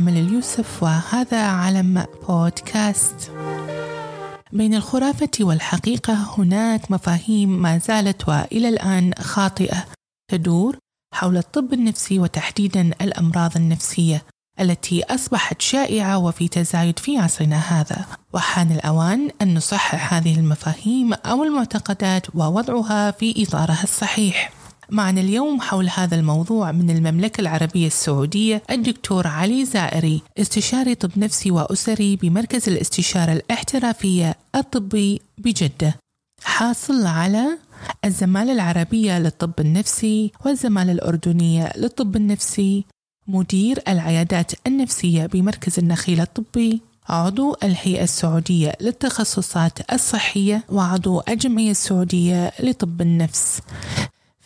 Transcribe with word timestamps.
أمل 0.00 0.16
اليوسف 0.16 0.82
وهذا 0.82 1.42
علم 1.46 2.04
بودكاست. 2.28 3.32
بين 4.52 4.74
الخرافة 4.74 5.30
والحقيقة 5.40 6.38
هناك 6.38 6.90
مفاهيم 6.90 7.62
ما 7.62 7.78
زالت 7.78 8.28
وإلى 8.28 8.68
الآن 8.68 9.14
خاطئة 9.14 9.84
تدور 10.30 10.78
حول 11.14 11.36
الطب 11.36 11.72
النفسي 11.72 12.18
وتحديدا 12.18 12.90
الأمراض 13.00 13.56
النفسية 13.56 14.22
التي 14.60 15.04
أصبحت 15.04 15.62
شائعة 15.62 16.18
وفي 16.18 16.48
تزايد 16.48 16.98
في 16.98 17.18
عصرنا 17.18 17.58
هذا. 17.58 18.06
وحان 18.32 18.72
الأوان 18.72 19.30
أن 19.42 19.54
نصحح 19.54 20.14
هذه 20.14 20.38
المفاهيم 20.38 21.12
أو 21.14 21.44
المعتقدات 21.44 22.26
ووضعها 22.34 23.10
في 23.10 23.42
إطارها 23.42 23.82
الصحيح. 23.82 24.59
معنا 24.92 25.20
اليوم 25.20 25.60
حول 25.60 25.88
هذا 25.88 26.16
الموضوع 26.16 26.72
من 26.72 26.90
المملكة 26.90 27.40
العربية 27.40 27.86
السعودية 27.86 28.62
الدكتور 28.70 29.26
علي 29.26 29.64
زائري 29.64 30.22
استشاري 30.38 30.94
طب 30.94 31.10
نفسي 31.16 31.50
وأسري 31.50 32.16
بمركز 32.16 32.68
الاستشارة 32.68 33.32
الاحترافية 33.32 34.34
الطبي 34.54 35.20
بجدة. 35.38 35.96
حاصل 36.44 37.06
على 37.06 37.58
الزمالة 38.04 38.52
العربية 38.52 39.18
للطب 39.18 39.52
النفسي 39.60 40.32
والزمالة 40.44 40.92
الأردنية 40.92 41.72
للطب 41.76 42.16
النفسي 42.16 42.84
مدير 43.26 43.82
العيادات 43.88 44.52
النفسية 44.66 45.26
بمركز 45.26 45.78
النخيل 45.78 46.20
الطبي 46.20 46.80
عضو 47.08 47.56
الهيئة 47.62 48.02
السعودية 48.02 48.72
للتخصصات 48.80 49.92
الصحية 49.92 50.64
وعضو 50.68 51.22
الجمعية 51.28 51.70
السعودية 51.70 52.52
لطب 52.60 53.00
النفس. 53.00 53.60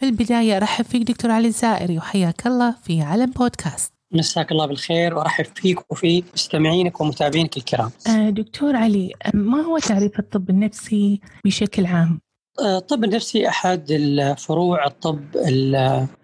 في 0.05 0.11
البداية 0.11 0.57
أرحب 0.57 0.85
فيك 0.85 1.03
دكتور 1.03 1.31
علي 1.31 1.49
الزائري 1.49 1.99
وحياك 1.99 2.47
الله 2.47 2.75
في 2.83 3.03
علم 3.03 3.31
بودكاست 3.31 3.93
مساك 4.13 4.53
الله 4.53 4.67
بالخير 4.67 5.15
وارحب 5.15 5.45
فيك 5.55 5.93
وفي 5.93 6.25
مستمعينك 6.35 7.01
ومتابعينك 7.01 7.57
الكرام. 7.57 7.91
آه، 8.09 8.31
دكتور 8.31 8.77
علي 8.77 9.13
ما 9.35 9.61
هو 9.61 9.79
تعريف 9.79 10.19
الطب 10.19 10.51
النفسي 10.51 11.21
بشكل 11.45 11.87
عام؟ 11.87 12.21
آه، 12.61 12.79
الطب 12.79 13.05
النفسي 13.05 13.49
أحد 13.49 13.91
الفروع 13.91 14.87
الطب 14.87 15.21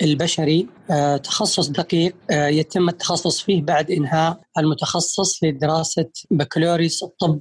البشري 0.03 0.67
آه، 0.91 1.17
تخصص 1.17 1.69
دقيق 1.69 2.15
يتم 2.31 2.89
التخصص 2.89 3.41
فيه 3.41 3.63
بعد 3.63 3.91
إنهاء 3.91 4.41
المتخصص 4.59 5.45
لدراسه 5.45 6.11
بكالوريوس 6.31 7.03
الطب 7.03 7.41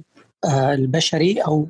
البشري 0.54 1.40
أو 1.40 1.68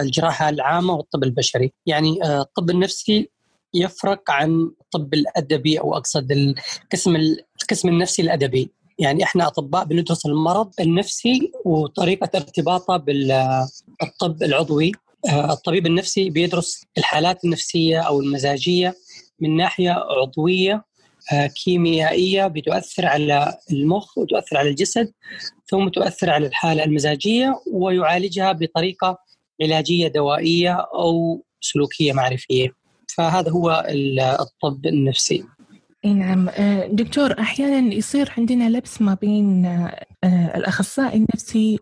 الجراحة 0.00 0.48
العامة 0.48 0.92
والطب 0.94 1.24
البشري، 1.24 1.72
يعني 1.86 2.40
الطب 2.40 2.70
النفسي 2.70 3.30
يفرق 3.76 4.30
عن 4.30 4.70
الطب 4.80 5.14
الأدبي 5.14 5.80
أو 5.80 5.96
أقصد 5.96 6.32
القسم 6.32 7.16
القسم 7.62 7.88
النفسي 7.88 8.22
الأدبي 8.22 8.70
يعني 8.98 9.24
إحنا 9.24 9.46
أطباء 9.46 9.84
بندرس 9.84 10.26
المرض 10.26 10.70
النفسي 10.80 11.52
وطريقة 11.64 12.30
ارتباطه 12.34 12.96
بالطب 12.96 14.42
العضوي 14.42 14.92
آه، 15.28 15.52
الطبيب 15.52 15.86
النفسي 15.86 16.30
بيدرس 16.30 16.86
الحالات 16.98 17.44
النفسية 17.44 18.00
أو 18.00 18.20
المزاجية 18.20 18.94
من 19.40 19.56
ناحية 19.56 19.90
عضوية 19.90 20.84
آه، 21.32 21.46
كيميائية 21.46 22.46
بتؤثر 22.46 23.06
على 23.06 23.58
المخ 23.72 24.18
وتؤثر 24.18 24.56
على 24.56 24.68
الجسد 24.68 25.12
ثم 25.70 25.88
تؤثر 25.88 26.30
على 26.30 26.46
الحالة 26.46 26.84
المزاجية 26.84 27.60
ويعالجها 27.72 28.52
بطريقة 28.52 29.18
علاجية 29.62 30.08
دوائية 30.08 30.72
أو 30.94 31.42
سلوكية 31.60 32.12
معرفية. 32.12 32.85
فهذا 33.16 33.50
هو 33.50 33.86
الطب 34.40 34.86
النفسي. 34.86 35.44
نعم. 36.04 36.48
آه، 36.48 36.86
دكتور 36.86 37.40
أحيانا 37.40 37.94
يصير 37.94 38.32
عندنا 38.38 38.68
لبس 38.70 39.02
ما 39.02 39.14
بين 39.14 39.66
آه، 39.66 40.56
الأخصائي 40.56 41.16
النفسي 41.16 41.78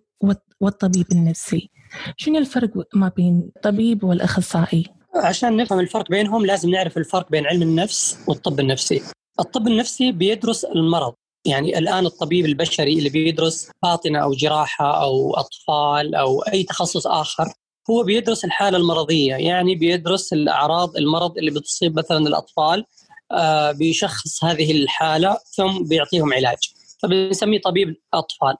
والطبيب 0.60 1.06
النفسي. 1.12 1.70
شنو 2.16 2.38
الفرق 2.38 2.70
ما 2.94 3.12
بين 3.16 3.50
الطبيب 3.56 4.04
والأخصائي؟ 4.04 4.84
عشان 5.14 5.56
نفهم 5.56 5.80
الفرق 5.80 6.10
بينهم 6.10 6.46
لازم 6.46 6.70
نعرف 6.70 6.98
الفرق 6.98 7.30
بين 7.30 7.46
علم 7.46 7.62
النفس 7.62 8.18
والطب 8.26 8.60
النفسي. 8.60 9.02
الطب 9.40 9.66
النفسي 9.66 10.12
بيدرس 10.12 10.64
المرض. 10.64 11.14
يعني 11.46 11.78
الآن 11.78 12.06
الطبيب 12.06 12.46
البشري 12.46 12.98
اللي 12.98 13.08
بيدرس 13.08 13.70
باطنة 13.82 14.18
أو 14.18 14.32
جراحة 14.32 15.02
أو 15.02 15.34
أطفال 15.34 16.14
أو 16.14 16.42
أي 16.42 16.62
تخصص 16.62 17.06
آخر 17.06 17.54
هو 17.90 18.02
بيدرس 18.02 18.44
الحالة 18.44 18.78
المرضية 18.78 19.34
يعني 19.34 19.74
بيدرس 19.74 20.32
الأعراض 20.32 20.96
المرض 20.96 21.38
اللي 21.38 21.50
بتصيب 21.50 21.98
مثلا 21.98 22.18
الأطفال 22.18 22.84
آه، 23.32 23.72
بيشخص 23.72 24.44
هذه 24.44 24.72
الحالة 24.72 25.38
ثم 25.56 25.84
بيعطيهم 25.84 26.32
علاج. 26.32 26.58
فبنسميه 27.02 27.60
طبيب 27.60 27.96
أطفال. 28.14 28.54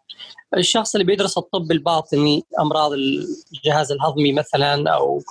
الشخص 0.56 0.94
اللي 0.94 1.04
بيدرس 1.04 1.38
الطب 1.38 1.72
الباطني 1.72 2.44
أمراض 2.60 2.92
الجهاز 2.92 3.92
الهضمي 3.92 4.32
مثلا 4.32 4.90
أو 4.90 5.22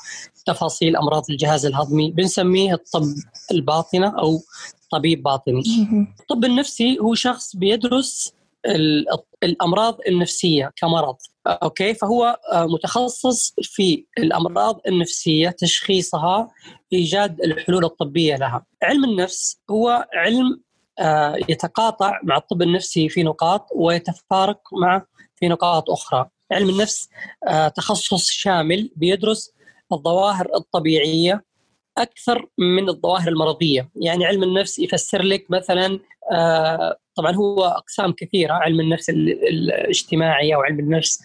تفاصيل 0.46 0.96
أمراض 0.96 1.24
الجهاز 1.30 1.66
الهضمي 1.66 2.12
بنسميه 2.12 2.74
الطب 2.74 3.04
الباطنة 3.52 4.20
أو 4.20 4.40
طبيب 4.92 5.24
باطني. 5.24 5.64
الطب 6.20 6.46
النفسي 6.46 7.00
هو 7.00 7.16
شخص 7.16 7.56
بيدرس 7.56 8.34
الأمراض 9.44 9.98
النفسية 10.08 10.72
كمرض 10.76 11.16
أوكي؟ 11.48 11.94
فهو 11.94 12.40
آه، 12.52 12.66
متخصص 12.66 13.54
في 13.62 14.06
الأمراض 14.18 14.82
النفسية 14.88 15.50
تشخيصها 15.50 16.48
إيجاد 16.94 17.42
الحلول 17.42 17.86
الطبية 17.86 18.36
لها. 18.36 18.66
علم 18.84 19.04
النفس 19.04 19.60
هو 19.72 20.08
علم 20.14 20.62
آه، 21.00 21.36
يتقاطع 21.50 22.20
مع 22.24 22.38
الطب 22.38 22.62
النفسي 22.62 23.10
في 23.10 23.24
نقاط 23.24 23.68
ويتفارق 23.76 24.62
مع 24.82 25.06
في 25.36 25.48
نقاط 25.48 25.90
أخرى. 25.90 26.30
علم 26.52 26.70
النفس 26.70 27.10
آه، 27.48 27.68
تخصص 27.68 28.30
شامل 28.30 28.92
بيدرس 28.96 29.54
الظواهر 29.94 30.50
الطبيعية 30.56 31.44
أكثر 31.98 32.48
من 32.58 32.90
الظواهر 32.90 33.28
المرضية. 33.28 33.90
يعني 33.96 34.26
علم 34.26 34.44
النفس 34.44 34.80
يفسر 34.80 35.22
لك 35.22 35.46
مثلا 35.50 36.00
طبعا 37.16 37.36
هو 37.36 37.64
أقسام 37.66 38.12
كثيرة 38.12 38.54
علم 38.54 38.80
النفس 38.80 39.10
الاجتماعي 39.10 40.56
أو 40.56 40.62
علم 40.62 40.80
النفس 40.80 41.20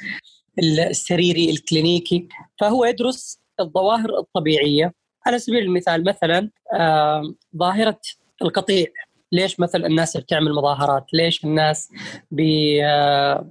السريري 0.58 1.50
الكلينيكي. 1.50 2.28
فهو 2.60 2.84
يدرس 2.84 3.40
الظواهر 3.60 4.18
الطبيعية. 4.18 4.94
على 5.26 5.38
سبيل 5.38 5.62
المثال 5.62 6.04
مثلا 6.04 6.50
ظاهرة 7.56 8.00
القطيع. 8.42 8.86
ليش 9.32 9.60
مثلا 9.60 9.86
الناس 9.86 10.16
بتعمل 10.16 10.52
مظاهرات؟ 10.54 11.06
ليش 11.12 11.44
الناس 11.44 11.88
بي 12.30 12.80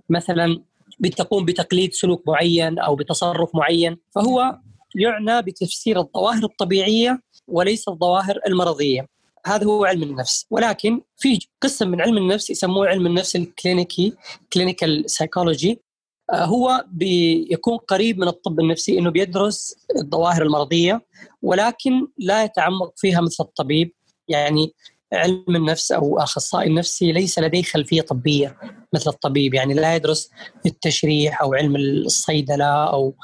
مثلا 0.09 0.63
بتقوم 0.99 1.45
بتقليد 1.45 1.93
سلوك 1.93 2.23
معين 2.27 2.79
أو 2.79 2.95
بتصرف 2.95 3.55
معين؟ 3.55 3.97
فهو 4.15 4.57
يعنى 4.97 5.41
بتفسير 5.41 5.99
الظواهر 5.99 6.43
الطبيعية 6.43 7.21
وليس 7.47 7.87
الظواهر 7.87 8.39
المرضية. 8.47 9.07
هذا 9.45 9.65
هو 9.65 9.85
علم 9.85 10.03
النفس. 10.03 10.45
ولكن 10.49 11.01
في 11.17 11.39
قسم 11.61 11.87
من 11.87 12.01
علم 12.01 12.17
النفس 12.17 12.49
يسموه 12.49 12.87
علم 12.87 13.07
النفس 13.07 13.35
الكلينيكي 13.35 14.13
clinical 14.53 15.09
psychology 15.09 15.81
آه، 16.33 16.45
هو 16.45 16.85
بيكون 16.87 17.77
قريب 17.77 18.19
من 18.19 18.27
الطب 18.27 18.59
النفسي 18.59 18.99
إنه 18.99 19.09
بيدرس 19.09 19.75
الظواهر 19.95 20.41
المرضية 20.41 21.05
ولكن 21.41 22.07
لا 22.17 22.43
يتعمق 22.43 22.93
فيها 22.97 23.21
مثل 23.21 23.43
الطبيب. 23.43 23.93
يعني 24.27 24.73
علم 25.13 25.55
النفس 25.55 25.91
أو 25.91 26.19
أخصائي 26.19 26.67
النفسي 26.67 27.11
ليس 27.11 27.39
لديه 27.39 27.63
خلفية 27.63 28.01
طبية 28.01 28.57
مثل 28.93 29.09
الطبيب. 29.09 29.53
يعني 29.53 29.73
لا 29.73 29.95
يدرس 29.95 30.29
التشريح 30.65 31.41
أو 31.41 31.53
علم 31.53 31.75
الصيدلة 31.75 32.89
أو 32.89 33.15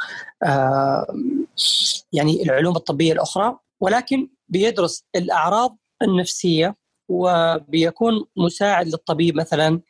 آه، 0.44 1.08
يعني 2.14 2.44
العلوم 2.44 2.76
الطبية 2.76 3.14
الأخرى 3.14 3.58
ولكن 3.80 4.30
بيدرس 4.48 5.06
الأعراض 5.16 5.78
النفسية 6.02 6.76
وبيكون 7.10 8.26
مساعد 8.38 8.88
للطبيب 8.88 9.36
مثلا 9.36 9.82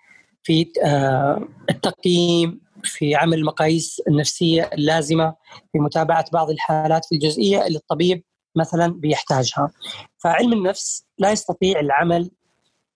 في 0.43 0.71
آه، 0.83 1.47
التقييم 1.69 2.61
في 2.83 3.15
عمل 3.15 3.37
المقاييس 3.37 4.01
النفسية 4.07 4.69
اللازمة 4.73 5.35
في 5.71 5.79
متابعة 5.79 6.25
بعض 6.33 6.49
الحالات 6.49 7.05
في 7.05 7.15
الجزئية 7.15 7.67
اللي 7.67 7.77
الطبيب 7.77 8.23
مثلا 8.55 8.87
بيحتاجها 8.87 9.71
فعلم 10.17 10.53
النفس 10.53 11.05
لا 11.17 11.31
يستطيع 11.31 11.79
العمل 11.79 12.31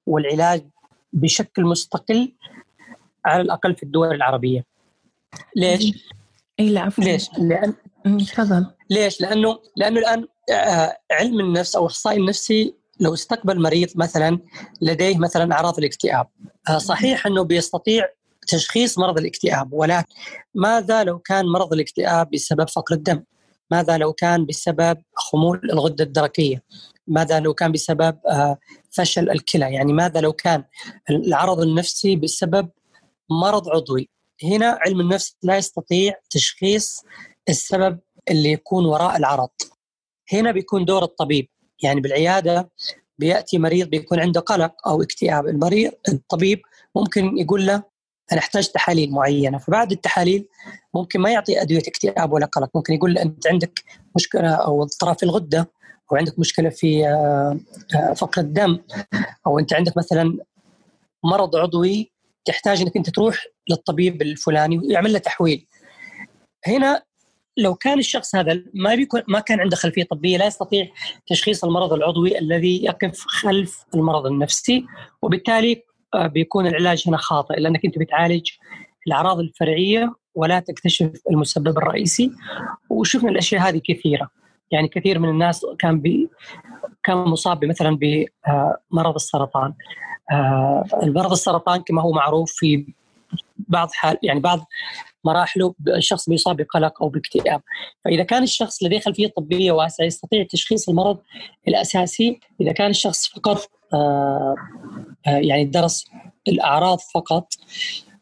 والعلاج 0.05 0.67
بشكل 1.13 1.63
مستقل 1.63 2.33
على 3.25 3.41
الأقل 3.41 3.75
في 3.75 3.83
الدول 3.83 4.15
العربية 4.15 4.65
ليش؟ 5.55 6.09
اي 6.59 6.69
لا 6.69 6.81
عفوا 6.81 7.03
ليش؟ 7.03 7.29
لأن 7.37 7.73
تفضل. 8.17 8.65
ليش؟ 8.89 9.21
لأنه 9.21 9.59
لأنه 9.75 9.99
الآن 9.99 10.27
آه، 10.51 10.97
علم 11.11 11.39
النفس 11.39 11.75
أو 11.75 11.81
الاخصائي 11.81 12.17
النفسي 12.17 12.75
لو 12.99 13.13
استقبل 13.13 13.61
مريض 13.61 13.89
مثلا 13.95 14.39
لديه 14.81 15.17
مثلا 15.17 15.53
أعراض 15.53 15.77
الاكتئاب 15.77 16.27
آه، 16.69 16.77
صحيح 16.77 17.27
أنه 17.27 17.43
بيستطيع 17.43 18.09
تشخيص 18.47 18.99
مرض 18.99 19.17
الاكتئاب 19.17 19.73
ولكن 19.73 20.07
ماذا 20.55 21.03
لو 21.03 21.19
كان 21.19 21.45
مرض 21.45 21.73
الاكتئاب 21.73 22.29
بسبب 22.31 22.69
فقر 22.69 22.95
الدم؟ 22.95 23.23
ماذا 23.71 23.97
لو 23.97 24.13
كان 24.13 24.45
بسبب 24.45 24.97
خمول 25.15 25.61
الغدة 25.73 26.03
الدرقية؟ 26.03 26.63
ماذا 27.07 27.39
لو 27.39 27.53
كان 27.53 27.71
بسبب 27.71 28.17
آه، 28.29 28.57
فشل 28.91 29.29
الكلى؟ 29.29 29.73
يعني 29.73 29.93
ماذا 29.93 30.21
لو 30.21 30.33
كان 30.33 30.63
العرض 31.09 31.59
النفسي 31.59 32.15
بسبب 32.15 32.69
مرض 33.29 33.69
عضوي؟ 33.69 34.09
هنا 34.43 34.77
علم 34.81 35.01
النفس 35.01 35.35
لا 35.43 35.57
يستطيع 35.57 36.13
تشخيص 36.29 37.03
السبب 37.49 37.99
اللي 38.31 38.51
يكون 38.51 38.85
وراء 38.85 39.17
العرض. 39.17 39.49
هنا 40.33 40.51
بيكون 40.51 40.85
دور 40.85 41.03
الطبيب. 41.03 41.47
يعني 41.83 42.01
بالعيادة 42.01 42.69
بيأتي 43.19 43.57
مريض 43.57 43.89
بيكون 43.89 44.19
عنده 44.19 44.39
قلق 44.39 44.87
أو 44.87 45.01
اكتئاب. 45.01 45.47
المريض 45.47 45.91
الطبيب 46.09 46.61
ممكن 46.95 47.37
يقول 47.37 47.65
له 47.65 47.83
أنا 48.31 48.39
احتاج 48.39 48.67
تحاليل 48.67 49.11
معينة 49.11 49.57
فبعد 49.57 49.91
التحاليل 49.91 50.47
ممكن 50.93 51.19
ما 51.19 51.31
يعطي 51.31 51.61
أدوية 51.61 51.83
اكتئاب 51.87 52.33
ولا 52.33 52.45
قلق. 52.45 52.69
ممكن 52.75 52.93
يقول 52.93 53.13
له 53.13 53.21
أنت 53.21 53.47
عندك 53.47 53.83
مشكلة 54.15 54.49
أو 54.53 54.83
اضطراب 54.83 55.17
في 55.17 55.23
الغدة 55.23 55.71
أو 56.11 56.17
عندك 56.17 56.39
مشكلة 56.39 56.69
في 56.69 57.07
آه، 57.07 58.13
فقر 58.13 58.41
الدم 58.41 58.79
أو 59.47 59.59
أنت 59.59 59.73
عندك 59.73 59.97
مثلا 59.97 60.37
مرض 61.23 61.55
عضوي 61.55 62.11
تحتاج 62.45 62.81
إنك 62.81 62.97
أنت 62.97 63.09
تروح 63.09 63.45
للطبيب 63.69 64.21
الفلاني 64.21 64.77
ويعمل 64.77 65.13
له 65.13 65.19
تحويل. 65.19 65.67
هنا 66.67 67.03
لو 67.57 67.75
كان 67.75 67.99
الشخص 67.99 68.35
هذا 68.35 68.63
ما 68.73 68.95
بيكون 68.95 69.21
ما 69.27 69.39
كان 69.39 69.59
عنده 69.59 69.75
خلفية 69.75 70.03
طبية 70.03 70.37
لا 70.37 70.45
يستطيع 70.45 70.87
تشخيص 71.27 71.63
المرض 71.63 71.93
العضوي 71.93 72.39
الذي 72.39 72.83
يقف 72.83 73.23
خلف 73.27 73.85
المرض 73.95 74.25
النفسي 74.25 74.85
وبالتالي 75.21 75.83
آه، 76.13 76.27
بيكون 76.27 76.67
العلاج 76.67 77.03
هنا 77.07 77.17
خاطئ 77.17 77.59
لأنك 77.59 77.85
أنت 77.85 77.99
بتعالج 77.99 78.49
الأعراض 79.07 79.39
الفرعية 79.39 80.13
ولا 80.35 80.59
تكتشف 80.59 81.11
المسبب 81.31 81.77
الرئيسي. 81.77 82.31
وشفنا 82.89 83.29
الأشياء 83.29 83.61
هذه 83.61 83.81
كثيرة. 83.83 84.29
يعني 84.71 84.87
كثير 84.87 85.19
من 85.19 85.29
الناس 85.29 85.65
كان 85.79 85.99
بي 85.99 86.29
كان 87.03 87.17
مصاب 87.17 87.65
مثلا 87.65 87.97
بمرض 87.97 89.15
السرطان. 89.15 89.73
آه، 90.31 90.85
المرض 91.03 91.31
السرطان 91.31 91.81
كما 91.81 92.01
هو 92.01 92.11
معروف 92.11 92.51
في 92.51 92.85
بعض 93.57 93.89
حال 93.91 94.17
يعني 94.23 94.39
بعض 94.39 94.65
مراحله 95.23 95.73
الشخص 95.87 96.29
بيصاب 96.29 96.57
بقلق 96.57 97.01
أو 97.01 97.09
باكتئاب. 97.09 97.61
فإذا 98.05 98.23
كان 98.23 98.43
الشخص 98.43 98.83
لديه 98.83 98.99
خلفيه 98.99 99.27
طبيه 99.27 99.71
واسعه 99.71 100.05
يستطيع 100.05 100.45
تشخيص 100.49 100.89
المرض 100.89 101.17
الأساسي 101.67 102.39
إذا 102.61 102.71
كان 102.71 102.89
الشخص 102.89 103.27
فقط 103.27 103.69
آه، 103.93 104.55
آه، 105.27 105.37
يعني 105.37 105.65
درس 105.65 106.05
الأعراض 106.47 106.99
فقط 107.13 107.53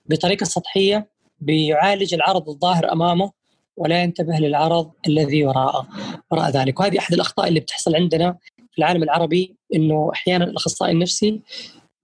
بطريقة 0.05 0.43
سطحية 0.43 1.09
بيعالج 1.39 2.13
العرض 2.13 2.49
الظاهر 2.49 2.91
أمامه 2.91 3.31
ولا 3.77 4.03
ينتبه 4.03 4.37
للعرض 4.37 4.91
الذي 5.07 5.45
وراءه. 5.45 5.87
وراء 6.31 6.49
ذلك. 6.49 6.79
وهذه 6.79 6.99
أحد 6.99 7.13
الأخطاء 7.13 7.47
اللي 7.47 7.59
بتحصل 7.59 7.95
عندنا 7.95 8.37
في 8.71 8.79
العالم 8.79 9.03
العربي 9.03 9.55
إنه 9.75 10.09
أحيانا 10.13 10.45
الأخصائي 10.45 10.91
النفسي 10.91 11.41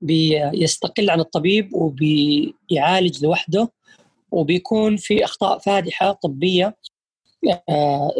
بيستقل 0.01 1.09
عن 1.09 1.19
الطبيب 1.19 1.74
وبيعالج 1.74 3.24
لوحده 3.24 3.71
وبيكون 4.31 4.98
في 4.98 5.25
أخطاء 5.25 5.59
فادحة 5.59 6.12
طبية 6.12 6.77
آه، 7.69 8.12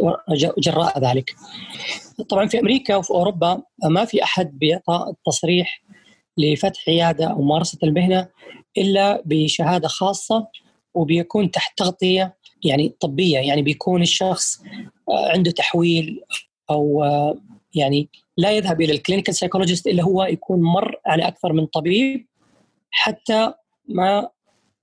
جراء 0.57 1.00
ذلك. 1.00 1.36
طبعا 2.30 2.48
في 2.48 2.60
أمريكا 2.60 2.95
وفي 2.95 3.12
أوروبا 3.12 3.62
ما 3.83 4.06
في 4.06 4.24
أحد 4.24 4.60
بيعطى 4.60 5.06
التصريح 5.10 5.83
لفتح 6.38 6.89
عيادة 6.89 7.25
أو 7.25 7.42
ممارسة 7.42 7.78
المهنة 7.83 8.28
إلا 8.78 9.24
بشهادة 9.25 9.88
خاصة 9.88 10.48
وبيكون 10.94 11.51
تحت 11.51 11.78
تغطية 11.78 12.38
يعني 12.63 12.95
طبية 13.00 13.39
يعني 13.39 13.62
بيكون 13.62 14.01
الشخص 14.01 14.62
آه، 15.10 15.31
عنده 15.31 15.51
تحويل 15.51 16.22
أو 16.69 17.04
آه، 17.04 17.38
يعني 17.75 18.10
لا 18.42 18.52
يذهب 18.52 18.82
إلى 18.82 18.94
ال 18.94 18.98
clinical 18.98 19.36
psychologist 19.36 19.88
إلا 19.88 20.04
هو 20.04 20.24
يكون 20.24 20.62
مر 20.62 20.96
على 21.06 21.28
أكثر 21.28 21.54
من 21.54 21.66
طبيب 21.66 22.28
حتى 22.92 23.54
ما 23.88 24.30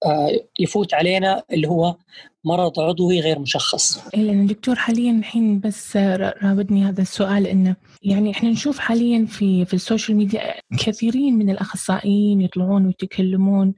آه، 0.05 0.31
يفوت 0.59 0.95
علينا 0.95 1.43
اللي 1.53 1.69
هو 1.69 1.97
مرض 2.45 2.81
عضوي 2.81 3.21
غير 3.21 3.39
مشخص. 3.39 4.09
إيه، 4.15 4.23
لأن 4.23 4.41
الدكتور 4.41 4.75
حاليا 4.75 5.13
الحين 5.13 5.61
بس 5.61 5.97
رابطني 5.97 6.85
هذا 6.85 7.03
السؤال 7.03 7.47
إنه 7.47 7.77
يعني 8.03 8.31
إحنا 8.31 8.51
نشوف 8.51 8.79
حاليا 8.79 9.27
في 9.27 9.65
في 9.65 9.75
ال 9.75 9.81
social 9.81 10.17
media 10.17 10.55
كثيرين 10.79 11.39
من 11.39 11.51
الأخصائيين 11.51 12.41
يطلعون 12.41 12.87
ويتكلمون 12.87 13.75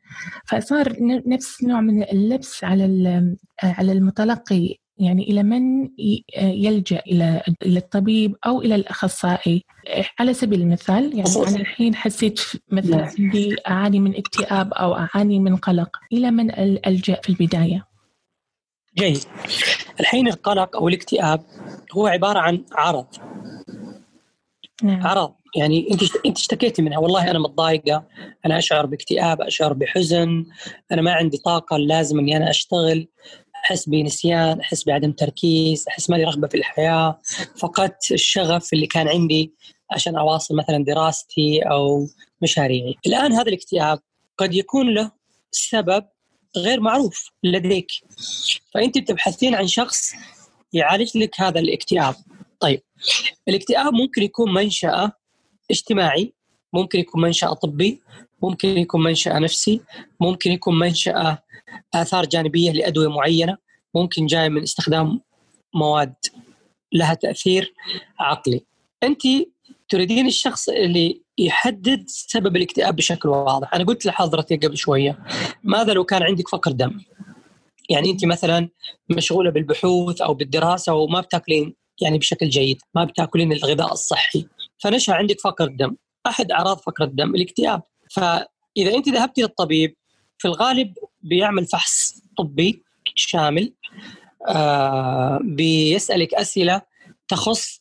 فصار 0.46 0.96
نفس 1.26 1.64
نوع 1.64 1.80
من 1.80 2.02
اللبس 2.02 2.64
على 2.64 2.84
على 3.62 3.92
المتلقي 3.92 4.76
يعني 5.00 5.30
إلى 5.30 5.42
من 5.42 5.88
يلجأ 6.38 7.02
إلى 7.06 7.42
إلى 7.62 7.78
الطبيب 7.78 8.36
أو 8.46 8.62
إلى 8.62 8.74
الأخصائي. 8.74 9.64
على 10.18 10.34
سبيل 10.34 10.60
المثال 10.60 11.18
يعني 11.18 11.48
أنا 11.48 11.56
الحين 11.56 11.94
حسيت 11.94 12.40
مثلا 12.70 12.96
نعم. 12.96 13.10
عندي 13.18 13.56
أعاني 13.68 14.00
من 14.00 14.16
اكتئاب 14.16 14.72
أو 14.72 14.96
أعاني 14.96 15.38
من 15.38 15.56
قلق. 15.56 15.96
إلى 16.12 16.30
من 16.30 16.58
ألجأ 16.86 17.20
في 17.22 17.28
البداية؟ 17.28 17.86
جيد. 18.98 19.24
الحين 20.00 20.28
القلق 20.28 20.76
أو 20.76 20.88
الاكتئاب 20.88 21.42
هو 21.92 22.06
عبارة 22.06 22.38
عن 22.38 22.64
عرض. 22.72 23.06
نعم. 24.82 25.06
عرض. 25.06 25.32
يعني 25.56 25.90
أنت 25.90 26.02
أنت 26.26 26.38
اشتكيتي 26.38 26.82
منها؟ 26.82 26.98
والله 26.98 27.30
أنا 27.30 27.38
متضايقة. 27.38 28.04
أنا 28.46 28.58
أشعر 28.58 28.86
باكتئاب 28.86 29.40
أشعر 29.40 29.72
بحزن. 29.72 30.46
أنا 30.92 31.02
ما 31.02 31.12
عندي 31.12 31.36
طاقة 31.36 31.76
لازم 31.76 32.18
إني 32.18 32.36
أنا 32.36 32.50
أشتغل. 32.50 33.08
أحس 33.64 33.88
بنسيان 33.88 34.60
أحس 34.60 34.84
بعدم 34.84 35.12
تركيز 35.12 35.84
أحس 35.88 36.10
مالي 36.10 36.24
رغبة 36.24 36.48
في 36.48 36.56
الحياة. 36.56 37.18
فقدت 37.58 38.12
الشغف 38.12 38.72
اللي 38.72 38.86
كان 38.86 39.08
عندي 39.08 39.54
عشان 39.90 40.16
أواصل 40.16 40.56
مثلا 40.56 40.84
دراستي 40.84 41.60
أو 41.62 42.06
مشاريعي. 42.42 42.96
الآن 43.06 43.32
هذا 43.32 43.48
الاكتئاب 43.48 43.98
قد 44.38 44.54
يكون 44.54 44.94
له 44.94 45.10
سبب 45.50 46.04
غير 46.56 46.80
معروف 46.80 47.30
لديك. 47.44 47.90
فأنت 48.74 48.98
بتبحثين 48.98 49.54
عن 49.54 49.66
شخص 49.66 50.12
يعالج 50.72 51.18
لك 51.18 51.40
هذا 51.40 51.60
الاكتئاب. 51.60 52.14
طيب 52.60 52.82
الاكتئاب 53.48 53.92
ممكن 53.92 54.22
يكون 54.22 54.54
منشأة 54.54 55.12
اجتماعي 55.70 56.32
ممكن 56.72 56.98
يكون 56.98 57.22
منشأ 57.22 57.52
طبي 57.52 58.00
ممكن 58.42 58.68
يكون 58.68 59.02
منشأ 59.02 59.38
نفسي 59.38 59.80
ممكن 60.20 60.52
يكون 60.52 60.78
منشأ 60.78 61.38
آثار 61.94 62.26
جانبية 62.26 62.70
لأدوية 62.72 63.08
معينة 63.08 63.56
ممكن 63.94 64.26
جاي 64.26 64.48
من 64.48 64.62
استخدام 64.62 65.20
مواد 65.74 66.14
لها 66.92 67.14
تأثير 67.14 67.74
عقلي. 68.20 68.64
أنت 69.02 69.22
تريدين 69.88 70.26
الشخص 70.26 70.68
اللي 70.68 71.22
يحدد 71.38 72.04
سبب 72.06 72.56
الاكتئاب 72.56 72.96
بشكل 72.96 73.28
واضح. 73.28 73.74
أنا 73.74 73.84
قلت 73.84 74.06
لحضرتك 74.06 74.66
قبل 74.66 74.76
شوية 74.76 75.18
ماذا 75.62 75.92
لو 75.92 76.04
كان 76.04 76.22
عندك 76.22 76.48
فقر 76.48 76.72
دم؟ 76.72 77.00
يعني 77.88 78.10
أنت 78.10 78.24
مثلا 78.24 78.68
مشغولة 79.08 79.50
بالبحوث 79.50 80.20
أو 80.20 80.34
بالدراسة 80.34 80.94
وما 80.94 81.20
بتاكلين 81.20 81.74
يعني 82.00 82.18
بشكل 82.18 82.48
جيد 82.48 82.78
ما 82.94 83.04
بتاكلين 83.04 83.52
الغذاء 83.52 83.92
الصحي 83.92 84.46
فنشأ 84.78 85.12
عندك 85.12 85.40
فقر 85.40 85.66
دم. 85.66 85.96
أحد 86.26 86.52
أعراض 86.52 86.78
فقر 86.78 87.04
الدم؟ 87.04 87.34
الاكتئاب. 87.34 87.82
فإذا 88.10 88.94
انت 88.94 89.08
ذهبتي 89.08 89.42
للطبيب 89.42 89.96
في 90.40 90.48
الغالب 90.48 90.94
بيعمل 91.22 91.66
فحص 91.66 92.22
طبي 92.38 92.82
شامل 93.14 93.72
آه 94.48 95.40
بيسألك 95.44 96.34
أسئلة 96.34 96.82
تخص 97.28 97.80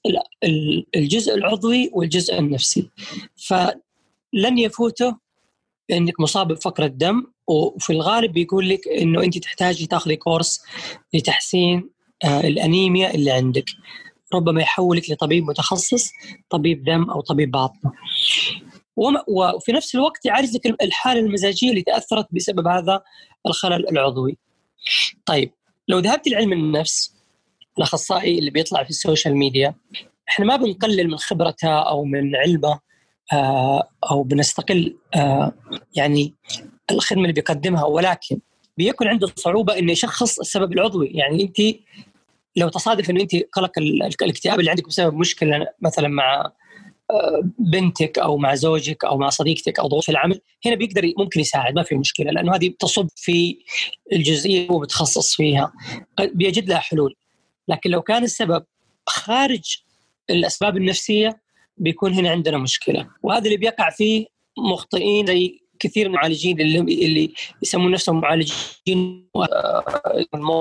الجزء 0.95 1.35
العضوي 1.35 1.89
والجزء 1.93 2.39
النفسي. 2.39 2.89
فلن 3.47 4.57
يفوته 4.57 5.17
إنك 5.91 6.19
مصاب 6.19 6.47
بفقر 6.47 6.83
الدم 6.85 7.23
وفي 7.47 7.93
الغالب 7.93 8.33
بيقول 8.33 8.69
لك 8.69 8.87
إنه 8.87 9.23
أنت 9.23 9.37
تحتاجي 9.37 9.85
تاخذي 9.87 10.15
كورس 10.15 10.61
لتحسين 11.13 11.89
آه 12.23 12.39
الأنيميا 12.39 13.15
اللي 13.15 13.31
عندك. 13.31 13.65
ربما 14.33 14.61
يحولك 14.61 15.09
لطبيب 15.09 15.43
متخصص 15.43 16.11
طبيب 16.49 16.83
دم 16.83 17.09
أو 17.09 17.21
طبيب 17.21 17.51
باطنه 17.51 17.91
وفي 19.27 19.71
نفس 19.71 19.95
الوقت 19.95 20.25
يعالج 20.25 20.55
لك 20.55 20.81
الحالة 20.81 21.19
المزاجية 21.19 21.69
اللي 21.69 21.81
تأثرت 21.81 22.27
بسبب 22.31 22.67
هذا 22.67 23.01
الخلل 23.47 23.89
العضوي. 23.89 24.37
طيب 25.25 25.51
لو 25.87 25.99
ذهبت 25.99 26.27
لعلم 26.27 26.53
النفس 26.53 27.15
الأخصائي 27.77 28.39
اللي 28.39 28.51
بيطلع 28.51 28.83
في 28.83 28.89
ال 28.89 28.96
social 28.96 29.37
media 29.37 29.75
إحنا 30.29 30.45
ما 30.45 30.55
بنقلل 30.55 31.07
من 31.07 31.17
خبرته 31.17 31.69
أو 31.69 32.03
من 32.03 32.35
علمه 32.35 32.79
آه، 33.33 33.89
أو 34.11 34.23
بنستقل 34.23 34.97
آه، 35.15 35.51
يعني 35.95 36.33
الخدمة 36.91 37.21
اللي 37.21 37.33
بيقدمها 37.33 37.83
ولكن 37.83 38.39
بيكون 38.77 39.07
عنده 39.07 39.27
صعوبة 39.35 39.79
إنه 39.79 39.91
يشخص 39.91 40.39
السبب 40.39 40.73
العضوي 40.73 41.07
يعني 41.07 41.43
أنت 41.43 41.57
لو 42.55 42.69
تصادف 42.69 43.09
إنه 43.09 43.21
أنت 43.21 43.35
قلق 43.35 43.71
الاكتئاب 44.21 44.59
اللي 44.59 44.69
عندك 44.69 44.87
بسبب 44.87 45.13
مشكلة 45.13 45.67
مثلا 45.81 46.07
مع 46.07 46.51
بنتك 47.59 48.19
أو 48.19 48.37
مع 48.37 48.55
زوجك 48.55 49.05
أو 49.05 49.17
مع 49.17 49.29
صديقتك 49.29 49.79
أو 49.79 49.87
ضغوط 49.87 50.09
العمل 50.09 50.39
هنا 50.65 50.75
بيقدر 50.75 51.13
ممكن 51.17 51.39
يساعد 51.39 51.75
ما 51.75 51.83
في 51.83 51.95
مشكلة 51.95 52.31
لأنه 52.31 52.55
هذه 52.55 52.73
تصب 52.79 53.07
في 53.15 53.57
الجزئية 54.13 54.67
هو 54.71 54.79
متخصص 54.79 55.35
فيها 55.35 55.73
بيجد 56.19 56.69
لها 56.69 56.79
حلول. 56.79 57.15
لكن 57.67 57.89
لو 57.89 58.01
كان 58.01 58.23
السبب 58.23 58.63
خارج 59.07 59.77
الأسباب 60.29 60.77
النفسية 60.77 61.41
بيكون 61.77 62.13
هنا 62.13 62.29
عندنا 62.29 62.57
مشكلة. 62.57 63.07
وهذا 63.23 63.45
اللي 63.45 63.57
بيقع 63.57 63.89
فيه 63.89 64.25
مخطئين 64.57 65.25
زي 65.25 65.59
كثير 65.79 66.09
من 66.09 66.15
المعالجين 66.15 66.61
اللي 66.61 66.79
اللي 66.79 67.33
يسمون 67.63 67.91
نفسهم 67.91 68.21
معالجين 68.21 69.29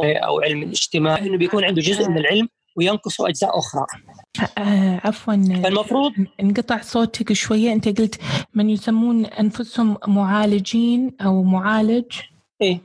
أو 0.03 0.41
علم 0.41 0.63
الاجتماع 0.63 1.19
إنه 1.19 1.39
بيكون 1.39 1.65
عنده 1.65 1.83
جزء 1.83 2.09
من 2.09 2.19
العلم 2.19 2.49
وينقصوا 2.77 3.29
أجزاء 3.29 3.59
أخرى. 3.59 3.87
آه 4.59 5.01
عفوا. 5.05 5.35
فالمفروض 5.63 6.13
انقطع 6.43 6.81
صوتك 6.81 7.33
شوية. 7.33 7.73
انت 7.73 8.01
قلت 8.01 8.21
من 8.55 8.71
يسمون 8.71 9.27
أنفسهم 9.27 9.97
معالجين 10.07 11.13
أو 11.21 11.43
معالج. 11.43 12.13
إيه. 12.63 12.81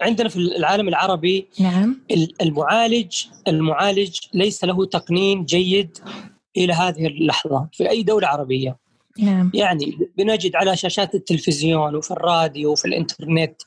عندنا 0.00 0.28
في 0.28 0.36
العالم 0.36 0.88
العربي 0.88 1.46
نعم. 1.60 2.00
المعالج 2.40 3.24
المعالج 3.48 4.18
ليس 4.34 4.64
له 4.64 4.86
تقنين 4.86 5.44
جيد 5.44 5.98
إلى 6.56 6.72
هذه 6.72 7.06
اللحظة 7.06 7.68
في 7.72 7.90
أي 7.90 8.02
دولة 8.02 8.28
عربية. 8.28 8.76
نعم. 9.18 9.50
يعني 9.54 9.98
بنجد 10.18 10.56
على 10.56 10.76
شاشات 10.76 11.14
التلفزيون 11.14 11.94
وفي 11.94 12.10
الراديو 12.10 12.72
وفي 12.72 12.84
الإنترنت 12.84 13.62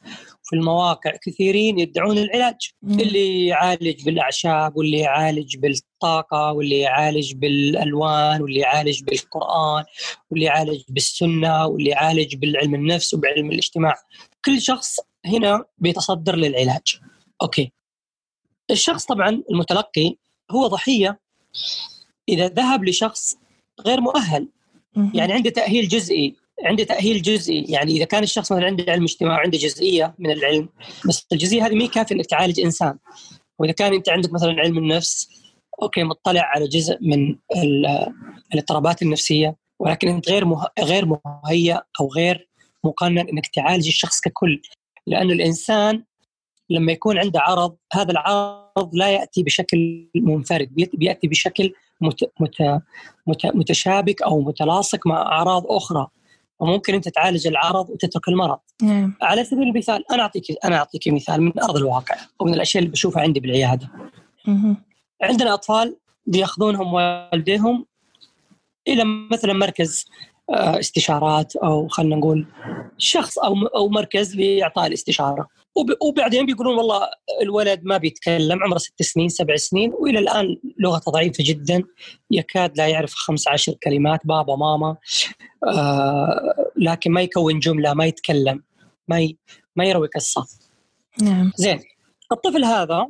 وفي 0.48 0.56
المواقع 0.56 1.12
كثيرين 1.25 1.80
يدعون 1.80 2.18
العلاج 2.18 2.56
مم. 2.82 3.00
اللي 3.00 3.46
يعالج 3.46 4.06
بالأعشاب 4.06 4.77
واللي 4.77 5.00
يعالج 5.00 5.58
بالطاقة 5.58 6.51
واللي 6.51 6.80
يعالج 6.80 7.34
بالألوان 7.34 8.42
واللي 8.42 8.60
يعالج 8.60 9.04
بالقرآن 9.04 9.84
واللي 10.32 10.46
يعالج 10.46 10.84
بالسنة 10.89 11.66
واللي 11.66 11.89
يعالج 11.89 12.36
بالعلم 12.36 12.75
النفس 12.75 13.13
وبعلم 13.13 13.51
الاجتماع. 13.51 13.96
كل 14.46 14.62
شخص 14.62 15.00
هنا 15.25 15.66
بيتصدر 15.77 16.36
للعلاج. 16.36 17.00
أوكي. 17.42 17.72
الشخص 18.72 19.06
طبعا 19.06 19.44
المتلقي 19.51 20.16
هو 20.51 20.68
ضحية. 20.68 21.20
إذا 22.30 22.48
ذهب 22.48 22.84
لشخص 22.84 23.36
غير 23.82 24.01
مؤهل 24.01 24.48
يعني 25.13 25.34
عنده 25.34 25.50
تأهيل 25.50 25.88
جزئي 25.88 26.36
عنده 26.63 26.83
تأهيل 26.83 27.21
جزئي. 27.21 27.65
يعني 27.69 27.91
إذا 27.91 28.05
كان 28.05 28.23
الشخص 28.23 28.51
مثلا 28.51 28.65
عنده 28.65 28.85
علم 28.91 29.03
اجتماع 29.03 29.37
وعنده 29.37 29.57
جزئية 29.57 30.15
من 30.19 30.31
العلم 30.31 30.69
بس 31.07 31.27
الجزئية 31.31 31.65
هذه 31.65 31.75
ما 31.75 31.87
كافية 31.87 32.15
إنك 32.15 32.25
تعالج 32.25 32.59
إنسان. 32.59 32.97
وإذا 33.59 33.71
كان 33.71 33.93
أنت 33.93 34.09
عندك 34.09 34.33
مثلا 34.33 34.51
علم 34.59 34.77
النفس 34.77 35.29
أوكي 35.81 36.03
مطلع 36.03 36.41
على 36.41 36.67
جزء 36.67 36.97
من 37.01 37.35
الاضطرابات 38.53 39.01
النفسية 39.01 39.55
ولكن 39.79 40.07
أنت 40.07 40.29
غير 40.29 40.45
مه... 40.45 40.67
غير 40.79 41.05
مهيأ 41.05 41.81
أو 41.99 42.07
غير 42.07 42.49
مقنن 42.83 43.29
إنك 43.29 43.47
تعالج 43.47 43.87
الشخص 43.87 44.19
ككل. 44.19 44.61
لأنه 45.07 45.33
الإنسان 45.33 46.03
لما 46.69 46.91
يكون 46.91 47.17
عنده 47.17 47.39
عرض 47.39 47.75
هذا 47.93 48.11
العرض 48.11 48.89
لا 48.93 49.09
يأتي 49.09 49.43
بشكل 49.43 50.07
منفرد 50.15 50.69
بيأتي 50.73 51.27
بشكل 51.27 51.73
مت 52.01 52.31
مت 52.39 52.81
مت 53.27 53.45
متشابك 53.45 54.21
أو 54.21 54.41
متلاصق 54.41 55.07
مع 55.07 55.21
أعراض 55.21 55.63
أخرى. 55.67 56.07
وممكن 56.59 56.93
أنت 56.93 57.09
تعالج 57.09 57.47
العرض 57.47 57.89
وتترك 57.89 58.27
المرض. 58.27 58.59
نعم. 58.81 59.13
على 59.21 59.43
سبيل 59.43 59.63
المثال 59.67 60.11
أنا 60.11 60.23
أعطيك 60.23 60.45
أنا 60.65 60.77
أعطيك 60.77 61.07
مثال 61.07 61.41
من 61.41 61.59
أرض 61.59 61.77
الواقع 61.77 62.15
ومن 62.39 62.53
الأشياء 62.53 62.83
اللي 62.83 62.91
بشوفها 62.91 63.21
عندي 63.21 63.39
بالعيادة. 63.39 63.89
مه. 64.47 64.75
عندنا 65.21 65.53
أطفال 65.53 65.97
بيأخذونهم 66.25 66.93
والديهم 66.93 67.85
إلى 68.87 69.03
مثلا 69.31 69.53
مركز 69.53 70.05
استشارات 70.50 71.56
أو 71.56 71.88
خلينا 71.88 72.16
نقول 72.16 72.46
شخص 72.98 73.39
أو 73.39 73.56
أو 73.75 73.89
مركز 73.89 74.36
لإعطاء 74.36 74.88
الاستشارة. 74.88 75.48
وبعدين 76.01 76.46
بيقولون 76.46 76.77
والله 76.77 77.10
الولد 77.42 77.82
ما 77.84 77.98
بيتكلم 77.98 78.63
عمره 78.63 78.77
ست 78.77 79.01
سنين 79.01 79.30
سبع 79.30 79.56
سنين 79.56 79.94
وإلى 79.94 80.20
الآن 80.20 80.58
لغته 80.80 81.12
ضعيفة 81.12 81.44
جدا 81.48 81.84
يكاد 82.32 82.77
لا 82.77 82.88
يعرف 82.88 83.13
خمس 83.13 83.48
عشر 83.48 83.74
كلمات 83.84 84.20
بابا 84.24 84.56
ماما 84.56 84.96
آه 85.68 86.72
لكن 86.75 87.12
ما 87.12 87.22
يكون 87.22 87.60
جملة 87.60 87.94
ما 87.94 88.06
يتكلم 88.06 88.63
ما 89.08 89.20
ي... 89.20 89.38
ما 89.75 89.86
يروي 89.86 90.08
قصة. 90.16 90.48
نعم. 91.22 91.51
زين. 91.56 91.80
الطفل 92.32 92.66
هذا 92.66 93.08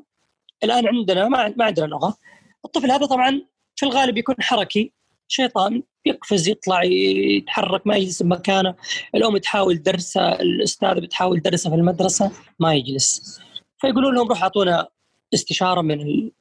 الآن 0.63 0.87
عندنا 0.87 1.27
ما 1.27 1.53
ما 1.57 1.65
عندنا 1.65 1.85
لغة. 1.85 2.17
الطفل 2.65 2.91
هذا 2.91 3.05
طبعا 3.05 3.41
في 3.75 3.85
الغالب 3.85 4.17
يكون 4.17 4.35
حركي. 4.39 4.93
شيطان 5.27 5.83
يقفز 6.05 6.47
يطلع 6.47 6.83
يتحرك 6.83 7.87
ما 7.87 7.95
يجلس 7.95 8.23
بمكانه. 8.23 8.75
الأم 9.15 9.37
تحاول 9.37 9.83
درسه 9.83 10.31
الاستاذه 10.31 10.99
بتحاول 10.99 11.41
درسه 11.41 11.69
في 11.69 11.75
المدرسة 11.75 12.31
ما 12.59 12.73
يجلس. 12.73 13.39
فيقولون 13.77 14.15
لهم 14.15 14.27
روح 14.27 14.43
أعطونا 14.43 14.87
استشارة 15.33 15.81
من 15.81 16.01
ال... 16.01 16.31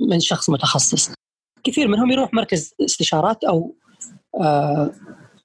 من 0.00 0.20
شخص 0.20 0.50
متخصص. 0.50 1.10
كثير 1.64 1.88
منهم 1.88 2.10
يروح 2.10 2.34
مركز 2.34 2.74
استشارات 2.80 3.44
أو 3.44 3.74
آه، 4.40 4.92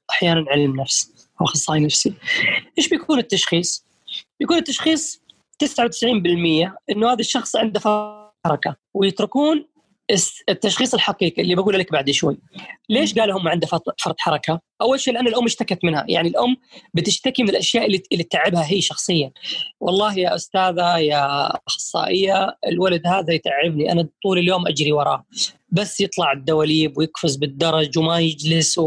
أحيانا 0.10 0.46
علم 0.50 0.82
نفس 0.82 1.28
أو 1.42 1.46
أخصائي 1.46 1.80
نفسي. 1.80 2.14
إيش 2.78 2.90
بيكون 2.90 3.20
التشخيص؟ 3.20 3.86
بيكون 4.40 4.58
التشخيص 4.58 5.22
99% 5.64 5.68
إنه 6.90 7.12
هذا 7.12 7.20
الشخص 7.20 7.56
عنده 7.56 7.80
حركه 8.46 8.76
ويتركون 8.94 9.66
التشخيص 10.50 10.94
الحقيقي 10.94 11.41
اللي 11.41 11.56
بقول 11.56 11.80
لك 11.80 11.91
بعد 11.91 12.12
شوي. 12.12 12.38
ليش 12.89 13.20
قالوا 13.20 13.39
هم 13.39 13.48
عنده 13.48 13.68
فرط 13.68 14.20
حركة؟ 14.20 14.62
أول 14.82 15.00
شيء 15.00 15.13
لأن 15.13 15.27
الأم 15.27 15.46
اشتكت 15.46 15.80
منها. 15.84 16.06
يعني 16.08 16.27
الأم 16.27 16.56
بتشتكي 16.94 17.44
من 17.44 17.50
الأشياء 17.50 17.86
اللي 17.86 18.03
اللي 18.12 18.24
تعبها 18.24 18.65
هي 18.72 18.82
شخصيا. 18.82 19.32
والله 19.80 20.20
يا 20.20 20.36
أستاذة 20.36 20.98
يا 20.98 21.48
أخصائية 21.68 22.58
الولد 22.68 23.08
هذا 23.08 23.34
يتعبني. 23.34 23.91
أنا 23.91 24.08
طول 24.24 24.38
اليوم 24.38 24.68
أجري 24.68 24.91
وراه. 24.91 25.25
بس 25.70 26.01
يطلع 26.01 26.32
الدواليب 26.32 26.98
ويقفز 26.98 27.36
بالدرج 27.36 27.98
وما 27.98 28.20
يجلس. 28.20 28.80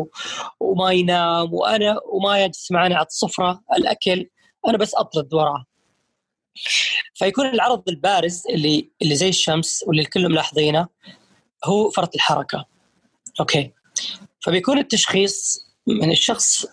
وما 0.61 0.93
ينام. 0.93 1.55
وأنا 1.55 2.01
وما 2.13 2.45
يجلس 2.45 2.73
معنا 2.73 2.97
على 2.97 3.07
السفرة. 3.07 3.61
الأكل 3.77 4.27
أنا 4.69 4.79
بس 4.79 4.95
أطرد 4.95 5.35
وراه. 5.35 5.65
فيكون 7.15 7.47
العرض 7.47 7.89
البارز 7.89 8.43
اللي 8.51 8.91
اللي 9.03 9.15
زي 9.17 9.29
الشمس 9.29 9.85
واللي 9.87 10.03
الكل 10.03 10.29
ملاحظينه 10.29 10.89
هو 11.65 11.91
فرط 11.91 12.15
الحركة. 12.15 12.65
okay. 13.41 13.73
فبيكون 14.41 14.79
التشخيص 14.79 15.67
من 15.87 16.11
الشخص 16.11 16.67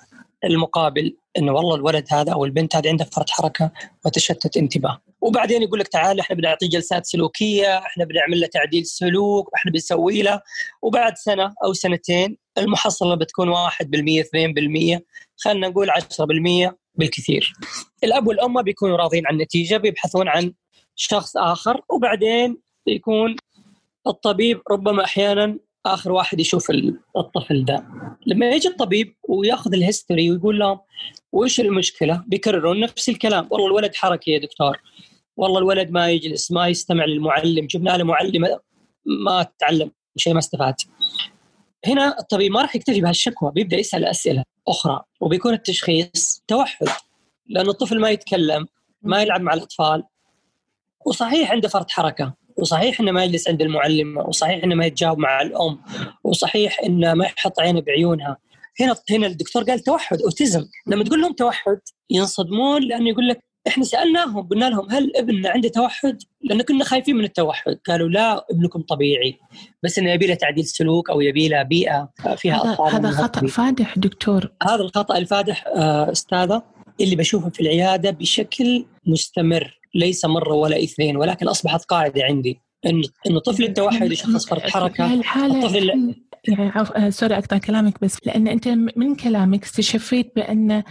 المقابل 0.44 1.18
إنه 1.38 1.52
والله 1.52 1.76
الولد 1.76 2.06
هذا 2.12 2.34
أو 2.34 2.46
البنت 2.46 2.76
هذه 2.76 2.90
عندها 2.90 3.08
فرط 3.08 3.30
حركة 3.30 3.72
وتشتت 4.06 4.58
انتباه. 4.58 5.02
وبعدين 5.22 5.62
يقول 5.64 5.80
لك 5.80 5.88
تعال 5.88 6.20
إحنا 6.20 6.36
بنعطيه 6.36 6.70
جلسات 6.70 7.06
سلوكية 7.06 7.78
إحنا 7.78 8.06
بنعمل 8.06 8.40
له 8.40 8.48
تعديل 8.48 8.86
سلوك 8.86 9.50
إحنا 9.56 9.72
بنسوي 9.72 10.22
له. 10.22 10.42
وبعد 10.82 11.18
سنة 11.18 11.54
أو 11.64 11.74
سنتين 11.74 12.38
المحصلة 12.58 13.15
بتكون 13.15 13.50
1% 13.50 14.24
2% 14.24 15.01
خلينا 15.38 15.67
نقول 15.67 15.89
10% 15.89 16.75
بالكثير. 16.96 17.53
الأب 18.03 18.27
والأم 18.27 18.62
بيكونوا 18.62 18.98
راضين 18.98 19.27
عن 19.27 19.34
النتيجة 19.34 19.77
بيبحثون 19.77 20.27
عن 20.27 20.53
شخص 20.96 21.38
آخر 21.38 21.81
وبعدين 21.89 22.58
يكون 22.88 23.36
الطبيب 24.08 24.62
ربما 24.72 25.03
أحيانا 25.05 25.58
آخر 25.86 26.12
واحد 26.12 26.39
يشوف 26.39 26.72
الطفل 27.17 27.65
ده. 27.65 27.86
لما 28.25 28.50
يجي 28.50 28.67
الطبيب 28.67 29.15
ويأخذ 29.29 29.74
الهيستوري 29.74 30.31
ويقول 30.31 30.60
لهم 30.60 30.79
وش 31.31 31.60
المشكلة؟ 31.60 32.24
بيكررون 32.27 32.79
نفس 32.79 33.10
الكلام. 33.10 33.48
والله 33.51 33.67
الولد 33.67 33.96
حركي 33.96 34.31
يا 34.31 34.39
دكتور. 34.39 34.77
والله 35.38 35.60
الولد 35.60 35.91
ما 35.91 36.10
يجلس 36.10 36.51
ما 36.51 36.67
يستمع 36.67 37.05
للمعلم. 37.05 37.65
جبنا 37.67 37.98
له 37.98 38.03
معلم 38.03 38.60
ما 39.05 39.48
تعلم 39.60 39.91
شيء 40.17 40.34
ما 40.34 40.39
استفاد. 40.39 40.75
هنا 41.86 42.20
الطبيب 42.20 42.52
ما 42.52 42.62
راح 42.62 42.76
يكتفي 42.76 43.02
بهالشكوى 43.02 43.52
بيبدأ 43.52 43.78
يسأل 43.78 44.06
أسئلة 44.06 44.44
أخرى 44.68 45.02
وبيكون 45.22 45.54
التشخيص 45.54 46.44
توحد 46.48 46.88
لأن 47.50 47.70
الطفل 47.70 48.00
ما 48.00 48.10
يتكلم 48.10 48.68
ما 49.02 49.22
يلعب 49.22 49.42
مع 49.42 49.54
الأطفال. 49.54 50.04
وصحيح 51.06 51.52
عنده 51.52 51.68
فرط 51.68 51.92
حركة 51.92 52.34
وصحيح 52.58 53.00
إنه 53.00 53.12
ما 53.12 53.24
يجلس 53.24 53.48
عند 53.48 53.62
المعلمة 53.62 54.22
وصحيح 54.22 54.64
إنه 54.64 54.76
ما 54.76 54.86
يتجاوب 54.86 55.18
مع 55.18 55.42
الأم 55.42 55.82
وصحيح 56.24 56.80
إنه 56.80 57.14
ما 57.14 57.26
يحط 57.26 57.60
عينه 57.60 57.82
بعيونها. 57.82 58.38
هنا 58.80 58.96
هنا 59.10 59.28
الدكتور 59.28 59.64
قال 59.64 59.80
توحد 59.80 60.22
أوتيزم. 60.22 60.66
لما 60.88 61.04
تقول 61.04 61.22
لهم 61.22 61.34
توحد 61.34 61.80
ينصدمون 62.10 62.84
لأنه 62.84 63.10
يقول 63.10 63.28
لك 63.28 63.44
إحنا 63.68 63.84
سألناهم 63.84 64.48
قلنا 64.48 64.70
لهم 64.70 64.88
هل 64.89 65.12
ابننا 65.15 65.50
عنده 65.50 65.70
توحد؟ 65.70 66.18
لأن 66.44 66.62
كنا 66.62 66.84
خايفين 66.84 67.15
من 67.15 67.24
التوحد، 67.24 67.77
قالوا 67.88 68.10
لا 68.10 68.46
ابنكم 68.51 68.82
طبيعي. 68.82 69.39
بس 69.84 70.00
إنه 70.00 70.12
يبي 70.12 70.27
له 70.27 70.34
تعديل 70.34 70.65
سلوك 70.65 71.10
أو 71.10 71.22
يبي 71.22 71.48
له 71.48 71.63
بيئة 71.63 72.10
فيها 72.36 72.63
هذا 72.63 72.72
أطفال 72.72 72.94
هذا 72.94 73.12
خطأ 73.12 73.48
فادح 73.48 73.98
دكتور. 73.98 74.51
هذا 74.63 74.82
الخطأ 74.82 75.18
الفادح 75.18 75.68
آه، 75.68 76.12
أستاذة 76.12 76.63
اللي 77.01 77.15
بشوفه 77.15 77.50
في 77.50 77.60
العيادة 77.60 78.12
بشكل 78.12 78.86
مستمر 79.06 79.80
ليس 79.96 80.25
مرة 80.25 80.53
ولا 80.53 80.84
اثنين 80.84 81.18
ولكن 81.18 81.48
أصبحت 81.48 81.86
قاعدة 81.86 82.24
عندي. 82.24 82.62
انه 82.86 83.04
انه 83.30 83.40
طفل 83.40 83.64
التوحد 83.64 84.12
يشخص 84.12 84.46
فرط 84.46 84.62
حركة 84.62 85.14
الطفل 85.14 86.16
يعني 86.48 86.70
عف... 86.70 86.92
آه، 86.92 87.10
سوري 87.10 87.38
أقطع 87.38 87.58
كلامك 87.58 88.02
بس 88.02 88.18
لأن 88.26 88.48
أنت 88.48 88.68
من 88.96 89.16
كلامك 89.16 89.64
استشفيت 89.64 90.32
بأن 90.36 90.84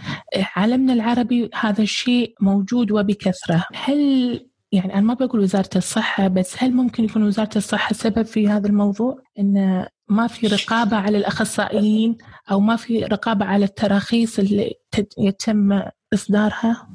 عالمنا 0.55 0.93
العربي 0.93 1.49
هذا 1.53 1.81
الشيء 1.81 2.35
موجود 2.41 2.91
وبكثرة، 2.91 3.65
هل 3.73 4.51
يعني 4.71 4.93
أنا 4.93 5.01
ما 5.01 5.13
بقول 5.13 5.41
وزارة 5.41 5.69
الصحة 5.75 6.27
بس 6.27 6.55
هل 6.57 6.73
ممكن 6.73 7.03
يكون 7.03 7.23
وزارة 7.23 7.57
الصحة 7.57 7.93
سبب 7.93 8.25
في 8.25 8.47
هذا 8.47 8.67
الموضوع؟ 8.67 9.17
أن 9.39 9.85
ما 10.09 10.27
في 10.27 10.47
رقابة 10.47 10.97
على 10.97 11.17
الأخصائيين 11.17 12.17
أو 12.51 12.59
ما 12.59 12.75
في 12.75 13.03
رقابة 13.03 13.45
على 13.45 13.65
التراخيص 13.65 14.39
اللي 14.39 14.73
يتم 15.17 15.81
إصدارها؟ 16.13 16.87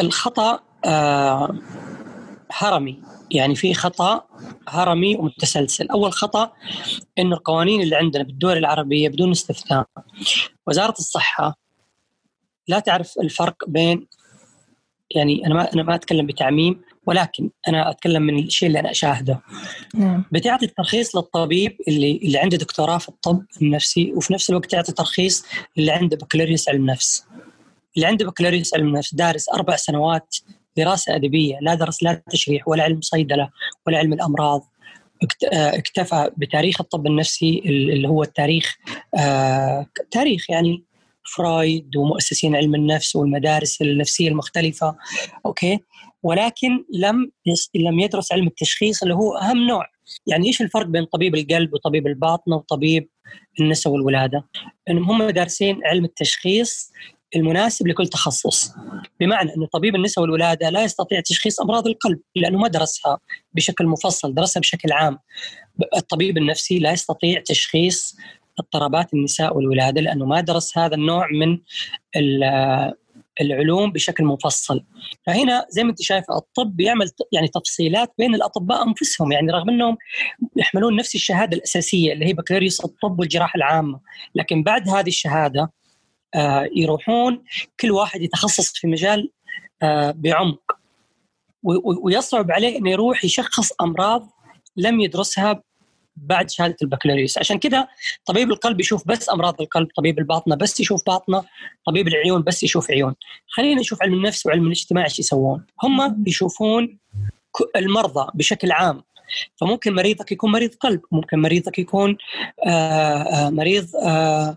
الخطأ 0.00 0.60
آه 0.84 1.58
هرمي. 2.52 3.02
يعني 3.32 3.54
في 3.54 3.74
خطأ 3.74 4.26
هرمي 4.68 5.16
ومتسلسل. 5.16 5.88
أول 5.88 6.12
خطأ 6.12 6.52
انه 7.18 7.36
القوانين 7.36 7.80
اللي 7.80 7.96
عندنا 7.96 8.22
بالدول 8.22 8.56
العربية 8.56 9.08
بدون 9.08 9.30
استثناء. 9.30 9.86
وزارة 10.66 10.94
الصحة 10.98 11.58
لا 12.68 12.78
تعرف 12.78 13.18
الفرق 13.18 13.56
بين 13.68 14.06
يعني 15.14 15.46
أنا 15.46 15.54
ما 15.54 15.72
أنا 15.72 15.82
ما 15.82 15.94
أتكلم 15.94 16.26
بتعميم 16.26 16.80
ولكن 17.06 17.50
أنا 17.68 17.90
أتكلم 17.90 18.22
من 18.22 18.38
الشيء 18.38 18.68
اللي 18.68 18.80
أنا 18.80 18.90
أشاهده. 18.90 19.40
نعم. 19.94 20.24
بتعطي 20.32 20.66
الترخيص 20.66 21.16
للطبيب 21.16 21.76
اللي 21.88 22.20
اللي 22.22 22.38
عنده 22.38 22.56
دكتوراه 22.56 22.98
في 22.98 23.08
الطب 23.08 23.42
النفسي 23.62 24.12
وفي 24.12 24.32
نفس 24.32 24.50
الوقت 24.50 24.70
تعطي 24.70 24.92
ترخيص 24.92 25.44
اللي 25.78 25.92
عنده 25.92 26.16
بكالوريوس 26.16 26.68
علم 26.68 26.86
نفس. 26.86 27.24
اللي 27.96 28.06
عنده 28.06 28.26
بكالوريوس 28.26 28.74
علم 28.74 28.96
نفس 28.96 29.14
دارس 29.14 29.48
أربع 29.48 29.76
سنوات 29.76 30.36
دراسة 30.76 31.16
أدبية 31.16 31.58
لا 31.60 31.74
درس 31.74 32.02
لا 32.02 32.22
تشريح 32.30 32.68
ولا 32.68 32.82
علم 32.82 33.00
صيدلة 33.00 33.50
ولا 33.86 33.98
علم 33.98 34.12
الأمراض. 34.12 34.62
آه، 35.52 35.78
اكتفى 35.78 36.30
بتاريخ 36.36 36.80
الطب 36.80 37.06
النفسي 37.06 37.62
اللي 37.66 38.08
هو 38.08 38.22
التاريخ 38.22 38.76
آه 39.18 39.86
تاريخ 40.10 40.50
يعني 40.50 40.84
فرويد 41.36 41.96
ومؤسسين 41.96 42.56
علم 42.56 42.74
النفس 42.74 43.16
والمدارس 43.16 43.82
النفسية 43.82 44.28
المختلفة. 44.28 44.96
okay؟ 45.46 45.78
ولكن 46.22 46.84
لم 46.92 47.30
لم 47.74 48.00
يدرس 48.00 48.32
علم 48.32 48.46
التشخيص 48.46 49.02
اللي 49.02 49.14
هو 49.14 49.36
أهم 49.36 49.66
نوع. 49.66 49.86
يعني 50.26 50.46
إيش 50.46 50.62
الفرق 50.62 50.86
بين 50.86 51.04
طبيب 51.04 51.34
القلب 51.34 51.74
وطبيب 51.74 52.06
الباطنه 52.06 52.56
وطبيب 52.56 53.08
النساء 53.60 53.92
والولادة؟ 53.92 54.44
انهم 54.90 55.22
هم 55.22 55.30
دارسين 55.30 55.80
علم 55.84 56.04
التشخيص 56.04 56.92
المناسب 57.36 57.86
لكل 57.88 58.06
تخصص. 58.06 58.72
بمعنى 59.20 59.54
أن 59.56 59.66
طبيب 59.66 59.94
النساء 59.94 60.22
والولادة 60.22 60.70
لا 60.70 60.84
يستطيع 60.84 61.20
تشخيص 61.20 61.60
أمراض 61.60 61.86
القلب 61.86 62.20
لأنه 62.36 62.58
ما 62.58 62.68
درسها 62.68 63.18
بشكل 63.54 63.86
مفصل 63.86 64.34
درسها 64.34 64.60
بشكل 64.60 64.92
عام. 64.92 65.18
الطبيب 65.96 66.38
النفسي 66.38 66.78
لا 66.78 66.92
يستطيع 66.92 67.40
تشخيص 67.40 68.16
اضطرابات 68.58 69.14
النساء 69.14 69.56
والولادة 69.56 70.00
لأنه 70.00 70.26
ما 70.26 70.40
درس 70.40 70.78
هذا 70.78 70.94
النوع 70.94 71.28
من 71.32 71.58
العلوم 73.40 73.92
بشكل 73.92 74.24
مفصل. 74.24 74.84
فهنا 75.26 75.66
زي 75.70 75.84
ما 75.84 75.90
أنت 75.90 76.02
شايفة 76.02 76.36
الطب 76.36 76.80
يعمل 76.80 77.10
يعني 77.32 77.48
تفصيلات 77.48 78.12
بين 78.18 78.34
الأطباء 78.34 78.88
أنفسهم 78.88 79.32
يعني 79.32 79.52
رغم 79.52 79.70
أنهم 79.70 79.96
يحملون 80.56 80.96
نفس 80.96 81.14
الشهادة 81.14 81.56
الأساسية 81.56 82.12
اللي 82.12 82.26
هي 82.26 82.32
بكالوريوس 82.32 82.84
الطب 82.84 83.20
والجراحة 83.20 83.56
العامة 83.56 84.00
لكن 84.34 84.62
بعد 84.62 84.88
هذه 84.88 85.08
الشهادة 85.08 85.70
يروحون 86.76 87.44
كل 87.80 87.90
واحد 87.90 88.22
يتخصص 88.22 88.72
في 88.72 88.86
مجال 88.86 89.30
آه، 89.82 90.10
بعمق. 90.10 90.78
ويصعب 92.02 92.50
عليه 92.50 92.78
إنه 92.78 92.90
يروح 92.90 93.24
يشخص 93.24 93.72
أمراض 93.80 94.28
لم 94.76 95.00
يدرسها 95.00 95.62
بعد 96.16 96.50
شهادة 96.50 96.76
البكالوريوس. 96.82 97.38
عشان 97.38 97.58
كذا 97.58 97.88
طبيب 98.26 98.50
القلب 98.50 98.80
يشوف 98.80 99.08
بس 99.08 99.30
أمراض 99.30 99.60
القلب 99.60 99.88
طبيب 99.96 100.18
الباطنة 100.18 100.56
بس 100.56 100.80
يشوف 100.80 101.02
باطنة 101.06 101.44
طبيب 101.86 102.08
العيون 102.08 102.42
بس 102.42 102.62
يشوف 102.62 102.90
عيون. 102.90 103.14
خلينا 103.48 103.80
نشوف 103.80 104.02
علم 104.02 104.14
النفس 104.14 104.46
وعلم 104.46 104.66
الاجتماع 104.66 105.04
إيش 105.04 105.18
يسوون. 105.18 105.66
هم 105.82 106.24
يشوفون 106.26 106.98
المرضى 107.76 108.30
بشكل 108.34 108.72
عام. 108.72 109.02
فممكن 109.56 109.94
مريضك 109.94 110.32
يكون 110.32 110.52
مريض 110.52 110.74
قلب 110.74 111.00
ممكن 111.12 111.38
مريضك 111.38 111.78
يكون 111.78 112.16
آآ 112.66 112.70
آه، 112.70 113.46
آآ 113.46 113.50
مريض 113.50 113.96
آآ 113.96 114.56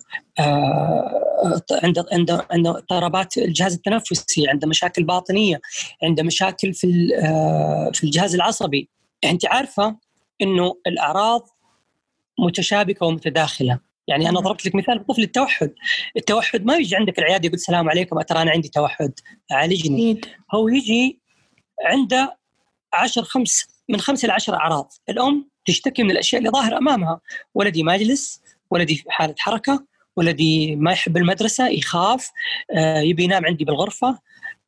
عنده 1.83 2.05
عنده 2.11 2.47
عنده 2.51 2.69
اضطرابات 2.69 3.37
الجهاز 3.37 3.73
التنفسي 3.73 4.49
عنده 4.49 4.67
مشاكل 4.67 5.03
باطنية 5.03 5.61
عنده 6.03 6.23
مشاكل 6.23 6.73
في 6.73 7.07
في 7.93 8.03
الجهاز 8.03 8.35
العصبي. 8.35 8.89
أنت 9.23 9.45
عارفة 9.45 9.95
إنه 10.41 10.75
الأعراض 10.87 11.47
متشابكة 12.39 13.05
ومتداخلة. 13.05 13.79
يعني 14.07 14.29
أنا 14.29 14.39
ضربت 14.39 14.65
لك 14.65 14.75
مثال 14.75 14.99
بطفل 14.99 15.21
التوحد. 15.23 15.73
التوحد 16.17 16.65
ما 16.65 16.75
يجي 16.75 16.95
عندك 16.95 17.19
العياده 17.19 17.45
يقول 17.45 17.55
السلام 17.55 17.89
عليكم 17.89 18.21
ترى 18.21 18.41
أنا 18.41 18.51
عندي 18.51 18.69
توحد. 18.69 19.13
عالجني. 19.51 20.21
هو 20.53 20.67
يجي 20.67 21.19
عنده 21.85 22.37
عشر 22.93 23.23
خمس 23.23 23.74
من 23.89 23.99
خمس 23.99 24.25
إلى 24.25 24.33
عشر 24.33 24.55
أعراض. 24.55 24.93
الأم 25.09 25.49
تشتكي 25.65 26.03
من 26.03 26.11
الأشياء 26.11 26.39
اللي 26.39 26.51
ظاهرة 26.51 26.77
أمامها. 26.77 27.21
ولدي 27.53 27.83
ما 27.83 27.95
يجلس 27.95 28.41
ولدي 28.69 28.95
في 28.95 29.11
حالة 29.11 29.35
حركة 29.37 29.85
ولدي 30.15 30.75
ما 30.75 30.91
يحب 30.91 31.17
المدرسة 31.17 31.67
يخاف 31.67 32.31
آه، 32.71 32.99
يبي 32.99 33.23
ينام 33.23 33.45
عندي 33.45 33.65
بالغرفة 33.65 34.19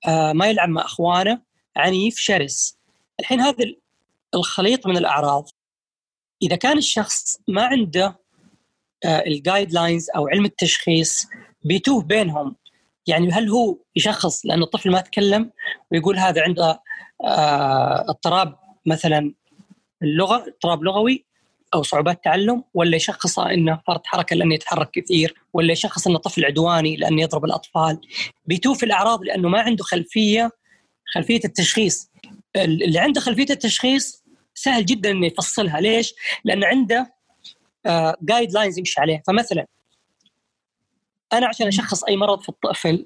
آه، 0.08 0.34
ما 0.34 0.48
يلعب 0.48 0.70
مع 0.70 0.82
أخوانه 0.82 1.42
عنيف 1.78 2.18
شرس. 2.18 2.78
الحين 3.20 3.42
هذا 3.42 3.66
الخليط 4.36 4.88
من 4.88 4.98
الأعراض. 4.98 5.50
إذا 6.42 6.56
كان 6.56 6.78
الشخص 6.78 7.40
ما 7.48 7.64
عنده 7.66 8.20
الجايد 9.06 9.74
لاينز 9.74 10.10
أو 10.16 10.28
علم 10.28 10.46
التشخيص 10.46 11.28
بيتوه 11.64 12.02
بينهم. 12.02 12.56
يعني 13.08 13.32
هل 13.32 13.50
هو 13.50 13.78
يشخص؟ 13.96 14.46
لأن 14.46 14.64
الطفل 14.64 14.92
ما 14.92 15.02
تكلم 15.02 15.52
ويقول 15.92 16.18
هذا 16.18 16.42
عنده 16.42 16.82
آه، 17.24 18.06
اضطراب 18.10 18.56
مثلا 18.88 19.34
اللغة 20.04 20.36
اضطراب 20.48 20.84
لغوي 20.84 21.26
أو 21.74 21.84
صعوبات 21.84 22.24
تعلم 22.24 22.64
ولا 22.74 22.96
يشخص 22.96 23.40
إنه 23.40 23.82
فرط 23.88 24.08
حركة 24.08 24.36
لأنه 24.36 24.56
يتحرك 24.56 24.92
كثير 24.92 25.36
ولا 25.54 25.72
يشخص 25.72 26.08
إنه 26.08 26.18
طفل 26.18 26.46
عدواني 26.46 26.96
لأنه 26.96 27.22
يضرب 27.22 27.46
الأطفال. 27.46 28.02
بيتوه 28.46 28.74
في 28.74 28.84
الأعراض 28.84 29.24
لأنه 29.24 29.50
ما 29.50 29.62
عنده 29.62 29.84
خلفية 29.84 30.52
خلفية 31.14 31.42
التشخيص. 31.46 32.10
اللي 32.56 33.00
عنده 33.00 33.22
خلفية 33.22 33.50
التشخيص 33.50 34.24
سهل 34.56 34.86
جدا 34.86 35.12
إنه 35.12 35.28
يفصلها. 35.28 35.80
ليش؟ 35.80 36.14
لأن 36.44 36.64
عنده 36.64 37.14
guide 38.22 38.52
uh, 38.52 38.54
lines 38.54 38.78
يمشي 38.80 39.02
عليه. 39.02 39.24
فمثلا 39.28 39.66
أنا 41.34 41.48
عشان 41.48 41.68
أشخص 41.68 42.04
أي 42.04 42.18
مرض 42.18 42.42
في 42.42 42.50
الطفل 42.50 43.06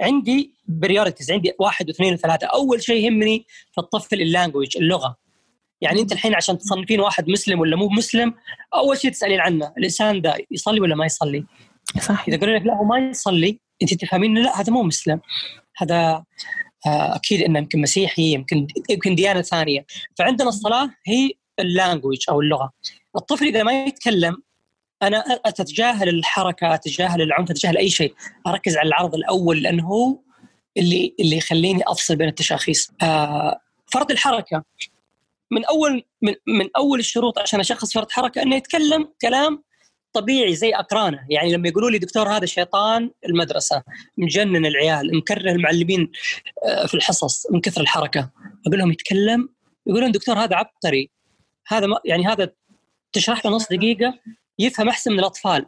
عندي 0.00 0.54
priorities 0.66 1.30
عندي 1.30 1.52
واحد 1.58 1.88
واثنين 1.88 2.14
وثلاثة. 2.14 2.46
أول 2.46 2.82
شيء 2.82 3.04
يهمني 3.04 3.46
في 3.72 3.78
الطفل 3.78 4.20
ال 4.20 4.26
language 4.26 4.76
اللغة. 4.76 5.21
يعني 5.82 6.00
انت 6.00 6.12
الحين 6.12 6.34
عشان 6.34 6.58
تصنفين 6.58 7.00
واحد 7.00 7.28
مسلم 7.28 7.60
ولا 7.60 7.76
مو 7.76 7.88
مسلم 7.88 8.34
أول 8.74 8.98
شيء 8.98 9.10
تسألين 9.10 9.40
عنه 9.40 9.72
الإنسان 9.78 10.20
ده 10.20 10.36
يصلي 10.50 10.80
ولا 10.80 10.94
ما 10.94 11.06
يصلي؟ 11.06 11.44
صح 12.00 12.24
إذا 12.28 12.40
قالوا 12.40 12.58
لك 12.58 12.66
لا 12.66 12.74
هو 12.74 12.84
ما 12.84 12.98
يصلي 12.98 13.60
أنت 13.82 13.94
تفهمين 13.94 14.38
لا 14.38 14.60
هذا 14.60 14.72
مو 14.72 14.82
مسلم. 14.82 15.20
هذا 15.76 16.24
آه، 16.86 17.16
أكيد 17.16 17.42
إنه 17.42 17.58
يمكن 17.58 17.80
مسيحي 17.80 18.32
يمكن 18.32 18.66
يمكن 18.90 19.14
ديانة 19.14 19.42
ثانية. 19.42 19.86
فعندنا 20.18 20.48
الصلاة 20.48 20.90
هي 21.06 21.30
اللانجوج 21.58 22.18
أو 22.28 22.40
اللغة. 22.40 22.72
الطفل 23.16 23.44
إذا 23.44 23.62
ما 23.62 23.84
يتكلم 23.84 24.42
أنا 25.02 25.24
أتجاهل 25.46 26.08
الحركة 26.08 26.74
أتجاهل 26.74 27.22
العنف 27.22 27.50
أتجاهل 27.50 27.76
أي 27.76 27.90
شيء. 27.90 28.14
أركز 28.46 28.76
على 28.76 28.88
العرض 28.88 29.14
الأول 29.14 29.62
لأنه 29.62 29.86
هو 29.86 30.18
اللي 30.76 31.14
اللي 31.20 31.36
يخليني 31.36 31.82
أفصل 31.86 32.16
بين 32.16 32.28
التشاخيص. 32.28 32.90
آه 33.02 33.60
فرط 33.86 34.10
الحركة. 34.10 34.64
من 35.52 35.64
اول 35.64 36.02
من, 36.22 36.34
من 36.46 36.68
أول 36.76 36.98
الشروط 36.98 37.38
عشان 37.38 37.60
أشخص 37.60 37.92
فرط 37.92 38.10
حركة 38.10 38.42
إنه 38.42 38.56
يتكلم 38.56 39.08
كلام 39.22 39.62
طبيعي 40.12 40.54
زي 40.54 40.74
أقرانه. 40.74 41.26
يعني 41.30 41.52
لما 41.52 41.68
يقولوا 41.68 41.90
لي 41.90 41.98
دكتور 41.98 42.28
هذا 42.28 42.46
شيطان 42.46 43.10
المدرسة 43.28 43.82
مجنن 44.18 44.66
العيال 44.66 45.16
مكره 45.16 45.50
المعلمين 45.50 46.10
آه، 46.64 46.86
في 46.86 46.94
الحصص 46.94 47.50
من 47.50 47.60
كثر 47.60 47.80
الحركة. 47.80 48.30
أقول 48.66 48.78
لهم 48.78 48.92
يتكلم؟ 48.92 49.48
يقولون 49.86 50.12
دكتور 50.12 50.38
هذا 50.38 50.56
عبقري 50.56 51.10
هذا 51.66 51.86
يعني 52.04 52.26
هذا 52.26 52.52
تشرح 53.12 53.46
له 53.46 53.52
نص 53.52 53.68
دقيقة 53.68 54.18
يفهم 54.58 54.88
أحسن 54.88 55.12
من 55.12 55.18
الأطفال. 55.18 55.66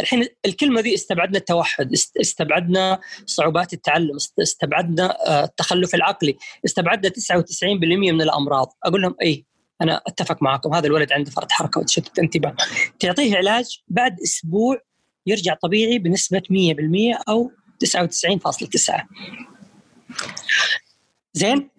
الحين 0.00 0.26
الكلمة 0.46 0.80
دي 0.80 0.94
استبعدنا 0.94 1.38
التوحد 1.38 1.92
استبعدنا 2.20 3.00
صعوبات 3.26 3.72
التعلم 3.72 4.16
استبعدنا 4.42 5.26
آه، 5.26 5.44
التخلف 5.44 5.94
العقلي 5.94 6.36
استبعدنا 6.64 7.08
99% 7.08 7.96
من 7.96 8.22
الأمراض. 8.22 8.72
أقول 8.84 9.02
لهم 9.02 9.14
اي 9.22 9.44
أنا 9.82 10.02
أتفق 10.06 10.42
معكم 10.42 10.74
هذا 10.74 10.86
الولد 10.86 11.12
عنده 11.12 11.30
فرط 11.30 11.52
حركة 11.52 11.80
وتشتت 11.80 12.18
انتباه. 12.18 12.56
تعطيه 13.00 13.36
علاج 13.36 13.82
بعد 13.88 14.20
أسبوع 14.20 14.80
يرجع 15.26 15.54
طبيعي 15.54 15.98
بنسبة 15.98 16.42
100% 16.50 17.22
أو 17.28 17.50
99.9 17.84 19.06
زين؟ 21.32 21.70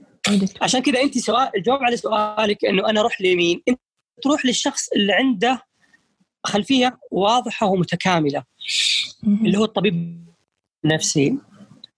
عشان 0.62 0.82
كذا 0.82 1.02
أنت 1.02 1.18
سؤال 1.18 1.50
الجواب 1.56 1.84
على 1.84 1.98
سؤالك 1.98 2.66
إنه 2.66 2.90
أنا 2.90 3.00
أروح 3.00 3.22
لمين؟ 3.22 3.62
أنت 3.68 3.80
تروح 4.24 4.46
للشخص 4.46 4.90
اللي 4.96 5.14
عنده 5.14 5.67
خلفية 6.44 7.00
واضحة 7.12 7.68
ومتكاملة 7.68 8.44
اللي 9.24 9.58
هو 9.58 9.64
الطبيب 9.64 10.26
النفسي. 10.86 11.38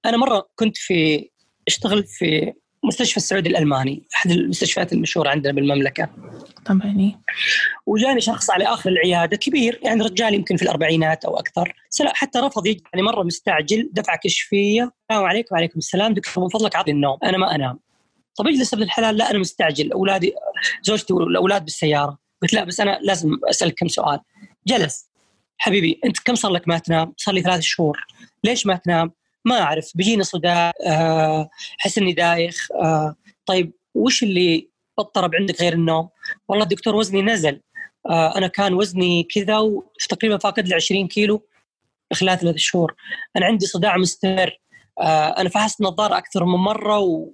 أنا 0.05 0.17
مرة 0.17 0.49
كنت 0.55 0.77
في 0.77 1.29
أشتغل 1.67 2.03
في 2.03 2.53
مستشفى 2.83 3.17
السعودي 3.17 3.49
الألماني 3.49 4.03
أحد 4.15 4.31
المستشفيات 4.31 4.93
المشهورة 4.93 5.29
عندنا 5.29 5.53
بالمملكة. 5.53 6.09
طبعا. 6.65 7.21
وجاني 7.85 8.21
شخص 8.21 8.49
على 8.49 8.63
آخر 8.63 8.89
العيادة 8.89 9.37
كبير 9.37 9.79
يعني 9.83 10.01
رجال 10.01 10.33
يمكن 10.33 10.55
في 10.57 10.63
الأربعينات 10.63 11.25
أو 11.25 11.39
أكثر. 11.39 11.73
سلا 11.89 12.13
حتى 12.15 12.39
رفض 12.39 12.67
يجي 12.67 12.83
يعني 12.93 13.05
مرة 13.05 13.23
مستعجل 13.23 13.89
دفع 13.93 14.15
كشفية. 14.15 14.91
السلام 15.09 15.25
عليكم 15.25 15.55
وعليكم 15.55 15.77
السلام 15.77 16.13
دكتور 16.13 16.43
من 16.43 16.49
فضلك 16.49 16.75
اعطني 16.75 16.93
النوم. 16.93 17.17
أنا 17.23 17.37
ما 17.37 17.55
أنام. 17.55 17.79
طب 18.35 18.47
اجلس 18.47 18.73
ابن 18.73 18.83
الحلال. 18.83 19.17
لا 19.17 19.31
أنا 19.31 19.39
مستعجل. 19.39 19.91
أولادي 19.91 20.33
زوجتي 20.83 21.13
والأولاد 21.13 21.65
بالسيارة. 21.65 22.17
قلت 22.41 22.53
لا 22.53 22.63
بس 22.63 22.79
أنا 22.79 22.99
لازم 23.01 23.37
أسألك 23.49 23.73
كم 23.73 23.87
سؤال. 23.87 24.19
جلس. 24.67 25.09
حبيبي 25.57 25.99
أنت 26.05 26.19
كم 26.19 26.35
صار 26.35 26.51
لك 26.51 26.67
ما 26.67 26.77
تنام؟ 26.77 27.13
صار 27.17 27.35
لي 27.35 27.41
ثلاث 27.41 27.59
شهور. 27.59 28.05
ليش 28.43 28.65
ما 28.65 28.75
تنام؟ 28.75 29.11
ما 29.45 29.61
أعرف. 29.61 29.91
بيجيني 29.95 30.23
صداع 30.23 30.71
آه، 30.87 31.49
أحس 31.81 31.97
إني 31.97 32.13
دايخ 32.13 32.67
آه، 32.71 33.15
طيب 33.45 33.73
وش 33.95 34.23
اللي 34.23 34.69
اضطرب 34.99 35.35
عندك 35.35 35.61
غير 35.61 35.73
النوم؟ 35.73 36.09
والله 36.47 36.63
الدكتور 36.63 36.95
وزني 36.95 37.21
نزل. 37.21 37.61
آه، 38.09 38.37
أنا 38.37 38.47
كان 38.47 38.73
وزني 38.73 39.23
كذا 39.23 39.57
وتقريبا 39.57 40.37
فاقد 40.37 40.67
لي 40.67 40.75
20 40.75 41.07
كيلو 41.07 41.45
خلال 42.13 42.39
ثلاث 42.39 42.55
شهور. 42.55 42.95
أنا 43.35 43.45
عندي 43.45 43.65
صداع 43.65 43.97
مستمر. 43.97 44.59
أنا 45.37 45.49
فحصت 45.49 45.81
نظارة 45.81 46.17
أكثر 46.17 46.45
من 46.45 46.55
مرة 46.55 46.99
و 46.99 47.29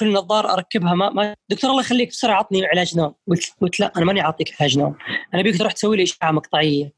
كل 0.00 0.12
نظارة 0.12 0.52
أركبها 0.52 0.94
ما, 0.94 1.10
ما 1.10 1.34
دكتور 1.50 1.70
الله 1.70 1.82
يخليك 1.82 2.08
بسرعة 2.08 2.36
عطني 2.36 2.66
علاج 2.66 2.98
نوم. 2.98 3.14
قلت 3.28 3.54
قلت 3.60 3.80
لا 3.80 3.92
أنا 3.96 4.04
ماني 4.04 4.20
اعطيك 4.20 4.54
علاج 4.60 4.78
نوم. 4.78 4.96
أنا 5.34 5.42
ابيك 5.42 5.58
تروح 5.58 5.72
تسوي 5.72 5.96
لي 5.96 6.02
إشعة 6.02 6.30
مقطعية. 6.30 6.92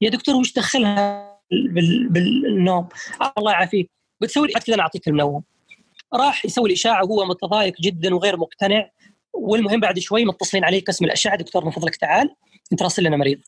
يا 0.00 0.10
دكتور 0.10 0.34
وش 0.34 0.52
دخلها 0.52 1.28
بال... 1.50 2.08
بالنوم؟ 2.08 2.88
الله 3.38 3.52
يعافيك. 3.52 3.90
بتسوي 4.20 4.46
لي 4.46 4.52
كذا 4.52 4.74
أنا 4.74 4.82
أعطيك 4.82 5.08
المنوم. 5.08 5.42
راح 6.14 6.44
يسوي 6.44 6.68
الاشاعه 6.68 7.04
وهو 7.04 7.24
متضايق 7.24 7.74
جدا 7.80 8.14
وغير 8.14 8.36
مقتنع. 8.36 8.90
والمهم 9.32 9.80
بعد 9.80 9.98
شوي 9.98 10.24
متصلين 10.24 10.64
عليه 10.64 10.84
قسم 10.84 11.04
الأشعة. 11.04 11.36
دكتور 11.36 11.64
من 11.64 11.70
فضلك 11.70 11.96
تعال 11.96 12.34
أنت 12.72 12.82
راسل 12.82 13.04
لنا 13.04 13.16
مريض. 13.16 13.40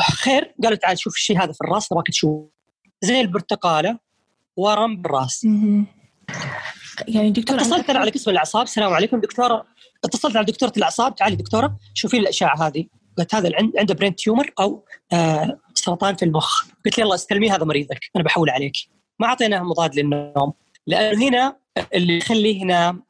خير 0.00 0.54
قالوا 0.62 0.76
تعال 0.76 0.98
شوف 0.98 1.14
الشيء 1.14 1.38
هذا 1.38 1.52
في 1.52 1.60
الراس 1.60 1.92
نبغاك 1.92 2.06
تشوف. 2.08 2.46
زي 3.00 3.20
البرتقالة 3.20 3.98
ورم 4.56 5.02
بالراس. 5.02 5.46
يعني 7.08 7.30
دكتور 7.30 7.56
اتصلت 7.56 7.90
أنا 7.90 7.98
على 7.98 8.10
قسم 8.10 8.30
الأعصاب 8.30 8.62
السلام 8.62 8.92
عليكم 8.92 9.20
دكتورة. 9.20 9.66
اتصلت 10.04 10.36
على 10.36 10.46
دكتورة 10.46 10.72
الأعصاب 10.76 11.14
تعالي 11.14 11.36
دكتورة 11.36 11.76
شوفي 11.94 12.16
الأشعة 12.16 12.66
هذه. 12.66 12.86
قلت 13.18 13.34
هذا 13.34 13.50
عنده 13.78 13.94
brain 13.94 14.16
tumor 14.16 14.52
أو 14.60 14.84
آه 15.12 15.58
سرطان 15.74 16.16
في 16.16 16.24
المخ. 16.24 16.64
قلت 16.84 16.98
لي 16.98 17.04
يلا 17.04 17.14
استلمي 17.14 17.50
هذا 17.50 17.64
مريضك 17.64 18.00
أنا 18.16 18.24
بحول 18.24 18.50
عليك. 18.50 18.76
ما 19.20 19.26
أعطيناه 19.26 19.62
مضاد 19.62 19.94
للنوم 19.94 20.52
لأنه 20.86 21.28
هنا 21.28 21.56
اللي 21.94 22.16
يخليه 22.16 22.60
ينام 22.60 23.02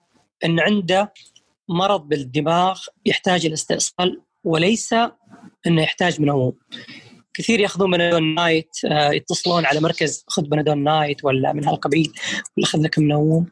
انه 0.44 0.62
عنده 0.62 1.12
مرض 1.68 2.08
بالدماغ 2.08 2.80
يحتاج 3.06 3.46
الاستئصال 3.46 4.22
وليس 4.44 4.94
إنه 5.66 5.82
يحتاج 5.82 6.20
منوم 6.20 6.52
كثير 7.36 7.60
ياخذون 7.60 7.90
بنادول 7.90 8.34
نايت 8.34 8.70
آه، 8.90 9.12
يتصلون 9.12 9.66
على 9.66 9.80
مركز 9.80 10.24
خذ 10.28 10.42
بنادول 10.42 10.78
نايت 10.78 11.24
ولا 11.24 11.52
من 11.52 11.68
هالقبيل 11.68 12.12
ولا 12.56 12.66
خذ 12.66 12.82
لك 12.82 12.98
منوم 12.98 13.46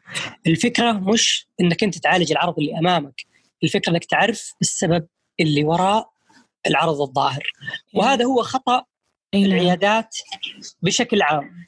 الفكرة 0.47 0.91
مش 0.91 1.47
إنك 1.61 1.83
أنت 1.83 1.97
تعالج 1.97 2.31
العرض 2.31 2.59
اللي 2.59 2.79
أمامك 2.79 3.21
الفكرة 3.63 3.91
إنك 3.91 4.05
تعرف 4.05 4.53
السبب 4.61 5.07
اللي 5.39 5.63
وراء 5.63 6.09
العرض 6.67 7.01
الظاهر. 7.01 7.51
وهذا 7.93 8.25
هو 8.25 8.41
خطأ 8.41 8.85
نعم. 9.35 9.43
العيادات 9.43 10.15
بشكل 10.81 11.21
عام. 11.21 11.65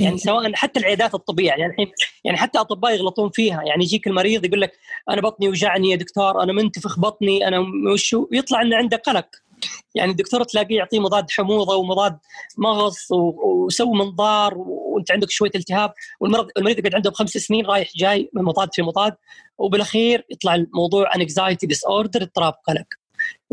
يعني 0.00 0.18
سواء 0.18 0.54
حتى 0.54 0.80
العيادات 0.80 1.14
الطبية 1.14 1.48
يعني 1.48 1.66
الحين 1.66 1.92
يعني 2.24 2.38
حتى 2.38 2.58
أطباء 2.58 2.94
يغلطون 2.94 3.30
فيها. 3.30 3.62
يعني 3.62 3.84
يجيك 3.84 4.06
المريض 4.06 4.44
يقول 4.44 4.60
لك 4.60 4.72
أنا 5.10 5.20
بطني 5.20 5.48
وجعني 5.48 5.90
يا 5.90 5.96
دكتور 5.96 6.42
أنا 6.42 6.52
منتفخ 6.52 7.00
بطني 7.00 7.48
أنا 7.48 7.58
وشو 7.92 8.28
يطلع 8.32 8.62
إنه 8.62 8.76
عنده 8.76 8.96
قلق. 8.96 9.26
يعني 9.94 10.10
الدكتور 10.10 10.44
تلاقيه 10.44 10.76
يعطيه 10.76 10.98
مضاد 10.98 11.30
حموضة 11.30 11.76
ومضاد 11.76 12.18
مغص 12.58 13.08
وسوي 13.10 13.96
منظار 13.96 14.54
وانت 14.56 15.12
عندك 15.12 15.30
شوية 15.30 15.50
التهاب 15.54 15.92
والمرض 16.20 16.48
المريض 16.56 16.78
يقعد 16.78 16.94
عنده 16.94 17.10
بخمس 17.10 17.30
سنين 17.30 17.66
رايح 17.66 17.88
جاي 17.96 18.30
من 18.32 18.42
مضاد 18.42 18.68
في 18.72 18.82
مضاد 18.82 19.14
وبالأخير 19.58 20.26
يطلع 20.30 20.54
الموضوع 20.54 21.14
anxiety 21.16 21.66
disorder 21.66 22.22
اضطراب 22.22 22.54
قلق. 22.68 22.86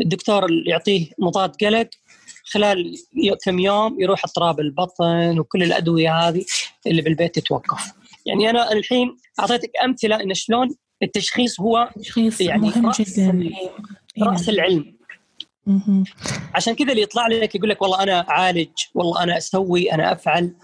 الدكتور 0.00 0.46
يعطيه 0.66 1.10
مضاد 1.18 1.56
قلق 1.56 1.88
خلال 2.44 2.94
كم 3.44 3.58
يوم 3.58 4.00
يروح 4.00 4.24
اضطراب 4.24 4.60
البطن 4.60 5.38
وكل 5.38 5.62
الأدوية 5.62 6.28
هذه 6.28 6.44
اللي 6.86 7.02
بالبيت 7.02 7.34
تتوقف. 7.34 7.92
يعني 8.26 8.50
أنا 8.50 8.72
الحين 8.72 9.16
أعطيتك 9.40 9.70
أمثلة 9.84 10.22
إن 10.22 10.34
شلون 10.34 10.68
التشخيص 11.02 11.60
هو 11.60 11.90
تشخيص 12.00 12.40
يعني 12.40 12.62
مهم 12.62 12.86
رأس 12.86 13.20
جدا. 13.20 13.50
رأس 14.22 14.48
العلم. 14.48 14.96
عشان 16.54 16.74
كذا 16.74 16.90
اللي 16.90 17.02
يطلع 17.02 17.26
لك 17.26 17.54
يقول 17.54 17.70
لك 17.70 17.82
والله 17.82 18.02
أنا 18.02 18.30
أعالج 18.30 18.68
والله 18.94 19.22
أنا 19.22 19.38
أسوي 19.38 19.92
أنا 19.92 20.12
أفعل. 20.12 20.54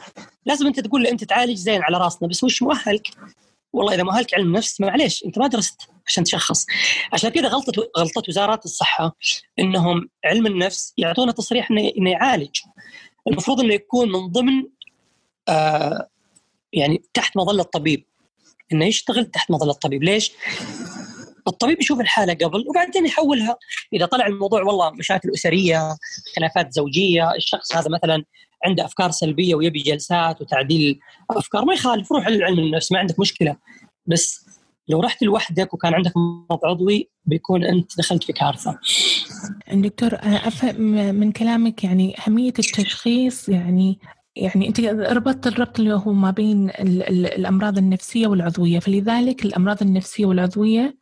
لازم 0.46 0.66
أنت 0.66 0.80
تقول 0.80 1.02
له 1.02 1.10
أنت 1.10 1.24
تعالج 1.24 1.56
زين 1.56 1.82
على 1.82 1.98
راسنا 1.98 2.28
بس 2.28 2.44
وش 2.44 2.62
مؤهلك؟ 2.62 3.08
والله 3.72 3.94
إذا 3.94 4.02
مؤهلك 4.02 4.34
علم 4.34 4.56
نفس 4.56 4.80
معليش 4.80 5.24
أنت 5.24 5.38
ما 5.38 5.46
درست 5.46 5.80
عشان 6.06 6.24
تشخص. 6.24 6.66
عشان 7.12 7.30
كذا 7.30 7.48
غلطة 7.48 7.90
غلطة 7.98 8.22
وزارات 8.28 8.64
الصحة 8.64 9.16
إنهم 9.58 10.08
علم 10.24 10.46
النفس 10.46 10.94
يعطونا 10.96 11.32
تصريح 11.32 11.70
إنه 11.70 11.92
إنه 11.98 12.10
يعالج. 12.10 12.56
المفروض 13.28 13.60
إنه 13.60 13.74
يكون 13.74 14.12
من 14.12 14.26
ضمن 14.26 14.64
آه 15.48 16.08
يعني 16.72 17.02
تحت 17.14 17.36
مظلة 17.36 17.62
الطبيب. 17.62 18.04
إنه 18.72 18.84
يشتغل 18.84 19.26
تحت 19.26 19.50
مظلة 19.50 19.70
الطبيب. 19.72 20.02
ليش؟ 20.02 20.32
الطبيب 21.48 21.80
يشوف 21.80 22.00
الحالة 22.00 22.34
قبل 22.34 22.64
وبعدين 22.68 23.06
يحولها 23.06 23.56
إذا 23.92 24.06
طلع 24.06 24.26
الموضوع 24.26 24.62
والله 24.62 24.90
مشاكل 24.90 25.30
أسرية 25.34 25.96
خلافات 26.36 26.72
زوجية 26.72 27.34
الشخص 27.34 27.76
هذا 27.76 27.88
مثلا 27.90 28.24
عنده 28.64 28.84
أفكار 28.84 29.10
سلبية 29.10 29.54
ويبي 29.54 29.82
جلسات 29.82 30.40
وتعديل 30.40 31.00
أفكار 31.30 31.64
ما 31.64 31.74
يخالف 31.74 32.12
روح 32.12 32.28
للعلم 32.28 32.58
النفس 32.58 32.92
ما 32.92 32.98
عندك 32.98 33.20
مشكلة 33.20 33.56
بس 34.06 34.48
لو 34.88 35.00
رحت 35.00 35.22
لوحدك 35.22 35.74
وكان 35.74 35.94
عندك 35.94 36.12
مرض 36.16 36.64
عضوي 36.64 37.10
بيكون 37.24 37.64
أنت 37.64 37.98
دخلت 37.98 38.24
في 38.24 38.32
كارثة. 38.32 38.78
دكتور 39.72 40.10
أفهم 40.22 40.80
من 41.14 41.32
كلامك 41.32 41.84
يعني 41.84 42.14
أهمية 42.18 42.48
التشخيص 42.48 43.48
يعني 43.48 43.98
يعني 44.36 44.68
أنت 44.68 44.80
ربطت 44.90 45.46
الربط 45.46 45.78
اللي 45.78 45.94
هو 45.94 46.12
ما 46.12 46.30
بين 46.30 46.70
الأمراض 46.80 47.78
النفسية 47.78 48.26
والعضوية 48.26 48.78
فلذلك 48.78 49.44
الأمراض 49.44 49.82
النفسية 49.82 50.26
والعضوية 50.26 50.97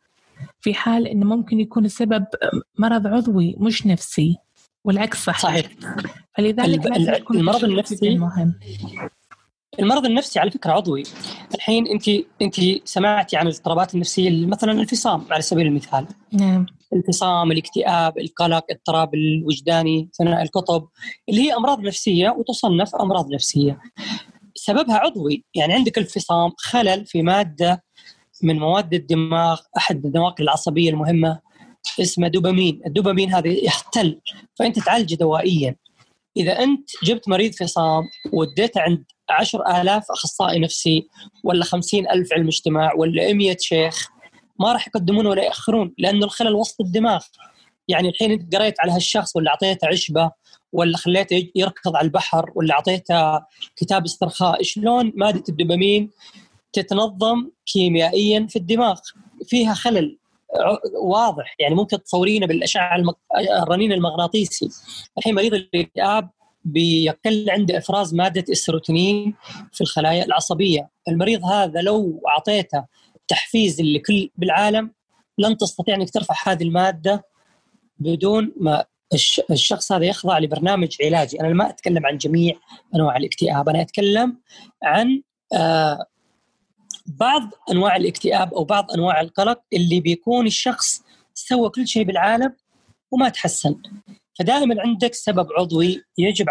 في 0.59 0.73
حال 0.73 1.07
إنه 1.07 1.25
ممكن 1.25 1.59
يكون 1.59 1.85
السبب 1.85 2.25
مرض 2.77 3.07
عضوي 3.07 3.55
مش 3.57 3.87
نفسي 3.87 4.37
والعكس 4.85 5.23
صحيح. 5.23 5.41
صحيح. 5.41 5.71
فلذلك 6.37 6.85
المرض 7.31 7.63
النفسي 7.63 8.17
مهم. 8.17 8.59
المرض 9.79 10.05
النفسي 10.05 10.39
على 10.39 10.51
فكرة 10.51 10.71
عضوي. 10.71 11.03
الحين 11.55 11.87
انت 11.87 12.09
أنت 12.41 12.55
سمعتي 12.83 13.37
عن 13.37 13.47
الاضطرابات 13.47 13.93
النفسية 13.95 14.45
مثلا 14.45 14.71
الانفصام 14.71 15.25
على 15.31 15.41
سبيل 15.41 15.67
المثال. 15.67 16.07
نعم. 16.31 16.65
الانفصام 16.93 17.51
الاكتئاب 17.51 18.17
القلق 18.17 18.65
الاضطراب 18.69 19.15
الوجداني 19.15 20.09
ثنائي 20.17 20.43
القطب 20.43 20.87
اللي 21.29 21.41
هي 21.41 21.53
أمراض 21.53 21.79
نفسية 21.79 22.29
وتصنف 22.29 22.95
أمراض 22.95 23.33
نفسية. 23.33 23.79
سببها 24.55 24.97
عضوي. 24.97 25.43
يعني 25.55 25.73
عندك 25.73 25.97
انفصام 25.97 26.51
خلل 26.57 27.05
في 27.05 27.21
مادة 27.21 27.83
من 28.43 28.59
مواد 28.59 28.93
الدماغ 28.93 29.59
أحد 29.77 30.05
النواقل 30.05 30.43
العصبية 30.43 30.89
المهمة 30.89 31.39
اسمه 32.01 32.27
دوبامين، 32.27 32.81
الدوبامين 32.85 33.33
هذا 33.33 33.47
يختل 33.47 34.19
فأنت 34.59 34.79
تعالجه 34.79 35.15
دوائيا. 35.15 35.75
إذا 36.37 36.51
أنت 36.51 36.89
جبت 37.03 37.29
مريض 37.29 37.53
فصام 37.53 38.03
وديته 38.33 38.81
عند 38.81 39.03
عشر 39.29 39.81
آلاف 39.81 40.11
أخصائي 40.11 40.59
نفسي 40.59 41.07
ولا 41.43 41.63
خمسين 41.63 42.09
ألف 42.09 42.33
علم 42.33 42.47
اجتماع 42.47 42.93
ولا 42.93 43.33
100 43.33 43.57
شيخ 43.59 44.07
ما 44.59 44.73
راح 44.73 44.87
يقدمون 44.87 45.27
ولا 45.27 45.43
يأخرون 45.43 45.93
لأنه 45.97 46.25
الخلل 46.25 46.53
وسط 46.55 46.81
الدماغ 46.81 47.23
يعني 47.87 48.09
الحين 48.09 48.31
أنت 48.31 48.55
قريت 48.55 48.79
على 48.79 48.91
هالشخص 48.91 49.35
ولا 49.35 49.51
أعطيته 49.51 49.87
عشبة 49.87 50.31
ولا 50.71 50.97
خليته 50.97 51.49
يركض 51.55 51.95
على 51.95 52.05
البحر 52.05 52.51
ولا 52.55 52.73
أعطيته 52.73 53.39
كتاب 53.75 54.05
استرخاء 54.05 54.63
شلون 54.63 55.13
مادة 55.15 55.43
الدوبامين 55.49 56.11
تتنظم 56.73 57.49
كيميائيا 57.65 58.47
في 58.49 58.55
الدماغ. 58.55 58.99
فيها 59.45 59.73
خلل 59.73 60.17
واضح. 61.03 61.55
يعني 61.59 61.75
ممكن 61.75 62.03
تصورينه 62.03 62.47
بالأشعة. 62.47 63.03
الرنين 63.63 63.91
المغناطيسي. 63.91 64.69
الحين 65.17 65.35
مريض 65.35 65.53
الاكتئاب 65.53 66.29
بيقل 66.63 67.49
عنده 67.49 67.77
إفراز 67.77 68.13
مادة 68.13 68.45
السيروتونين 68.49 69.35
في 69.73 69.81
الخلايا 69.81 70.25
العصبية. 70.25 70.89
المريض 71.07 71.45
هذا 71.45 71.81
لو 71.81 72.23
أعطيته 72.27 72.85
تحفيز 73.27 73.81
لكل 73.81 74.29
بالعالم 74.35 74.91
لن 75.37 75.57
تستطيع 75.57 75.95
انك 75.95 76.09
ترفع 76.09 76.35
هذه 76.51 76.63
المادة 76.63 77.25
بدون 77.99 78.53
ما 78.59 78.85
الشخص 79.51 79.91
هذا 79.91 80.05
يخضع 80.05 80.39
لبرنامج 80.39 80.95
علاجي. 81.03 81.41
أنا 81.41 81.49
ما 81.49 81.69
أتكلم 81.69 82.05
عن 82.05 82.17
جميع 82.17 82.55
أنواع 82.95 83.17
الاكتئاب. 83.17 83.69
أنا 83.69 83.81
أتكلم 83.81 84.37
عن 84.83 85.21
آه 85.53 86.05
بعض 87.07 87.49
أنواع 87.71 87.95
الاكتئاب 87.95 88.53
أو 88.53 88.63
بعض 88.63 88.91
أنواع 88.91 89.21
القلق 89.21 89.61
اللي 89.73 89.99
بيكون 89.99 90.47
الشخص 90.47 91.01
سوى 91.33 91.69
كل 91.69 91.87
شيء 91.87 92.03
بالعالم 92.03 92.55
وما 93.11 93.29
تحسن. 93.29 93.75
فدائما 94.39 94.81
عندك 94.81 95.13
سبب 95.13 95.47
عضوي 95.57 96.03
يجب 96.17 96.45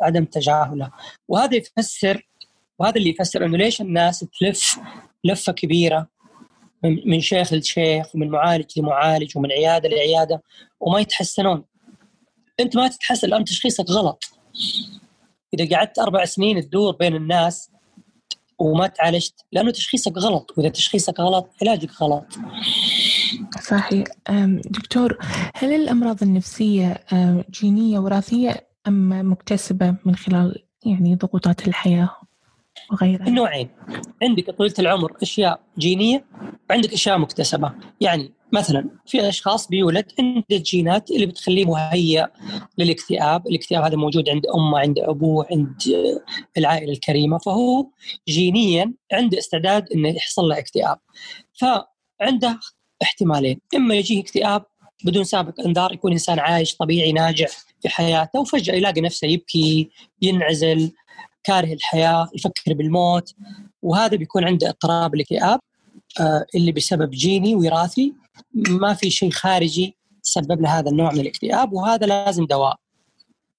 عدم 0.00 0.24
تجاهله. 0.24 0.90
وهذا 1.28 1.56
يفسر 1.56 2.28
وهذا 2.78 2.96
اللي 2.96 3.10
يفسر 3.10 3.44
إنه 3.44 3.56
ليش 3.56 3.80
الناس 3.80 4.26
تلف 4.40 4.80
لفة 5.24 5.52
كبيرة 5.52 6.08
من 7.06 7.20
شيخ 7.20 7.52
لشيخ 7.52 8.14
ومن 8.14 8.28
معالج 8.28 8.78
لمعالج 8.78 9.36
ومن 9.36 9.52
عيادة 9.52 9.88
لعيادة 9.88 10.42
وما 10.80 11.00
يتحسنون. 11.00 11.64
أنت 12.60 12.76
ما 12.76 12.88
تتحسن 12.88 13.28
لأن 13.28 13.44
تشخيصك 13.44 13.90
غلط. 13.90 14.24
إذا 15.54 15.76
قعدت 15.76 15.98
أربع 15.98 16.24
سنين 16.24 16.60
تدور 16.60 16.96
بين 16.96 17.16
الناس 17.16 17.70
وما 18.62 18.86
تعالجت 18.86 19.34
لأنه 19.52 19.70
تشخيصك 19.70 20.18
غلط. 20.18 20.54
وإذا 20.56 20.68
تشخيصك 20.68 21.20
غلط 21.20 21.50
علاجك 21.62 22.02
غلط. 22.02 22.24
صحيح. 23.62 24.04
دكتور 24.64 25.18
هل 25.54 25.72
الأمراض 25.72 26.22
النفسية 26.22 27.04
جينية 27.50 27.98
وراثية 27.98 28.66
أم 28.88 29.30
مكتسبة 29.32 29.94
من 30.04 30.16
خلال 30.16 30.62
يعني 30.86 31.14
ضغوطات 31.14 31.68
الحياة 31.68 32.10
وغيرها؟ 32.92 33.26
النوعين 33.26 33.68
عندك 34.22 34.50
طويلة 34.50 34.74
العمر 34.78 35.12
أشياء 35.22 35.60
جينية 35.78 36.24
وعندك 36.70 36.92
أشياء 36.92 37.18
مكتسبة. 37.18 37.72
يعني 38.00 38.32
مثلا 38.52 38.88
في 39.06 39.28
أشخاص 39.28 39.68
بيولد 39.68 40.12
عنده 40.18 40.44
الجينات 40.50 41.10
اللي 41.10 41.26
بتخليه 41.26 41.64
مهيئ 41.64 42.26
للاكتئاب، 42.78 43.46
الاكتئاب 43.46 43.84
هذا 43.84 43.96
موجود 43.96 44.28
عند 44.28 44.42
أمه، 44.46 44.78
عند 44.78 44.98
أبوه، 44.98 45.46
عند 45.50 45.74
العائلة 46.56 46.92
الكريمة، 46.92 47.38
فهو 47.38 47.86
جينيا 48.28 48.92
عنده 49.12 49.38
استعداد 49.38 49.92
إنه 49.92 50.08
يحصل 50.08 50.42
له 50.42 50.58
اكتئاب. 50.58 50.98
فعنده 51.52 52.60
احتمالين، 53.02 53.60
إما 53.76 53.94
يجيه 53.94 54.20
اكتئاب 54.20 54.64
بدون 55.04 55.24
سابق 55.24 55.60
إنذار 55.60 55.92
يكون 55.92 56.12
إنسان 56.12 56.38
عايش 56.38 56.76
طبيعي 56.76 57.12
ناجح 57.12 57.48
في 57.82 57.88
حياته 57.88 58.40
وفجأة 58.40 58.74
يلاقي 58.74 59.00
نفسه 59.00 59.26
يبكي، 59.26 59.90
ينعزل، 60.22 60.92
كاره 61.44 61.72
الحياة، 61.72 62.30
يفكر 62.34 62.74
بالموت 62.74 63.34
وهذا 63.82 64.16
بيكون 64.16 64.44
عنده 64.44 64.68
اضطراب 64.68 65.14
الاكتئاب 65.14 65.60
آه، 66.20 66.46
اللي 66.54 66.72
بسبب 66.72 67.10
جيني 67.10 67.54
وراثي 67.54 68.12
ما 68.54 68.94
في 68.94 69.10
شيء 69.10 69.30
خارجي 69.30 69.96
سبب 70.22 70.60
له 70.60 70.78
هذا 70.78 70.90
النوع 70.90 71.12
من 71.12 71.20
الاكتئاب 71.20 71.72
وهذا 71.72 72.06
لازم 72.06 72.46
دواء 72.46 72.76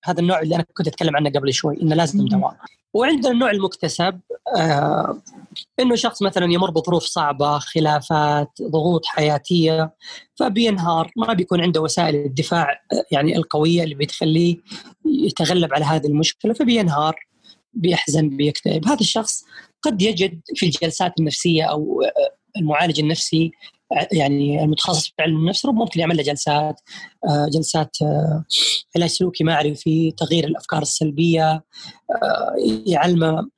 هذا 0.04 0.20
النوع 0.20 0.42
اللي 0.42 0.56
أنا 0.56 0.66
كنت 0.74 0.88
أتكلم 0.88 1.16
عنه 1.16 1.30
قبل 1.30 1.54
شوي 1.54 1.82
إنه 1.82 1.96
لازم 1.96 2.26
دواء 2.26 2.56
وعندنا 2.94 3.32
النوع 3.32 3.52
المكتسب 3.52 4.20
آه 4.58 5.22
إنه 5.80 5.96
شخص 5.96 6.22
مثلا 6.22 6.54
يمر 6.54 6.72
بظروف 6.72 7.04
صعبة 7.04 7.60
خلافات 7.60 8.50
ضغوط 8.62 9.06
حياتية 9.06 9.94
فبينهار 10.36 11.12
ما 11.18 11.34
بيكون 11.34 11.62
عنده 11.62 11.82
وسائل 11.82 12.16
الدفاع 12.16 12.82
يعني 13.12 13.38
القوية 13.38 13.84
اللي 13.84 13.96
بتخليه 13.96 14.58
يتغلب 15.06 15.74
على 15.74 15.86
هذه 15.86 16.08
المشكلة 16.08 16.54
فبينهار 16.54 17.16
بيحزن 17.74 18.30
بيكتئب. 18.30 18.88
هذا 18.88 19.00
الشخص 19.00 19.44
قد 19.82 20.02
يجد 20.02 20.42
في 20.56 20.66
الجلسات 20.66 21.14
النفسية 21.20 21.64
أو 21.64 22.04
المعالج 22.58 23.00
النفسي 23.00 23.52
يعني 24.12 24.64
المتخصص 24.64 25.08
في 25.08 25.14
علم 25.20 25.38
النفس 25.38 25.66
ممكن 25.66 26.00
يعمل 26.00 26.18
له 26.18 26.24
جلسات 26.24 26.82
آه، 27.30 27.48
جلسات 27.54 27.98
آه، 28.02 28.44
علاج 28.96 29.10
سلوكي 29.10 29.44
معرفي 29.44 30.12
تغيير 30.12 30.48
الأفكار 30.48 30.82
السلبية 30.82 31.52
آه، 31.52 32.56
يعلمه 32.86 33.50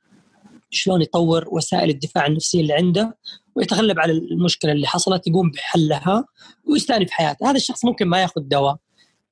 شلون 0.69 1.01
يطور 1.01 1.45
وسائل 1.51 1.89
الدفاع 1.89 2.25
النفسية 2.25 2.61
اللي 2.61 2.73
عنده 2.73 3.17
ويتغلب 3.55 3.99
على 3.99 4.11
المشكلة 4.11 4.71
اللي 4.71 4.87
حصلت 4.87 5.27
يقوم 5.27 5.51
بحلها 5.51 6.25
ويستأنف 6.69 7.11
حياته. 7.11 7.49
هذا 7.49 7.57
الشخص 7.57 7.85
ممكن 7.85 8.07
ما 8.07 8.21
يأخذ 8.21 8.41
دواء 8.41 8.75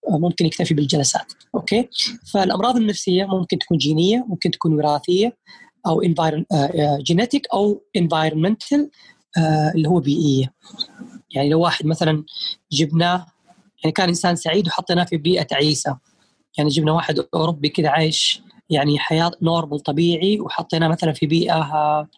ممكن 0.10 0.46
يكتفي 0.46 0.74
بالجلسات. 0.74 1.34
okay؟ 1.56 1.90
فالأمراض 2.34 2.76
النفسية 2.76 3.26
ممكن 3.26 3.60
تكون 3.60 3.78
جينية 3.78 4.26
ممكن 4.28 4.52
تكون 4.52 4.74
وراثية 4.74 5.38
أو 5.88 6.02
genetic 7.02 7.48
أو 7.54 7.84
environmental 7.96 8.90
اللي 9.76 9.90
هو 9.90 10.00
بيئيه 10.00 10.54
يعني 11.36 11.50
لو 11.50 11.60
واحد 11.60 11.86
مثلا 11.86 12.24
جبناه 12.72 13.26
يعني 13.84 13.92
كان 13.92 14.08
إنسان 14.08 14.36
سعيد 14.36 14.68
وحطيناه 14.68 15.04
في 15.04 15.18
بيئة 15.18 15.44
تعيسه 15.44 15.98
يعني 16.58 16.70
جبنا 16.70 16.92
واحد 16.92 17.26
أوروبي 17.34 17.70
كذا 17.70 17.90
عايش 17.90 18.42
يعني 18.70 19.00
حياة 19.00 19.32
نورمال 19.42 19.80
طبيعي 19.80 20.40
وحطيناه 20.40 20.88
مثلا 20.88 21.14
في 21.14 21.26
بيئة 21.26 21.64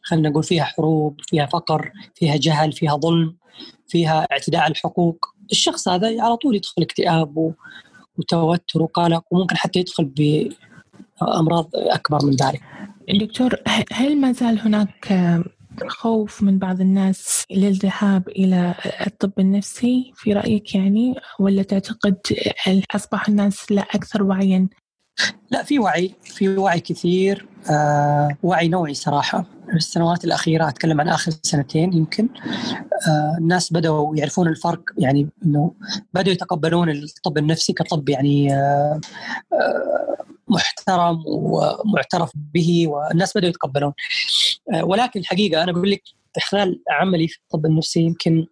خلينا 0.03 0.29
نقول 0.29 0.43
فيها 0.43 0.63
حروب 0.63 1.21
فيها 1.21 1.45
فقر 1.45 1.91
فيها 2.15 2.35
جهل 2.35 2.71
فيها 2.71 2.95
ظلم 2.95 3.35
فيها 3.87 4.27
اعتداء 4.31 4.61
على 4.61 4.71
الحقوق. 4.71 5.25
الشخص 5.51 5.87
هذا 5.87 6.23
على 6.23 6.37
طول 6.37 6.55
يدخل 6.55 6.81
اكتئاب 6.81 7.53
وتوتر 8.17 8.81
وقلق 8.81 9.23
وممكن 9.31 9.57
حتى 9.57 9.79
يدخل 9.79 10.05
بامراض 10.05 11.69
أكبر 11.75 12.25
من 12.25 12.35
ذلك. 12.35 12.61
دكتور 13.21 13.55
هل 13.91 14.21
ما 14.21 14.31
زال 14.31 14.59
هناك 14.59 15.13
خوف 15.87 16.43
من 16.43 16.59
بعض 16.59 16.81
الناس 16.81 17.43
للذهاب 17.51 18.27
إلى 18.27 18.75
الطب 19.07 19.31
النفسي 19.39 20.11
في 20.15 20.33
رأيك 20.33 20.75
يعني؟ 20.75 21.15
ولا 21.39 21.63
تعتقد 21.63 22.17
أصبح 22.95 23.29
الناس 23.29 23.71
لا 23.71 23.81
أكثر 23.81 24.23
وعيا؟ 24.23 24.67
لا 25.51 25.63
في 25.63 25.79
وعي 25.79 26.15
في 26.23 26.57
وعي 26.57 26.79
كثير 26.79 27.47
آه 27.69 28.37
وعي 28.43 28.67
نوعي 28.67 28.93
صراحة. 28.93 29.45
السنوات 29.73 30.25
الأخيرة 30.25 30.69
أتكلم 30.69 31.01
عن 31.01 31.09
آخر 31.09 31.31
سنتين 31.43 31.93
يمكن 31.93 32.29
آه 33.07 33.35
الناس 33.37 33.73
بدأوا 33.73 34.15
يعرفون 34.15 34.47
الفرق 34.47 34.81
يعني 34.97 35.29
أنه 35.45 35.73
بدأوا 36.13 36.33
يتقبلون 36.33 36.89
الطب 36.89 37.37
النفسي 37.37 37.73
كطب 37.73 38.09
يعني 38.09 38.53
آه 38.53 38.99
آه 39.53 40.15
محترم 40.47 41.23
ومعترف 41.27 42.31
به 42.35 42.87
والناس 42.87 43.37
بدأوا 43.37 43.49
يتقبلون. 43.49 43.93
ولكن 44.73 45.19
الحقيقة 45.19 45.63
أنا 45.63 45.71
أقول 45.71 45.91
لك 45.91 46.03
خلال 46.49 46.81
عملي 46.89 47.27
في 47.27 47.37
الطب 47.37 47.65
النفسي 47.65 47.99
يمكن 47.99 48.47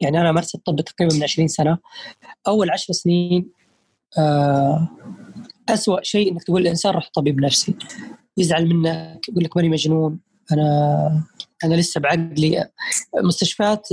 يعني 0.00 0.20
أنا 0.20 0.32
مارست 0.32 0.54
الطب 0.54 0.80
تقريبا 0.80 1.14
من 1.14 1.22
20 1.22 1.48
سنة. 1.48 1.78
أول 2.48 2.70
عشر 2.70 2.92
سنين 2.92 3.50
آه، 4.18 4.88
أسوأ 5.68 6.02
شيء 6.02 6.32
إنك 6.32 6.42
تقول 6.44 6.62
الإنسان 6.62 6.92
روح 6.92 7.10
طبيب 7.14 7.40
نفسي. 7.40 7.74
يزعل 8.36 8.66
منك 8.66 9.28
يقول 9.28 9.44
لك 9.44 9.56
ماني 9.56 9.68
مجنون. 9.68 10.20
أنا 10.52 11.24
أنا 11.64 11.74
لسه 11.74 12.00
بعقلي. 12.00 12.68
مستشفيات 13.16 13.88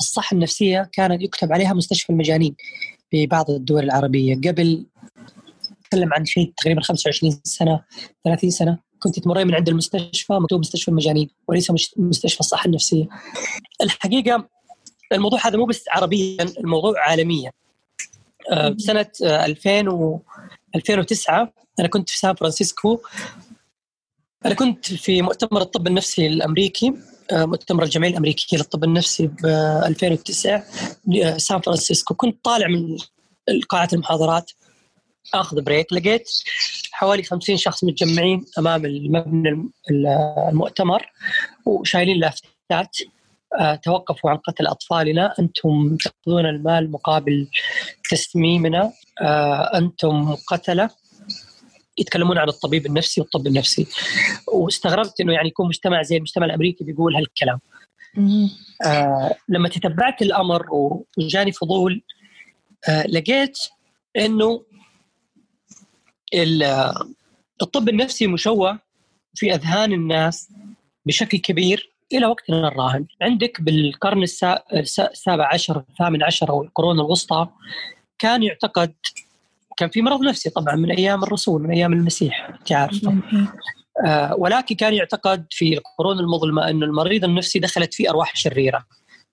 الصحة 0.00 0.34
النفسية 0.34 0.90
كانت 0.92 1.22
يكتب 1.22 1.52
عليها 1.52 1.72
مستشفى 1.72 2.10
المجانين 2.10 2.56
في 3.10 3.26
بعض 3.26 3.50
الدول 3.50 3.84
العربية. 3.84 4.34
قبل 4.34 4.86
نتكلم 5.80 6.14
عن 6.14 6.24
شيء 6.24 6.52
تقريبا 6.56 6.80
25 6.80 7.40
سنة 7.44 7.84
30 8.24 8.50
سنة. 8.50 8.78
كنت 8.98 9.18
تمرين 9.18 9.46
من 9.46 9.54
عند 9.54 9.68
المستشفى 9.68 10.32
مكتوب 10.32 10.60
مستشفى 10.60 10.88
المجانين 10.88 11.30
وليس 11.48 11.70
مستشفى 11.96 12.40
الصحة 12.40 12.66
النفسية. 12.66 13.08
الحقيقة 13.82 14.48
الموضوع 15.12 15.46
هذا 15.46 15.56
مو 15.56 15.64
بس 15.64 15.84
عربيا 15.90 16.42
الموضوع 16.58 16.94
عالميا. 17.08 17.52
آه، 18.50 18.68
بسنه 18.68 19.10
2000 19.22 19.88
و 19.88 20.20
2009 20.74 21.52
أنا 21.80 21.88
كنت 21.88 22.10
في 22.10 22.18
سان 22.18 22.34
فرانسيسكو 22.34 23.00
أنا 24.46 24.54
كنت 24.54 24.94
في 24.94 25.22
مؤتمر 25.22 25.62
الطب 25.62 25.86
النفسي 25.86 26.26
الأمريكي 26.26 26.94
آه، 27.32 27.44
مؤتمر 27.44 27.82
الجمعية 27.82 28.10
الأمريكية 28.10 28.56
للطب 28.56 28.84
النفسي 28.84 29.26
ب 29.26 29.46
2009 29.46 30.64
سان 31.36 31.60
فرانسيسكو 31.60 32.14
كنت 32.14 32.44
طالع 32.44 32.68
من 32.68 32.96
قاعه 33.68 33.88
المحاضرات 33.92 34.50
آخذ 35.34 35.60
break 35.62 35.92
لقيت 35.92 36.30
حوالي 36.92 37.22
50 37.22 37.56
شخص 37.56 37.84
متجمعين 37.84 38.44
أمام 38.58 38.84
المبنى 38.84 39.70
المؤتمر 40.50 41.06
وشايلين 41.66 42.16
لافتات. 42.16 42.96
آه، 43.60 43.74
توقفوا 43.74 44.30
عن 44.30 44.36
قتل 44.36 44.66
أطفالنا. 44.66 45.34
أنتم 45.38 45.96
تأخذون 45.96 46.46
المال 46.46 46.90
مقابل 46.90 47.48
تسميمنا. 48.10 48.92
آه، 49.22 49.78
أنتم 49.78 50.34
قتلة. 50.34 50.90
يتكلمون 51.98 52.38
عن 52.38 52.48
الطبيب 52.48 52.86
النفسي 52.86 53.20
والطب 53.20 53.46
النفسي. 53.46 53.86
واستغربت 54.52 55.20
إنه 55.20 55.32
يعني 55.32 55.48
يكون 55.48 55.68
مجتمع 55.68 56.02
زي 56.02 56.16
المجتمع 56.16 56.46
الأمريكي 56.46 56.84
بيقول 56.84 57.16
هالكلام. 57.16 57.60
آه 58.86 59.34
لما 59.48 59.68
تتبعت 59.68 60.22
الأمر 60.22 60.66
وجاني 61.18 61.52
فضول 61.52 62.02
آه 62.88 63.06
لقيت 63.06 63.58
إنه 64.16 64.62
الطب 67.62 67.88
النفسي 67.88 68.26
مشوه 68.26 68.78
في 69.34 69.54
أذهان 69.54 69.92
الناس 69.92 70.52
بشكل 71.06 71.38
كبير 71.38 71.92
إلى 72.12 72.26
وقتنا 72.26 72.68
الراهن، 72.68 73.06
عندك 73.22 73.60
بالقرن 73.60 74.22
السابع 74.22 75.54
عشر 75.54 75.84
الثامن 75.90 76.22
عشر 76.22 76.50
أو 76.50 76.62
القرون 76.62 77.00
الوسطى 77.00 77.48
كان 78.18 78.42
يعتقد 78.42 78.94
كان 79.76 79.88
في 79.88 80.02
مرض 80.02 80.20
نفسي 80.20 80.50
طبعا 80.50 80.74
من 80.74 80.90
أيام 80.90 81.22
الرسول 81.22 81.62
من 81.62 81.70
أيام 81.70 81.92
المسيح 81.92 82.48
أنت 82.60 82.72
عارفة. 82.72 83.16
آه، 84.06 84.34
ولكن 84.38 84.74
كان 84.74 84.94
يعتقد 84.94 85.46
في 85.50 85.78
القرون 85.78 86.18
المظلمة 86.18 86.70
أن 86.70 86.82
المريض 86.82 87.24
النفسي 87.24 87.58
دخلت 87.58 87.94
فيه 87.94 88.10
أرواح 88.10 88.36
شريرة. 88.36 88.86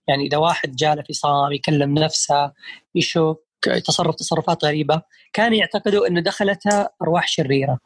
يعني 0.08 0.25
إذا 0.25 0.38
واحد 0.38 0.75
جاء 0.75 0.95
له 0.95 1.03
فصام 1.10 1.51
يكلم 1.51 1.93
نفسه 1.93 2.51
يشك 2.95 3.44
يتصرف 3.67 4.15
تصرفات 4.15 4.65
غريبة 4.65 5.01
كان 5.34 5.54
يعتقدوا 5.54 6.08
أنه 6.08 6.21
دخلتها 6.21 6.89
أرواح 7.01 7.28
شريرة. 7.28 7.80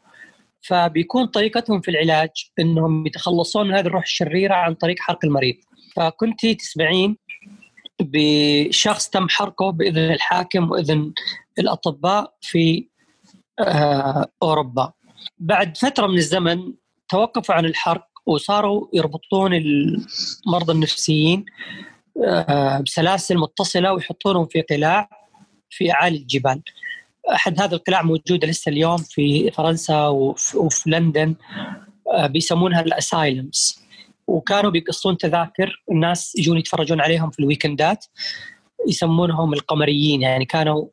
فبيكون 0.62 1.26
طريقتهم 1.26 1.82
في 1.82 1.92
العلاج 1.92 2.30
أنهم 2.60 3.08
يتخلصون 3.08 3.68
من 3.68 3.74
هذه 3.74 3.86
الروح 3.86 4.04
الشريرة 4.04 4.56
عن 4.56 4.74
طريق 4.74 5.00
حرق 5.00 5.20
المريض. 5.26 5.56
فكنت 5.96 6.46
تسمعين 6.46 7.18
بشخص 8.02 9.10
تم 9.10 9.30
حرقه 9.30 9.70
بإذن 9.70 10.12
الحاكم 10.12 10.72
وإذن 10.72 11.14
الأطباء 11.60 12.34
في 12.42 12.88
آه، 13.60 14.28
أوروبا. 14.44 14.92
بعد 15.40 15.78
فترة 15.78 16.08
من 16.08 16.18
الزمن 16.18 16.74
توقفوا 17.10 17.56
عن 17.56 17.66
الحرق 17.66 18.08
وصاروا 18.26 18.88
يربطون 18.94 19.54
المرضى 19.54 20.72
النفسيين 20.74 21.46
آه، 22.26 22.80
بسلاسل 22.80 23.38
متصلة 23.38 23.94
ويحطونهم 23.94 24.46
في 24.46 24.62
قلاع. 24.62 25.10
في 25.70 25.92
اعالي 25.92 26.18
الجبال. 26.18 26.62
أحد 27.32 27.62
هذه 27.62 27.74
القلاع 27.74 28.02
موجودة 28.02 28.48
لسه 28.48 28.70
اليوم 28.70 28.98
في 28.98 29.52
فرنسا 29.52 30.08
وفي 30.08 30.90
لندن 30.90 31.36
آه، 32.14 32.28
بيسمونها 32.28 32.82
ال 32.82 32.93
asylums. 32.93 33.80
وكانوا 34.28 34.72
بيقصون 34.72 35.18
تذاكر 35.18 35.84
الناس 35.92 36.36
يجون 36.38 36.58
يتفرجون 36.58 37.02
عليهم 37.02 37.30
في 37.30 37.40
الويكندات 37.40 38.06
يسمونهم 38.88 39.54
القمريين 39.54 40.22
يعني 40.22 40.46
كانوا 40.46 40.86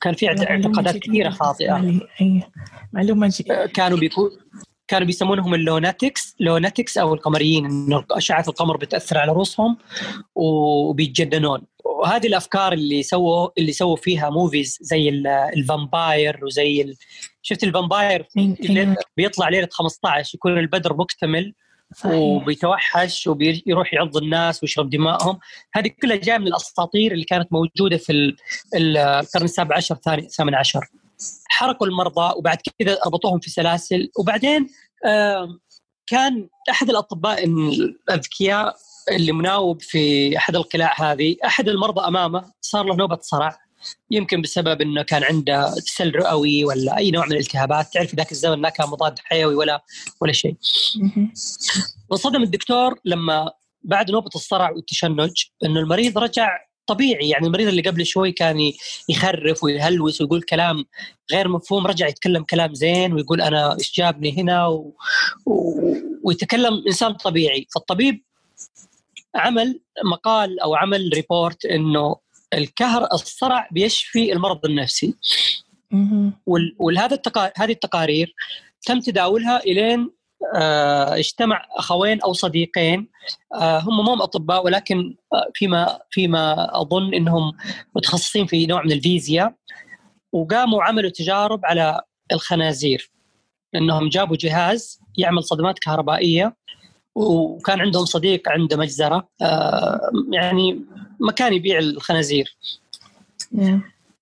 كان 0.00 0.14
في 0.14 0.28
اعتقادات 0.28 0.96
كثيرة 0.96 1.30
خاطئة 1.30 2.00
معلومة 2.92 3.28
جي. 3.28 3.44
آه، 3.52 3.66
كانوا 3.66 3.98
بيكون 3.98 4.30
كانوا 4.88 5.06
بيسمونهم 5.06 5.54
ال 5.54 5.63
lunatics 5.63 6.36
lunatics 6.40 6.98
أو 6.98 7.14
القمريين 7.14 7.64
إنه 7.64 8.04
أشعة 8.10 8.44
القمر 8.48 8.76
بتأثر 8.76 9.18
على 9.18 9.32
رؤوسهم 9.32 9.76
وبيتجننون 10.34 11.62
وهذه 11.84 12.26
الأفكار 12.26 12.72
اللي 12.72 13.02
سووا 13.02 13.48
اللي 13.58 13.72
سووا 13.72 13.96
فيها 13.96 14.30
movies 14.30 14.78
زي 14.80 15.08
ال 15.56 15.67
vampire 15.67 16.44
وزي 16.44 16.82
ال... 16.82 16.96
شفت 17.42 17.64
ال 17.64 17.71
vampire؟ 17.71 18.28
بيطلع 19.16 19.48
ليلة 19.48 19.68
15 19.70 20.34
يكون 20.34 20.58
البدر 20.58 20.96
مكتمل 20.96 21.54
صحيح. 21.96 22.12
وبيتوحش 22.14 23.26
وبيروح 23.26 23.94
يعض 23.94 24.16
الناس 24.16 24.62
ويشرب 24.62 24.90
دمائهم. 24.90 25.38
هذه 25.74 25.90
كلها 26.02 26.16
جاية 26.16 26.38
من 26.38 26.46
الأساطير 26.46 27.12
اللي 27.12 27.24
كانت 27.24 27.52
موجودة 27.52 27.96
في 27.96 28.34
القرن 28.74 29.44
السابع 29.44 29.76
عشر 29.76 29.98
الثامن 30.08 30.54
عشر. 30.54 30.86
حرقوا 31.48 31.86
المرضى 31.86 32.34
وبعد 32.36 32.58
كذا 32.78 32.98
ربطوهم 33.06 33.40
في 33.40 33.50
سلاسل. 33.50 34.10
وبعدين 34.18 34.68
كان 36.06 36.48
أحد 36.70 36.90
الأطباء 36.90 37.44
الأذكياء 37.44 38.76
اللي 39.10 39.32
مناوب 39.32 39.82
في 39.82 40.36
أحد 40.36 40.56
القلاع 40.56 41.12
هذه 41.12 41.36
أحد 41.44 41.68
المرضى 41.68 42.00
أمامه 42.00 42.52
صار 42.60 42.84
له 42.84 42.96
نوبة 42.96 43.18
صرع. 43.22 43.58
يمكن 44.10 44.42
بسبب 44.42 44.80
إنه 44.80 45.02
كان 45.02 45.24
عنده 45.24 45.74
تسل 45.74 46.14
رئوي 46.14 46.64
ولا 46.64 46.96
أي 46.96 47.10
نوع 47.10 47.26
من 47.26 47.32
الالتهابات 47.32 47.92
تعرف 47.92 48.14
ذاك 48.14 48.32
الزمن 48.32 48.60
ما 48.60 48.68
كان 48.68 48.88
مضاد 48.88 49.18
حيوي 49.18 49.54
ولا 49.54 49.84
ولا 50.20 50.32
شيء. 50.32 50.56
وصدم 52.10 52.42
الدكتور 52.42 52.98
لما 53.04 53.52
بعد 53.84 54.10
نوبة 54.10 54.30
الصرع 54.34 54.70
والتشنج 54.70 55.32
إنه 55.64 55.80
المريض 55.80 56.18
رجع 56.18 56.58
طبيعي 56.86 57.28
يعني 57.28 57.46
المريض 57.46 57.68
اللي 57.68 57.82
قبل 57.82 58.06
شوي 58.06 58.32
كان 58.32 58.72
يخرف 59.08 59.64
ويهلوس 59.64 60.20
ويقول 60.20 60.42
كلام 60.42 60.84
غير 61.32 61.48
مفهوم 61.48 61.86
رجع 61.86 62.06
يتكلم 62.06 62.42
كلام 62.42 62.74
زين 62.74 63.12
ويقول 63.12 63.40
أنا 63.40 63.76
إيش 63.78 63.92
جابني 63.96 64.38
هنا 64.38 64.66
و... 64.66 64.94
و... 65.46 65.80
ويتكلم 66.24 66.82
إنسان 66.86 67.12
طبيعي. 67.12 67.66
فالطبيب 67.74 68.22
عمل 69.34 69.80
مقال 70.04 70.60
أو 70.60 70.74
عمل 70.74 71.10
ريبورت 71.14 71.64
إنه 71.64 72.16
الكهر 72.54 73.08
الصرع 73.12 73.68
بيشفي 73.70 74.32
المرض 74.32 74.66
النفسي. 74.66 75.14
التقا... 77.14 77.52
هذه 77.56 77.72
التقارير 77.72 78.34
تم 78.86 79.00
تداولها 79.00 79.60
إلين 79.60 80.10
آه 80.54 81.14
اجتمع 81.14 81.66
أخوين 81.76 82.20
أو 82.20 82.32
صديقين 82.32 83.08
آه 83.54 83.78
هم 83.78 84.04
مو 84.04 84.14
أطباء 84.14 84.64
ولكن 84.64 85.16
آه 85.32 85.50
فيما 85.54 85.98
فيما 86.10 86.80
أظن 86.80 87.14
إنهم 87.14 87.52
متخصصين 87.96 88.46
في 88.46 88.66
نوع 88.66 88.82
من 88.82 88.92
الفيزياء 88.92 89.54
وقاموا 90.32 90.82
عملوا 90.82 91.10
تجارب 91.10 91.60
على 91.64 92.00
الخنازير. 92.32 93.10
إنهم 93.74 94.08
جابوا 94.08 94.36
جهاز 94.36 95.00
يعمل 95.18 95.44
صدمات 95.44 95.78
كهربائية 95.78 96.56
وكان 97.14 97.80
عندهم 97.80 98.04
صديق 98.04 98.48
عنده 98.48 98.76
مجزرة 98.76 99.28
آه 99.42 100.10
يعني 100.32 100.80
مكان 101.20 101.52
يبيع 101.52 101.78
الخنازير. 101.78 102.56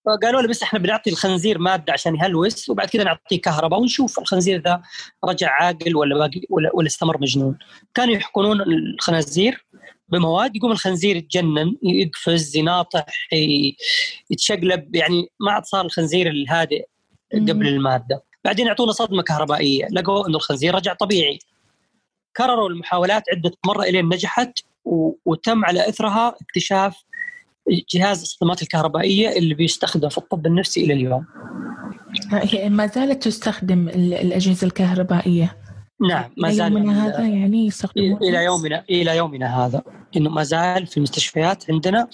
فقالوا 0.06 0.42
له 0.42 0.48
بس 0.48 0.62
إحنا 0.62 0.78
بنعطي 0.78 1.10
الخنزير 1.10 1.58
مادة 1.58 1.92
عشان 1.92 2.16
يهلوس 2.16 2.70
وبعد 2.70 2.88
كذا 2.88 3.04
نعطيه 3.04 3.40
كهرباء 3.40 3.80
ونشوف 3.80 4.18
الخنزير 4.18 4.62
ذا 4.62 4.82
رجع 5.24 5.50
عاقل 5.60 5.96
ولا 5.96 6.18
باقي 6.18 6.40
ولا, 6.50 6.70
ولا 6.74 6.86
استمر 6.86 7.20
مجنون. 7.20 7.58
كانوا 7.94 8.14
يحقنون 8.14 8.60
الخنازير 8.60 9.64
بمواد 10.08 10.56
يقوم 10.56 10.72
الخنزير 10.72 11.16
يتجنن 11.16 11.76
يقفز 11.82 12.56
يناطح 12.56 13.06
يتشقلب 14.30 14.94
يعني 14.96 15.28
ما 15.40 15.52
عاد 15.52 15.64
صار 15.64 15.84
الخنزير 15.84 16.30
الهادئ 16.30 16.84
قبل 17.34 17.68
المادة. 17.68 18.22
بعدين 18.44 18.66
يعطونا 18.66 18.92
صدمة 18.92 19.22
كهربائية 19.22 19.86
لقوا 19.92 20.28
إنه 20.28 20.36
الخنزير 20.36 20.74
رجع 20.74 20.94
طبيعي. 20.94 21.38
كرروا 22.36 22.68
المحاولات 22.68 23.22
عدة 23.32 23.52
مرة 23.66 23.82
إلين 23.82 24.04
نجحت 24.04 24.58
وتم 25.26 25.64
على 25.64 25.88
إثرها 25.88 26.36
اكتشاف 26.40 27.04
جهاز 27.94 28.22
الصدمات 28.22 28.62
الكهربائية 28.62 29.28
اللي 29.38 29.54
بيستخدم 29.54 30.08
في 30.08 30.18
الطب 30.18 30.46
النفسي 30.46 30.84
إلى 30.84 30.92
اليوم. 30.94 31.26
ما 32.66 32.86
زالت 32.86 33.22
تستخدم 33.22 33.88
الأجهزة 33.88 34.66
الكهربائية. 34.66 35.56
نعم 36.08 36.30
ما 36.36 36.50
زال 36.50 36.72
يومنا 36.72 37.06
هذا 37.06 37.20
يعني 37.20 37.66
يستخدمون 37.66 38.16
إلى 38.22 38.44
يومنا 38.44 38.84
إلى 38.90 39.16
يومنا 39.16 39.66
هذا 39.66 39.82
إنه 40.16 40.30
ما 40.30 40.42
زال 40.42 40.86
في 40.86 40.96
المستشفيات 40.96 41.70
عندنا 41.70 42.08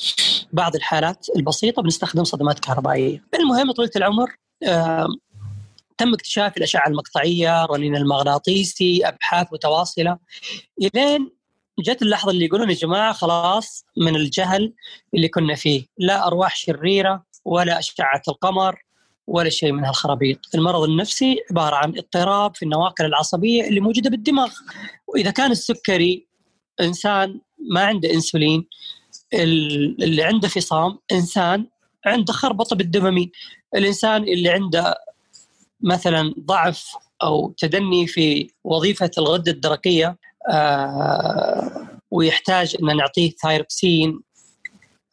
بعض 0.52 0.74
الحالات 0.74 1.26
البسيطة 1.37 1.83
بنستخدم 1.83 2.24
صدمات 2.24 2.59
كهربائية. 2.59 3.24
المهم 3.35 3.72
طويلة 3.72 3.92
العمر 3.96 4.37
تم 5.98 6.14
اكتشاف 6.14 6.56
الأشعة 6.56 6.88
المقطعية، 6.88 7.64
الرنين 7.64 7.96
المغناطيسي، 7.96 9.09
أبحاث 9.09 9.46
متواصلة. 9.52 10.18
إلين 10.82 11.30
جت 11.78 12.02
اللحظة 12.02 12.30
اللي 12.30 12.44
يقولون 12.44 12.70
يا 12.70 12.74
جماعة 12.74 13.12
خلاص 13.12 13.85
من 13.96 14.16
الجهل 14.16 14.72
اللي 15.14 15.28
كنا 15.28 15.54
فيه، 15.54 15.87
لا 15.98 16.26
أرواح 16.26 16.56
شريرة 16.56 17.24
ولا 17.44 17.78
أشعة 17.78 18.22
القمر 18.28 18.82
ولا 19.26 19.50
شيء 19.50 19.72
من 19.72 19.85
هالخرابيط، 19.85 20.38
المرض 20.54 20.82
النفسي 20.82 21.37
عبارة 21.50 21.76
عن 21.76 21.98
اضطراب 21.98 22.56
في 22.56 22.62
النواقل 22.62 23.04
العصبية 23.04 23.68
اللي 23.68 23.80
موجودة 23.80 24.11
بالدماغ، 24.11 24.52
وإذا 25.06 25.30
كان 25.30 25.50
السكري 25.50 26.26
إنسان 26.80 27.40
ما 27.70 27.80
عنده 27.80 28.14
إنسولين 28.14 28.66
اللي 29.35 30.22
عنده 30.22 30.48
فصام 30.48 30.98
إنسان 31.12 31.66
عنده 32.06 32.32
خربطة 32.32 32.76
بالدوبامين، 32.76 33.30
الإنسان 33.74 34.22
اللي 34.22 34.48
عنده 34.48 34.94
مثلا 35.80 36.34
ضعف 36.40 36.92
أو 37.22 37.54
تدني 37.58 38.06
في 38.06 38.50
وظيفة 38.64 39.10
الغده 39.18 39.52
الدرقية 39.52 40.18
آه 40.50 41.86
ويحتاج 42.10 42.76
إن 42.82 42.96
نعطيه 42.96 43.30
ثايروكسين 43.30 44.20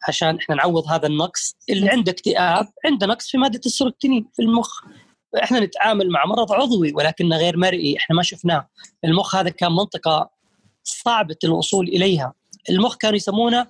عشان 0.08 0.36
إحنا 0.36 0.54
نعوض 0.54 0.86
هذا 0.88 1.06
النقص 1.06 1.56
اللي 1.70 1.90
عنده 1.90 2.12
اكتئاب 2.12 2.68
عنده 2.84 3.06
نقص 3.06 3.30
في 3.30 3.38
مادة 3.38 3.60
السيروتونين 3.66 4.26
في 4.36 4.42
المخ. 4.42 4.80
إحنا 5.42 5.60
نتعامل 5.60 6.10
مع 6.10 6.24
مرض 6.26 6.52
عضوي 6.52 6.92
ولكنه 6.94 7.36
غير 7.36 7.56
مرئي 7.56 7.96
إحنا 7.96 8.16
ما 8.16 8.22
شفناه. 8.22 8.68
المخ 9.04 9.36
هذا 9.36 9.50
كان 9.50 9.72
منطقة 9.72 10.30
صعبة 10.84 11.36
الوصول 11.44 11.88
إليها. 11.88 12.34
المخ 12.70 12.96
كانوا 12.96 13.16
يسمونه 13.16 13.66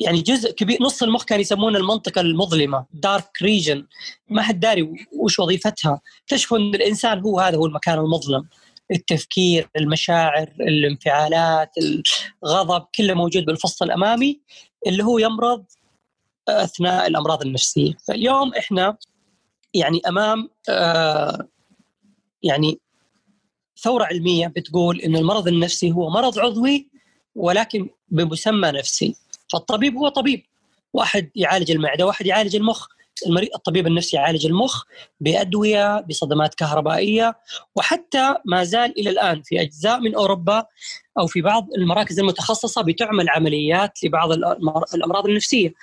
يعني 0.00 0.20
جزء 0.22 0.52
كبير 0.52 0.82
نص 0.82 1.02
المخ 1.02 1.24
كان 1.24 1.40
يسمونه 1.40 1.78
المنطقة 1.78 2.20
المظلمة 2.20 2.86
dark 2.92 3.42
region 3.42 3.86
ما 4.28 4.42
حد 4.42 4.60
داري 4.60 5.06
وش 5.12 5.38
وظيفتها. 5.38 6.00
اكتشفوا 6.22 6.58
إن 6.58 6.74
الإنسان 6.74 7.20
هو 7.20 7.40
هذا 7.40 7.56
هو 7.56 7.66
المكان 7.66 7.98
المظلم. 7.98 8.48
التفكير 8.90 9.68
المشاعر 9.76 10.48
الانفعالات 10.60 11.70
الغضب 12.44 12.86
كله 12.94 13.14
موجود 13.14 13.44
بالفص 13.44 13.82
الأمامي 13.82 14.40
اللي 14.86 15.04
هو 15.04 15.18
يمرض 15.18 15.64
أثناء 16.48 17.06
الأمراض 17.06 17.42
النفسية. 17.42 17.92
فاليوم 18.08 18.54
إحنا 18.54 18.96
يعني 19.74 20.00
أمام 20.08 20.48
آه 20.68 21.48
يعني 22.42 22.78
ثورة 23.82 24.04
علمية 24.04 24.46
بتقول 24.46 25.00
إن 25.00 25.16
المرض 25.16 25.48
النفسي 25.48 25.92
هو 25.92 26.10
مرض 26.10 26.38
عضوي 26.38 26.88
ولكن 27.34 27.88
بمسمى 28.08 28.70
نفسي. 28.70 29.16
فالطبيب 29.52 29.96
هو 29.96 30.08
طبيب. 30.08 30.42
واحد 30.92 31.30
يعالج 31.36 31.70
المعدة 31.70 32.06
واحد 32.06 32.26
يعالج 32.26 32.56
المخ. 32.56 32.86
المريض 33.26 33.48
الطبيب 33.54 33.86
النفسي 33.86 34.16
يعالج 34.16 34.46
المخ 34.46 34.82
بأدوية 35.20 36.00
بصدمات 36.00 36.54
كهربائية. 36.54 37.36
وحتى 37.76 38.34
ما 38.44 38.64
زال 38.64 38.98
إلى 38.98 39.10
الآن 39.10 39.42
في 39.42 39.60
أجزاء 39.60 40.00
من 40.00 40.14
أوروبا 40.14 40.64
أو 41.18 41.26
في 41.26 41.40
بعض 41.40 41.68
المراكز 41.76 42.20
المتخصصة 42.20 42.82
بتعمل 42.82 43.28
عمليات 43.28 44.04
لبعض 44.04 44.32
الأمراض 44.94 45.26
النفسية. 45.26 45.74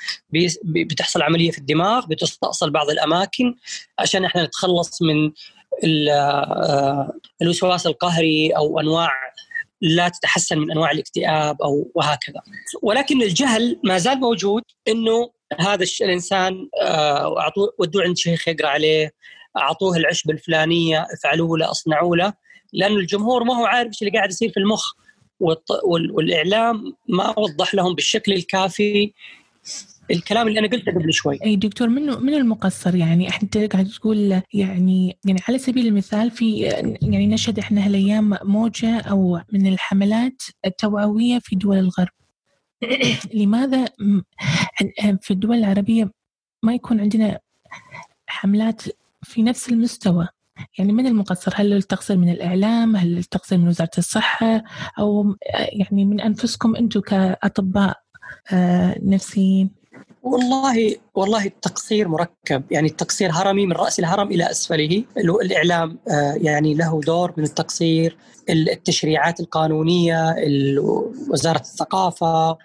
بتحصل 0.63 1.21
عملية 1.21 1.51
في 1.51 1.57
الدماغ 1.57 2.05
بتستأصل 2.05 2.69
بعض 2.69 2.89
الأماكن 2.89 3.55
عشان 3.99 4.25
إحنا 4.25 4.43
نتخلص 4.43 5.01
من 5.01 5.31
آه، 6.09 7.13
الوسواس 7.41 7.87
القهري 7.87 8.51
أو 8.51 8.79
أنواع 8.79 9.11
لا 9.81 10.09
تتحسن 10.09 10.57
من 10.57 10.71
أنواع 10.71 10.91
الاكتئاب 10.91 11.61
أو 11.61 11.91
وهكذا. 11.95 12.41
ولكن 12.81 13.21
الجهل 13.21 13.79
ما 13.83 13.97
زال 13.97 14.19
موجود 14.19 14.63
إنه 14.87 15.31
هذا 15.59 15.85
الإنسان 16.01 16.69
آه، 16.81 17.39
أعطوه 17.39 17.73
ودوه 17.79 18.03
عند 18.03 18.17
شيخ 18.17 18.47
يقرأ 18.47 18.67
عليه 18.67 19.13
أعطوه 19.57 19.97
العشبه 19.97 20.33
الفلانية 20.33 21.07
افعلوا 21.13 21.57
له 21.57 21.71
اصنعوا 21.71 22.15
له 22.15 22.33
لأنه 22.73 22.95
الجمهور 22.95 23.43
ما 23.43 23.57
هو 23.57 23.65
عارف 23.65 23.87
إيش 23.87 24.01
اللي 24.01 24.11
قاعد 24.11 24.29
يصير 24.29 24.51
في 24.51 24.59
المخ 24.59 24.93
والإعلام 25.85 26.93
ما 27.09 27.39
وضح 27.39 27.75
لهم 27.75 27.95
بالشكل 27.95 28.33
الكافي 28.33 29.13
الكلام 30.11 30.47
اللي 30.47 30.59
أنا 30.59 30.67
قلته 30.67 30.91
قبل 30.91 31.13
شوي. 31.13 31.39
إي 31.43 31.55
دكتور 31.55 31.89
منو 31.89 32.19
من 32.19 32.33
المقصر؟ 32.33 32.95
يعني 32.95 33.29
أنت 33.43 33.57
قاعد 33.57 33.87
تقول 33.87 34.41
يعني 34.53 35.17
يعني 35.25 35.41
على 35.47 35.57
سبيل 35.57 35.87
المثال 35.87 36.31
في 36.31 36.57
يعني 37.01 37.27
نشهد 37.27 37.59
إحنا 37.59 37.85
هالأيام 37.85 38.37
موجة 38.43 38.99
أو 38.99 39.41
من 39.53 39.67
الحملات 39.67 40.41
التوعوية 40.65 41.39
في 41.39 41.55
دول 41.55 41.77
الغرب. 41.77 42.09
لماذا 43.33 43.85
في 45.21 45.31
الدول 45.31 45.57
العربية 45.57 46.11
ما 46.63 46.73
يكون 46.73 46.99
عندنا 46.99 47.39
حملات 48.27 48.81
في 49.23 49.43
نفس 49.43 49.69
المستوى؟ 49.69 50.27
يعني 50.77 50.91
من 50.91 51.07
المقصر؟ 51.07 51.53
هل 51.55 51.73
التقصير 51.73 52.17
من 52.17 52.29
الإعلام؟ 52.29 52.95
هل 52.95 53.17
التقصير 53.17 53.57
من 53.57 53.67
وزارة 53.67 53.91
الصحة؟ 53.97 54.63
أو 54.99 55.35
يعني 55.73 56.05
من 56.05 56.21
أنفسكم 56.21 56.75
أنتم 56.75 56.99
كأطباء 56.99 58.01
آه، 58.53 58.99
نفسيين؟ 59.03 59.80
والله 60.23 60.95
والله 61.15 61.45
التقصير 61.45 62.07
مركب. 62.07 62.63
يعني 62.71 62.87
التقصير 62.87 63.31
هرمي 63.31 63.65
من 63.65 63.73
رأس 63.73 63.99
الهرم 63.99 64.27
إلى 64.31 64.51
أسفله. 64.51 65.03
الإعلام 65.17 65.99
آه، 66.09 66.33
يعني 66.41 66.73
له 66.73 67.01
دور 67.01 67.33
من 67.37 67.43
التقصير. 67.43 68.17
التشريعات 68.49 69.39
القانونية 69.39 70.35
وزارة 71.29 71.59
الثقافة. 71.59 72.57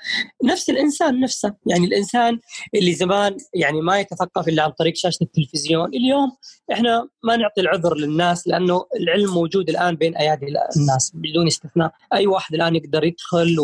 نفس 0.45 0.71
الإنسان 0.71 1.21
نفسه. 1.21 1.55
يعني 1.67 1.87
الإنسان 1.87 2.39
اللي 2.75 2.93
زمان 2.93 3.37
يعني 3.55 3.81
ما 3.81 4.01
يتثقف 4.01 4.49
إلا 4.49 4.63
عن 4.63 4.71
طريق 4.71 4.97
شاشة 4.97 5.23
التلفزيون. 5.23 5.89
اليوم 5.89 6.37
إحنا 6.73 7.09
ما 7.23 7.37
نعطي 7.37 7.61
العذر 7.61 7.95
للناس 7.95 8.49
لأنه 8.49 8.85
العلم 9.01 9.35
موجود 9.35 9.69
الآن 9.69 9.95
بين 9.95 10.17
أيادي 10.17 10.47
الناس 10.77 11.13
بدون 11.15 11.47
استثناء. 11.47 11.93
أي 12.13 12.27
واحد 12.27 12.55
الآن 12.55 12.77
يقدر 12.77 13.05
يدخل 13.05 13.57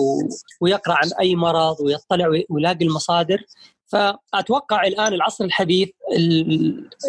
ويقرأ 0.60 0.94
عن 0.94 1.10
أي 1.20 1.36
مرض 1.36 1.80
ويطلع 1.80 2.28
ويلاقي 2.50 2.84
المصادر. 2.84 3.44
الآن 4.80 5.12
العصر 5.12 5.44
الحديث 5.44 5.88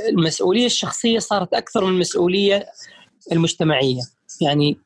المسؤولية 0.09 0.66
الشخصية 0.66 1.20
صارت 1.20 1.53
أكثر 1.53 1.86
من 1.86 1.93
المسؤولية 1.93 2.66
المجتمعية. 3.32 4.01
يعني 4.41 4.78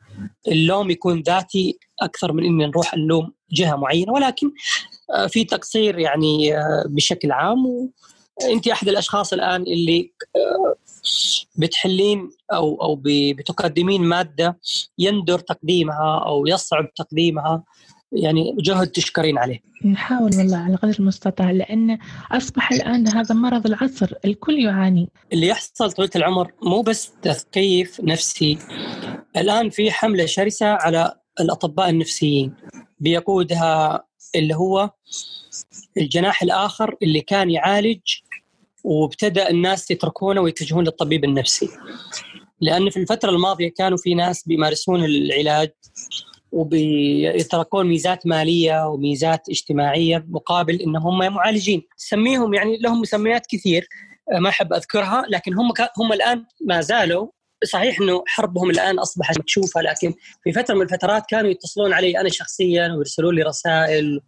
اللوم 0.47 0.89
يكون 0.89 1.21
ذاتي 1.21 1.77
أكثر 2.01 2.33
من 2.33 2.45
إني 2.45 2.65
نروح 2.65 2.93
نلوم 2.93 3.33
جهة 3.51 3.75
معينة 3.75 4.13
ولكن 4.13 4.51
آه، 5.15 5.27
في 5.27 5.43
تقصير 5.43 5.99
يعني 5.99 6.57
آه، 6.57 6.83
بشكل 6.87 7.31
عام. 7.31 7.65
وأنت 8.43 8.67
أحد 8.67 8.87
الأشخاص 8.87 9.33
الآن 9.33 9.61
اللي 9.61 10.11
آه، 10.35 10.75
بتحلين 11.55 12.29
أو 12.53 12.81
أو 12.81 13.01
بتقدمين 13.05 14.01
مادة 14.01 14.59
يندر 14.97 15.39
تقديمها 15.39 16.23
أو 16.25 16.47
يصعب 16.47 16.93
تقديمها. 16.93 17.63
يعني 18.11 18.55
جهد 18.59 18.87
تشكرين 18.87 19.37
عليه. 19.37 19.59
نحاول 19.85 20.37
والله 20.37 20.57
على 20.57 20.75
قدر 20.75 20.95
المستطاع 20.99 21.51
لأن 21.51 21.97
أصبح 22.31 22.71
الآن 22.71 23.07
هذا 23.07 23.35
مرض 23.35 23.65
العصر 23.65 24.13
الكل 24.25 24.59
يعاني. 24.59 25.09
اللي 25.33 25.47
يحصل 25.47 25.91
طويلة 25.91 26.11
العمر 26.15 26.51
مو 26.63 26.81
بس 26.81 27.11
تثقيف 27.21 28.01
نفسي 28.01 28.57
الآن 29.37 29.69
في 29.69 29.91
حملة 29.91 30.25
شرسة 30.25 30.65
على 30.65 31.13
الأطباء 31.39 31.89
النفسيين 31.89 32.53
بيقودها 32.99 34.03
اللي 34.35 34.55
هو 34.55 34.91
الجناح 35.97 36.43
الآخر 36.43 36.95
اللي 37.03 37.21
كان 37.21 37.49
يعالج 37.49 37.99
وابتدأ 38.83 39.49
الناس 39.49 39.91
يتركونه 39.91 40.41
ويتجهون 40.41 40.83
للطبيب 40.83 41.23
النفسي. 41.23 41.69
لأن 42.61 42.89
في 42.89 42.97
الفترة 42.97 43.29
الماضية 43.29 43.73
كانوا 43.77 43.97
في 43.97 44.15
ناس 44.15 44.47
بيمارسون 44.47 45.05
العلاج 45.05 45.69
وبيتركون 46.51 47.85
ميزات 47.85 48.27
مالية 48.27 48.87
وميزات 48.87 49.49
اجتماعية 49.49 50.25
مقابل 50.29 50.81
إن 50.81 50.95
هم 50.95 51.33
معالجين. 51.33 51.83
سميهم 51.97 52.53
يعني 52.53 52.77
لهم 52.77 53.01
مسميات 53.01 53.45
كثير 53.49 53.87
آه، 54.33 54.39
ما 54.39 54.49
أحب 54.49 54.73
أذكرها 54.73 55.23
لكن 55.29 55.53
هم 55.53 55.73
هم 55.97 56.13
الآن 56.13 56.45
ما 56.65 56.81
زالوا. 56.81 57.27
صحيح 57.63 58.01
إنه 58.01 58.23
حربهم 58.27 58.69
الآن 58.69 58.99
اصبحت 58.99 59.39
مكشوفه 59.39 59.81
لكن 59.81 60.13
في 60.43 60.51
فترة 60.51 60.75
من 60.75 60.81
الفترات 60.81 61.23
كانوا 61.29 61.49
يتصلون 61.49 61.93
علي 61.93 62.19
أنا 62.19 62.29
شخصيا 62.29 62.93
ويرسلون 62.93 63.35
لي 63.35 63.41
رسائل 63.43 64.21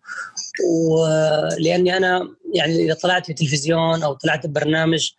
ولاني 0.89 1.97
أنا 1.97 2.29
يعني 2.53 2.85
إذا 2.85 2.93
طلعت 2.93 3.25
في 3.25 3.29
التلفزيون 3.29 4.03
أو 4.03 4.13
طلعت 4.13 4.47
ببرنامج 4.47 5.11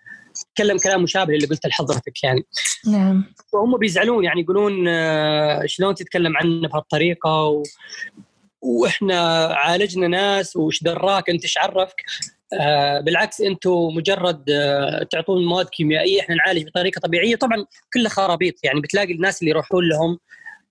تكلم 0.54 0.78
كلام 0.78 1.02
مشابه 1.02 1.34
اللي 1.34 1.46
قلته 1.46 1.68
لحضرتك 1.68 2.24
يعني. 2.24 2.46
نعم. 2.86 3.24
وهم 3.52 3.78
بيزعلون 3.78 4.24
يعني 4.24 4.40
يقولون 4.40 4.88
آه، 4.88 5.66
شلون 5.66 5.94
تتكلم 5.94 6.36
عنه 6.36 6.68
بهالطريقة؟ 6.68 7.44
و... 7.46 7.62
وإحنا 8.62 9.44
عالجنا 9.44 10.08
ناس 10.08 10.56
وش 10.56 10.82
دراك؟ 10.82 11.30
أنت 11.30 11.42
إيش 11.42 11.58
عرفك؟ 11.58 12.02
آه 12.52 13.00
بالعكس 13.00 13.40
أنتم 13.40 13.70
مجرد 13.70 14.50
آه 14.50 15.02
تعطون 15.02 15.44
مواد 15.44 15.68
كيميائية 15.68 16.20
إحنا 16.20 16.34
نعالج 16.34 16.66
بطريقة 16.66 16.98
طبيعية. 17.00 17.36
طبعا 17.36 17.66
كلها 17.94 18.10
خرابيط 18.10 18.54
يعني 18.64 18.80
بتلاقي 18.80 19.12
الناس 19.12 19.40
اللي 19.40 19.50
يروحون 19.50 19.88
لهم 19.88 20.18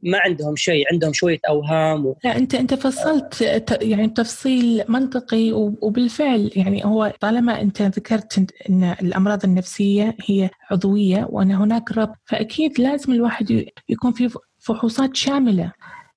ما 0.04 0.18
عندهم 0.20 0.56
شيء 0.56 0.86
عندهم 0.92 1.14
شوية 1.14 1.40
أوهام 1.50 2.06
و... 2.06 2.16
لا 2.24 2.38
انت 2.38 2.56
أنت 2.56 2.74
فصلت 2.74 3.42
يعني 3.82 4.10
تفصيل 4.10 4.84
منطقي 4.88 5.52
وبالفعل 5.54 6.52
يعني 6.56 6.86
هو 6.86 7.14
طالما 7.20 7.62
أنت 7.62 7.82
ذكرت 7.82 8.46
ان 8.70 8.84
الأمراض 9.02 9.46
النفسية 9.46 10.16
هي 10.26 10.50
عضوية 10.72 11.28
وأن 11.30 11.52
هناك 11.52 11.92
ربط 11.92 12.18
فأكيد 12.26 12.80
لازم 12.80 13.14
الواحد 13.14 13.66
يكون 13.90 14.12
في 14.12 14.30
فحوصات 14.60 15.16
شاملة. 15.16 15.72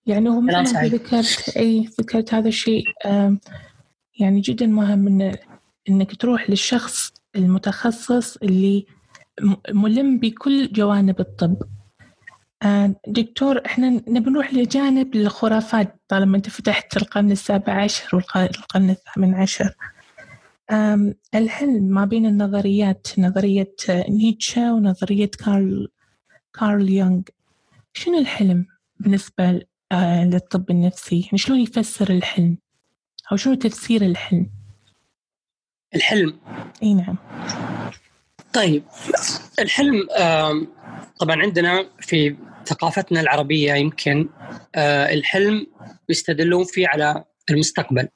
يعني 0.07 0.29
هو 0.29 0.41
مثل 0.41 0.75
ما 0.75 0.87
ذكرت 0.89 1.57
أي 1.57 1.89
ذكرت 2.01 2.35
هذا 2.35 2.49
الشيء 2.49 2.85
يعني 4.19 4.41
جدا 4.41 4.67
مهم 4.67 5.07
ان 5.07 5.37
إنك 5.89 6.17
تروح 6.17 6.51
للشخص 6.51 7.13
المتخصص 7.37 8.37
اللي 8.37 8.87
ملم 9.71 10.19
بكل 10.19 10.73
جوانب 10.73 11.21
الطب. 11.21 11.57
دكتور 13.09 13.63
إحنا 13.67 13.89
نبي 13.89 14.31
نروح 14.31 14.55
لجانب 14.55 15.17
الخرافات 15.17 16.01
طالما 16.09 16.37
أنت 16.37 16.49
فتحت 16.49 16.97
القرن 16.97 17.33
السابع 17.33 17.83
عشر 17.83 18.17
والقرن 18.17 18.91
الثامن 18.91 19.35
عشر. 19.35 19.75
الحلم 21.35 21.83
ما 21.83 22.05
بين 22.05 22.27
النظريات 22.27 23.07
نظرية 23.19 23.75
نيتشه 23.89 24.73
ونظرية 24.73 25.31
كارل 25.45 25.89
كارل 26.55 26.91
يونغ. 26.91 27.23
شنو 27.93 28.19
الحلم 28.19 28.67
بالنسبة 29.01 29.63
آه، 29.93 30.25
للطب 30.25 30.71
النفسي؟ 30.71 31.21
يعني 31.21 31.39
شلون 31.39 31.61
يفسر 31.61 32.11
الحلم؟ 32.11 32.59
أو 33.33 33.37
شنو 33.37 33.55
تفسير 33.55 34.03
الحلم؟ 34.03 34.51
الحلم؟ 35.95 36.39
إي 36.83 36.95
نعم. 36.95 37.17
طيب 38.53 38.85
الحلم 39.59 40.09
طبعا 41.19 41.43
عندنا 41.43 41.87
في 42.01 42.37
ثقافتنا 42.67 43.21
العربية 43.21 43.75
يمكن 43.75 44.29
آه، 44.75 45.13
الحلم 45.13 45.67
يستدلون 46.09 46.65
فيه 46.65 46.89
على 46.89 47.25
المستقبل. 47.51 48.09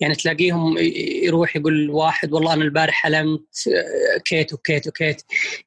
يعني 0.00 0.14
تلاقيهم 0.14 0.78
يروح 1.22 1.56
يقول 1.56 1.90
واحد 1.90 2.32
والله 2.32 2.52
أنا 2.52 2.64
البارح 2.64 2.94
حلمت 2.94 3.68
آه، 3.68 4.18
كيت 4.18 4.52
وكيت 4.52 4.86
وكيت. 4.86 5.22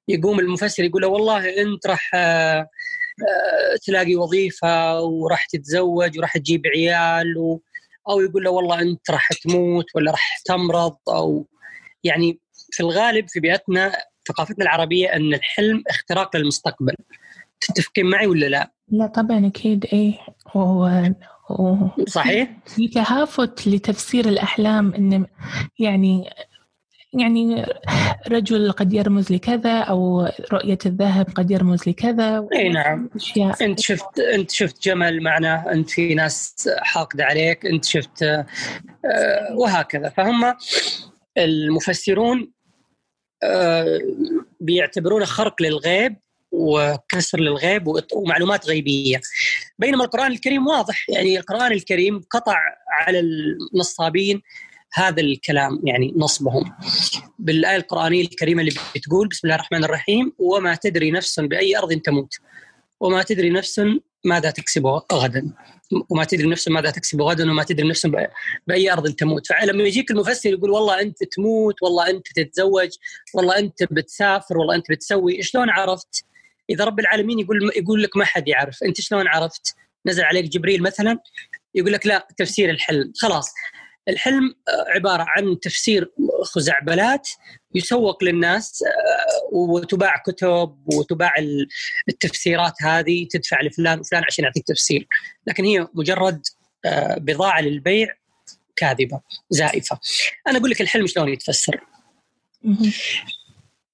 يقوم 0.08 0.40
المفسر 0.40 0.84
يقول 0.84 1.02
له 1.02 1.08
والله 1.08 1.62
أنت 1.62 1.88
راح 1.88 2.12
آه، 2.16 2.68
تلاقي 3.86 4.16
وظيفة 4.16 5.02
وراح 5.02 5.46
تتزوج 5.46 6.18
وراح 6.18 6.38
تجيب 6.38 6.62
عيال 6.68 7.38
و 7.38 7.62
أو 8.10 8.22
يقول 8.22 8.44
له 8.44 8.52
والله 8.52 8.82
أنت 8.82 9.12
راح 9.12 9.30
تموت 9.44 9.86
ولا 9.96 10.12
راح 10.12 10.40
تمرض. 10.46 10.98
أو 11.10 11.48
يعني 12.04 12.40
في 12.72 12.84
الغالب 12.84 13.30
في 13.30 13.40
بيئتنا 13.40 13.92
ثقافتنا 14.28 14.66
العربية 14.66 15.08
أن 15.08 15.34
الحلم 15.34 15.84
اختراق 15.88 16.36
للمستقبل. 16.36 16.96
تتفقين 17.66 18.06
معي 18.06 18.28
ولا 18.28 18.46
لا؟ 18.46 18.72
لا 18.92 19.08
طبعا 19.08 19.48
أكيد 19.48 19.86
إيه 19.94 20.14
هو 20.48 20.92
صحيح؟ 22.08 22.50
في 22.66 22.88
تهافت 22.88 23.68
لتفسير 23.68 24.30
الأحلام 24.30 24.94
انه 24.94 25.28
يعني 25.80 26.30
يعني 27.20 27.66
رجل 28.28 28.72
قد 28.72 28.94
يرمز 28.94 29.32
لكذا 29.32 29.80
أو 29.80 30.30
رؤية 30.54 30.78
الذهب 30.86 31.30
قد 31.36 31.52
يرمز 31.52 31.90
لكذا 31.90 32.48
إي 32.54 32.70
نعم 32.70 33.10
أنت 33.62 33.80
شفت 33.80 34.20
أنت 34.20 34.52
شفت 34.52 34.84
جمل 34.84 35.24
معناه 35.24 35.72
أنت 35.72 35.90
في 35.90 36.14
ناس 36.14 36.70
حاقدة 36.78 37.26
عليك 37.26 37.66
أنت 37.66 37.86
شفت 37.86 38.24
آه، 38.24 38.46
وهكذا 39.56 40.10
فهم 40.10 40.54
المفسرون 41.38 42.52
آه، 43.44 44.00
بيعتبرونه 44.60 45.26
خرق 45.26 45.62
للغيب 45.62 46.16
وكسر 46.56 47.40
للغيب 47.40 47.84
ومعلومات 48.14 48.66
غيبية. 48.68 49.22
بينما 49.80 50.04
القرآن 50.04 50.32
الكريم 50.32 50.68
واضح 50.68 51.06
يعني 51.10 51.40
القرآن 51.40 51.72
الكريم 51.72 52.22
قطع 52.32 52.56
على 52.92 53.20
النصابين 53.20 54.42
هذا 54.94 55.22
الكلام 55.22 55.82
يعني 55.84 56.14
نصبهم. 56.18 56.74
بالآية 57.40 57.76
القرآنية 57.76 58.22
الكريمة 58.22 58.62
اللي 58.62 58.74
بتقول 58.96 59.28
بسم 59.28 59.48
الله 59.48 59.56
الرحمن 59.56 59.84
الرحيم 59.84 60.34
وما 60.40 60.76
تدري 60.76 61.12
نفس 61.12 61.40
بأي 61.40 61.78
أرض 61.78 61.94
تموت 61.94 62.34
وما 63.00 63.24
تدري 63.24 63.50
نفس 63.50 63.82
ماذا 64.26 64.50
تكسب 64.50 64.88
غدا 65.14 65.54
وما 66.10 66.24
تدري 66.24 66.48
نفس 66.48 66.68
ماذا 66.68 66.90
تكسب 66.90 67.22
غدا 67.22 67.52
وما 67.52 67.64
تدري 67.64 67.90
نفس 67.90 68.08
بأي 68.68 68.92
أرض 68.94 69.10
تموت. 69.12 69.48
فلما 69.48 69.84
يجيك 69.84 70.12
المفسر 70.12 70.50
يقول 70.50 70.70
والله 70.70 71.02
أنت 71.02 71.24
تموت 71.24 71.76
والله 71.84 72.10
أنت 72.10 72.28
تتزوج 72.36 72.90
والله 73.34 73.60
أنت 73.60 73.84
بتسافر 73.92 74.58
والله 74.58 74.76
أنت 74.76 74.92
بتسوي 74.92 75.42
شلون 75.42 75.70
عرفت 75.70 76.26
إذا 76.70 76.86
رب 76.86 77.00
العالمين 77.00 77.40
يقول 77.40 77.72
يقول 77.76 78.04
لك 78.04 78.18
ما 78.18 78.26
حد 78.26 78.48
يعرف. 78.48 78.84
أنت 78.84 79.02
شلون 79.02 79.28
عرفت؟ 79.28 79.76
نزل 80.06 80.24
عليك 80.24 80.46
جبريل 80.46 80.84
مثلا 80.84 81.20
يقول 81.76 81.94
لك 81.94 82.06
لا 82.08 82.28
تفسير 82.38 82.70
الحلم. 82.70 83.14
خلاص. 83.22 83.54
الحلم 84.08 84.56
عبارة 84.88 85.26
عن 85.28 85.60
تفسير 85.60 86.12
خزعبلات 86.44 87.30
يسوق 87.76 88.24
للناس 88.24 88.84
آه، 88.84 89.56
وتباع 89.56 90.18
كتب 90.26 90.78
وتباع 90.94 91.34
التفسيرات 92.10 92.74
هذه 92.82 93.28
تدفع 93.32 93.62
لفلان 93.62 94.00
وفلان 94.00 94.24
عشان 94.24 94.44
يعطيك 94.44 94.68
تفسير. 94.68 95.08
لكن 95.48 95.66
هي 95.66 95.88
مجرد 95.94 96.42
آه، 96.86 97.18
بضاعة 97.18 97.62
للبيع 97.62 98.08
كاذبة 98.76 99.22
زائفة. 99.50 100.00
أنا 100.48 100.58
أقول 100.58 100.70
لك 100.70 100.82
الحلم 100.82 101.08
شلون 101.08 101.30
يتفسر. 101.30 101.80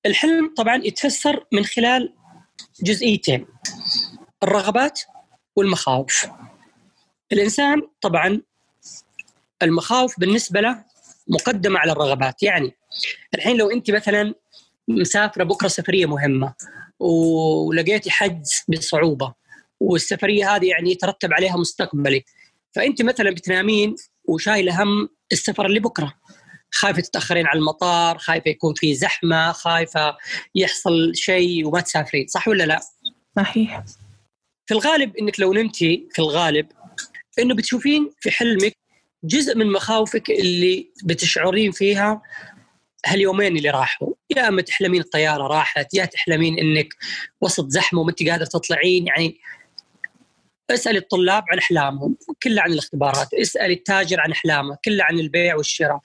الحلم 0.05 0.53
طبعا 0.57 0.81
يتفسر 0.83 1.45
من 1.51 1.65
خلال 1.65 2.13
جزئيتين 2.83 3.47
الرغبات 4.43 5.01
والمخاوف. 5.55 6.27
الإنسان 7.31 7.81
طبعا 8.01 8.41
المخاوف 9.63 10.19
بالنسبة 10.19 10.61
له 10.61 10.83
مقدمة 11.27 11.79
على 11.79 11.91
الرغبات. 11.91 12.43
يعني 12.43 12.71
الحين 13.35 13.57
لو 13.57 13.71
أنت 13.71 13.91
مثلا 13.91 14.33
مسافرة 14.87 15.43
بكرة 15.43 15.67
سفرية 15.67 16.05
مهمة 16.05 16.53
ولقيتي 16.99 18.11
حجز 18.11 18.63
بصعوبة 18.67 19.33
والسفرية 19.79 20.55
هذه 20.55 20.69
يعني 20.69 20.91
يترتب 20.91 21.33
عليها 21.33 21.57
مستقبلك 21.57 22.25
فأنت 22.75 23.01
مثلا 23.01 23.31
بتنامين 23.31 23.95
وشايلة 24.25 24.83
هم 24.83 25.09
السفر 25.31 25.65
اللي 25.65 25.79
بكرة. 25.79 26.13
خايفة 26.71 27.01
تتأخرين 27.01 27.47
على 27.47 27.59
المطار 27.59 28.17
خايفة 28.17 28.49
يكون 28.49 28.73
في 28.73 28.95
زحمة 28.95 29.51
خايفة 29.51 30.17
يحصل 30.55 31.11
شيء 31.15 31.67
وما 31.67 31.81
تسافرين 31.81 32.27
صح 32.27 32.47
ولا 32.47 32.63
لا؟ 32.63 32.79
صحيح. 33.35 33.83
في 34.65 34.73
الغالب 34.73 35.17
إنك 35.17 35.39
لو 35.39 35.53
نمتي 35.53 36.07
في 36.11 36.19
الغالب 36.19 36.67
إنه 37.39 37.55
بتشوفين 37.55 38.09
في 38.19 38.31
حلمك 38.31 38.73
جزء 39.23 39.57
من 39.57 39.71
مخاوفك 39.71 40.29
اللي 40.29 40.91
بتشعرين 41.03 41.71
فيها 41.71 42.21
هاليومين 43.05 43.57
اللي 43.57 43.69
راحوا. 43.69 44.13
يا 44.37 44.47
أما 44.47 44.61
تحلمين 44.61 45.01
الطيارة 45.01 45.47
راحت 45.47 45.93
يا 45.93 46.05
تحلمين 46.05 46.59
إنك 46.59 46.87
وسط 47.41 47.67
زحمة 47.69 47.99
وما 47.99 48.09
أنت 48.09 48.29
قادر 48.29 48.45
تطلعين 48.45 49.07
يعني 49.07 49.37
اسال 50.69 50.97
الطلاب 50.97 51.43
عن 51.51 51.57
أحلامهم 51.57 52.17
كلها 52.43 52.63
عن 52.63 52.71
الاختبارات 52.71 53.33
اسال 53.33 53.71
التاجر 53.71 54.19
عن 54.19 54.31
أحلامه 54.31 54.77
كلها 54.85 55.05
عن 55.05 55.19
البيع 55.19 55.55
والشراء. 55.55 55.99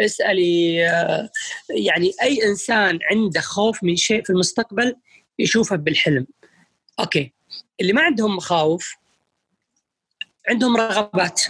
اسألي 0.00 0.86
آه، 0.88 1.30
يعني 1.70 2.12
أي 2.22 2.44
إنسان 2.46 2.98
عنده 3.10 3.40
خوف 3.40 3.84
من 3.84 3.96
شيء 3.96 4.24
في 4.24 4.30
المستقبل 4.30 4.96
يشوفه 5.38 5.76
بالحلم. 5.76 6.26
أوكي. 7.00 7.32
اللي 7.80 7.92
ما 7.92 8.02
عندهم 8.02 8.36
مخاوف 8.36 8.94
عندهم 10.48 10.76
رغبات. 10.76 11.42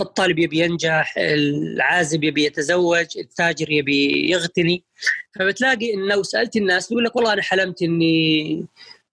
الطالب 0.00 0.38
يبي 0.38 0.58
ينجح 0.58 1.14
العازب 1.18 2.24
يبي 2.24 2.44
يتزوج 2.44 3.18
التاجر 3.18 3.70
يبي 3.70 4.30
يغتني. 4.30 4.84
فبتلاقي 5.34 5.94
إنه 5.94 6.06
لو 6.06 6.22
سألت 6.22 6.56
الناس 6.56 6.90
يقول 6.90 7.04
لك 7.04 7.16
والله 7.16 7.32
أنا 7.32 7.42
حلمت 7.42 7.82
إني 7.82 8.66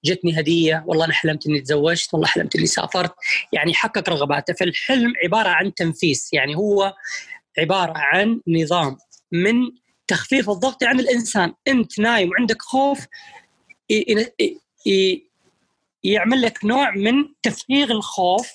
جتني 0.05 0.39
هدية 0.39 0.83
والله 0.87 1.05
أنا 1.05 1.13
حلمت 1.13 1.47
إني 1.47 1.61
تزوجت 1.61 2.13
والله 2.13 2.27
حلمت 2.27 2.55
إني 2.55 2.65
سافرت. 2.65 3.13
يعني 3.53 3.73
حقق 3.73 4.09
رغباته. 4.09 4.53
فالحلم 4.53 5.13
عبارة 5.23 5.49
عن 5.49 5.73
تنفيس. 5.73 6.33
يعني 6.33 6.55
هو 6.55 6.93
عبارة 7.59 7.93
عن 7.95 8.41
نظام 8.47 8.97
من 9.31 9.53
تخفيف 10.07 10.49
الضغط 10.49 10.83
عن 10.83 10.99
الإنسان. 10.99 11.53
أنت 11.67 11.99
نايم 11.99 12.29
وعندك 12.29 12.61
خوف 12.61 12.99
يعمل 16.03 16.41
لك 16.41 16.65
نوع 16.65 16.91
من 16.91 17.13
تفريغ 17.43 17.91
الخوف 17.91 18.51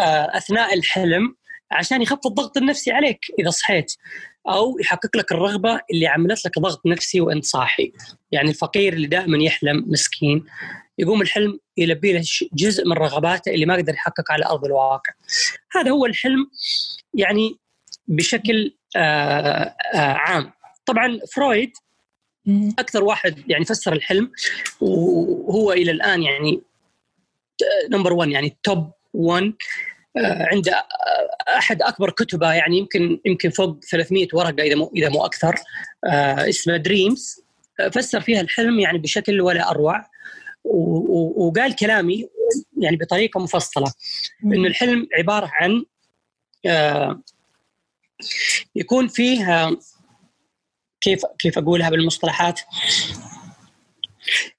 آه، 0.00 0.36
أثناء 0.36 0.74
الحلم 0.74 1.36
عشان 1.70 2.02
يخفض 2.02 2.26
الضغط 2.26 2.56
النفسي 2.56 2.92
عليك 2.92 3.18
إذا 3.38 3.50
صحيت 3.50 3.92
أو 4.48 4.78
يحقق 4.80 5.16
لك 5.16 5.32
الرغبة 5.32 5.80
اللي 5.92 6.06
عملت 6.06 6.46
لك 6.46 6.58
ضغط 6.58 6.86
نفسي 6.86 7.20
وأنت 7.20 7.44
صاحي. 7.44 7.92
يعني 8.32 8.50
الفقير 8.50 8.92
اللي 8.92 9.06
دائما 9.06 9.38
يحلم 9.44 9.84
مسكين 9.86 10.44
يقوم 10.98 11.22
الحلم 11.22 11.58
يلبي 11.76 12.12
له 12.12 12.22
جزء 12.52 12.86
من 12.86 12.92
رغباته 12.92 13.50
اللي 13.50 13.66
ما 13.66 13.74
قدر 13.74 13.94
يحقق 13.94 14.32
على 14.32 14.46
أرض 14.46 14.64
الواقع. 14.64 15.12
هذا 15.72 15.90
هو 15.90 16.06
الحلم. 16.06 16.46
يعني 17.14 17.58
بشكل 18.08 18.74
آه 18.96 19.74
آه 19.94 20.12
عام. 20.12 20.52
طبعا 20.86 21.18
فرويد 21.32 21.72
أكثر 22.78 23.04
واحد 23.04 23.50
يعني 23.50 23.64
فسر 23.64 23.92
الحلم 23.92 24.32
وهو 24.80 25.72
إلى 25.72 25.90
الآن 25.90 26.22
يعني 26.22 26.62
number 27.90 28.12
1 28.12 28.30
يعني 28.30 28.56
top 28.62 28.90
1 29.14 29.52
عنده 30.16 30.86
أحد 31.56 31.82
أكبر 31.82 32.10
كتبة 32.10 32.52
يعني 32.52 32.78
يمكن 32.78 33.20
يمكن 33.24 33.50
فوق 33.50 33.84
300 33.90 34.28
ورقة 34.32 34.62
إذا 34.62 34.74
مو 34.74 34.92
إذا 34.96 35.08
مو 35.08 35.24
أكثر 35.24 35.54
آه، 36.04 36.48
اسمه 36.48 36.76
Dreams 36.76 37.40
فسر 37.92 38.20
فيها 38.20 38.40
الحلم 38.40 38.80
يعني 38.80 38.98
بشكل 38.98 39.40
ولا 39.40 39.70
أروع 39.70 40.06
وقال 40.64 41.76
كلامي 41.76 42.28
يعني 42.78 42.96
بطريقة 42.96 43.40
مفصلة 43.40 43.92
إنه 44.44 44.68
الحلم 44.68 45.08
عبارة 45.18 45.50
عن 45.52 45.84
آه، 46.66 47.22
يكون 48.76 49.08
فيه 49.08 49.70
كيف 51.00 51.20
كيف 51.38 51.58
أقولها 51.58 51.90
بالمصطلحات؟ 51.90 52.60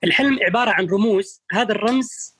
الحلم 0.03 0.39
عبارة 0.41 0.71
عن 0.71 0.85
رموز. 0.85 1.41
هذا 1.51 1.71
الرمز 1.71 2.35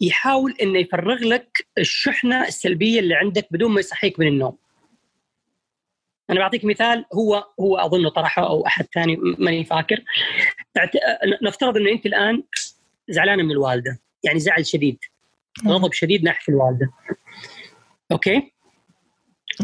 يحاول 0.00 0.54
إنه 0.62 0.78
يفرغ 0.78 1.18
لك 1.18 1.66
الشحنة 1.78 2.46
السلبية 2.46 3.00
اللي 3.00 3.14
عندك 3.14 3.48
بدون 3.50 3.72
ما 3.72 3.80
يصحيك 3.80 4.20
من 4.20 4.26
النوم. 4.26 4.58
أنا 6.30 6.40
بعطيك 6.40 6.64
مثال 6.64 7.04
هو 7.14 7.44
هو 7.60 7.78
اظنه 7.78 8.10
طرحه 8.10 8.46
أو 8.46 8.66
أحد 8.66 8.86
ثاني 8.94 9.16
ماني 9.16 9.64
فاكر. 9.64 10.04
نفترض 11.42 11.76
إنه 11.76 11.90
أنت 11.90 12.06
الآن 12.06 12.42
زعلانة 13.08 13.42
من 13.42 13.50
الوالدة 13.50 14.00
يعني 14.22 14.40
زعل 14.40 14.66
شديد. 14.66 14.98
غضب 15.66 15.92
شديد 15.92 16.24
ناحية 16.24 16.52
الوالدة. 16.52 16.92
أوكي؟ 18.12 18.52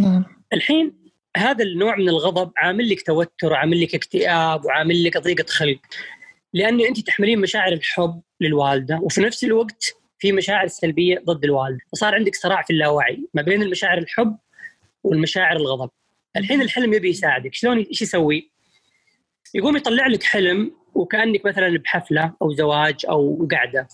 نعم. 0.00 0.24
الحين 0.52 1.04
هذا 1.36 1.64
النوع 1.64 1.96
من 1.96 2.08
الغضب 2.08 2.52
عامل 2.56 2.88
لك 2.88 3.02
توتر 3.02 3.52
وعامل 3.52 3.80
لك 3.80 3.94
اكتئاب 3.94 4.64
وعامل 4.64 5.04
لك 5.04 5.18
ضيقة 5.18 5.46
خلق. 5.48 5.78
لأنه 6.52 6.88
أنت 6.88 7.00
تحملين 7.00 7.40
مشاعر 7.40 7.72
الحب 7.72 8.22
للوالدة 8.40 8.98
وفي 9.02 9.20
نفس 9.20 9.44
الوقت 9.44 9.94
في 10.18 10.32
مشاعر 10.32 10.66
سلبية 10.66 11.22
ضد 11.24 11.44
الوالدة. 11.44 11.80
فصار 11.92 12.14
عندك 12.14 12.34
صراع 12.34 12.62
في 12.62 12.72
اللاوعي 12.72 13.28
ما 13.34 13.42
بين 13.42 13.62
المشاعر 13.62 13.98
الحب 13.98 14.36
والمشاعر 15.04 15.56
الغضب. 15.56 15.90
الحين 16.36 16.62
الحلم 16.62 16.94
يبي 16.94 17.08
يساعدك. 17.08 17.54
شلون 17.54 17.78
إيش 17.78 18.02
يسوي؟ 18.02 18.50
يقوم 19.54 19.76
يطلع 19.76 20.06
لك 20.06 20.22
حلم 20.22 20.72
وكأنك 20.94 21.46
مثلا 21.46 21.78
بحفلة 21.78 22.32
أو 22.42 22.52
زواج 22.52 23.06
أو 23.08 23.48
قعدة. 23.52 23.88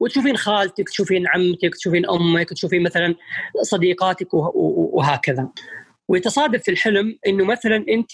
وتشوفين 0.00 0.36
خالتك 0.36 0.88
تشوفين 0.88 1.28
عمتك 1.28 1.74
تشوفين 1.74 2.10
أمك 2.10 2.48
تشوفين 2.48 2.82
مثلا 2.82 3.14
صديقاتك 3.62 4.28
وهكذا. 4.34 5.48
ويتصادف 6.08 6.62
في 6.62 6.70
الحلم 6.70 7.18
إنه 7.26 7.44
مثلا 7.44 7.84
أنت 7.88 8.10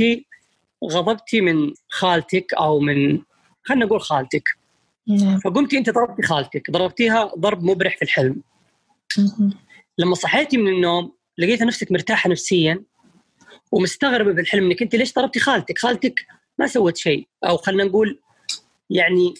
غضبتي 0.84 1.40
من 1.40 1.72
خالتك 1.88 2.54
أو 2.54 2.80
من 2.80 3.22
خلينا 3.62 3.84
نقول 3.84 4.00
خالتك. 4.00 4.44
نعم. 5.08 5.38
فقمتي 5.38 5.78
أنت 5.78 5.90
ضربتي 5.90 6.22
خالتك 6.22 6.70
ضربتيها 6.70 7.32
ضرب 7.38 7.64
مبرح 7.64 7.96
في 7.96 8.02
الحلم. 8.02 8.42
لما 9.98 10.14
صحيتي 10.14 10.56
من 10.56 10.68
النوم 10.68 11.12
لقيت 11.38 11.62
نفسك 11.62 11.92
مرتاحة 11.92 12.30
نفسيا 12.30 12.82
ومستغربة 13.72 14.32
بالحلم 14.32 14.64
إنك 14.64 14.82
أنت 14.82 14.94
ليش 14.94 15.14
ضربتي 15.14 15.40
خالتك؟ 15.40 15.78
خالتك 15.78 16.26
ما 16.58 16.66
سوت 16.66 16.96
شيء. 16.96 17.28
أو 17.44 17.56
خلينا 17.56 17.84
نقول 17.84 18.20
يعني 18.90 19.34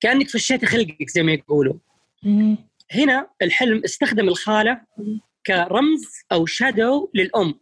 كأنك 0.00 0.28
فشيتي 0.28 0.66
خلقك 0.66 1.10
زي 1.10 1.22
ما 1.22 1.32
يقولوا. 1.32 1.74
هنا 2.92 3.30
الحلم 3.42 3.82
استخدم 3.84 4.28
الخالة 4.28 4.80
كرمز 5.46 6.06
أو 6.32 6.46
شادو 6.46 7.10
للأم. 7.14 7.54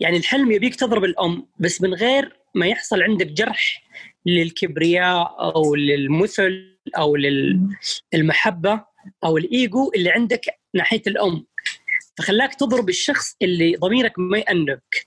يعني 0.00 0.16
الحلم 0.16 0.50
يبيك 0.52 0.74
تضرب 0.74 1.04
الأم 1.04 1.46
بس 1.58 1.82
من 1.82 1.94
غير 1.94 2.36
ما 2.54 2.66
يحصل 2.66 3.02
عندك 3.02 3.26
جرح 3.26 3.82
للكبرياء 4.26 5.36
أو 5.56 5.74
للمثل 5.74 6.78
أو 6.98 7.16
للمحبه 8.14 8.84
أو 9.24 9.36
الإيجو 9.36 9.90
اللي 9.96 10.10
عندك 10.10 10.40
ناحية 10.74 11.02
الأم 11.06 11.46
فخلاك 12.18 12.54
تضرب 12.54 12.88
الشخص 12.88 13.36
اللي 13.42 13.76
ضميرك 13.76 14.18
ما 14.18 14.38
يأنبك 14.38 15.06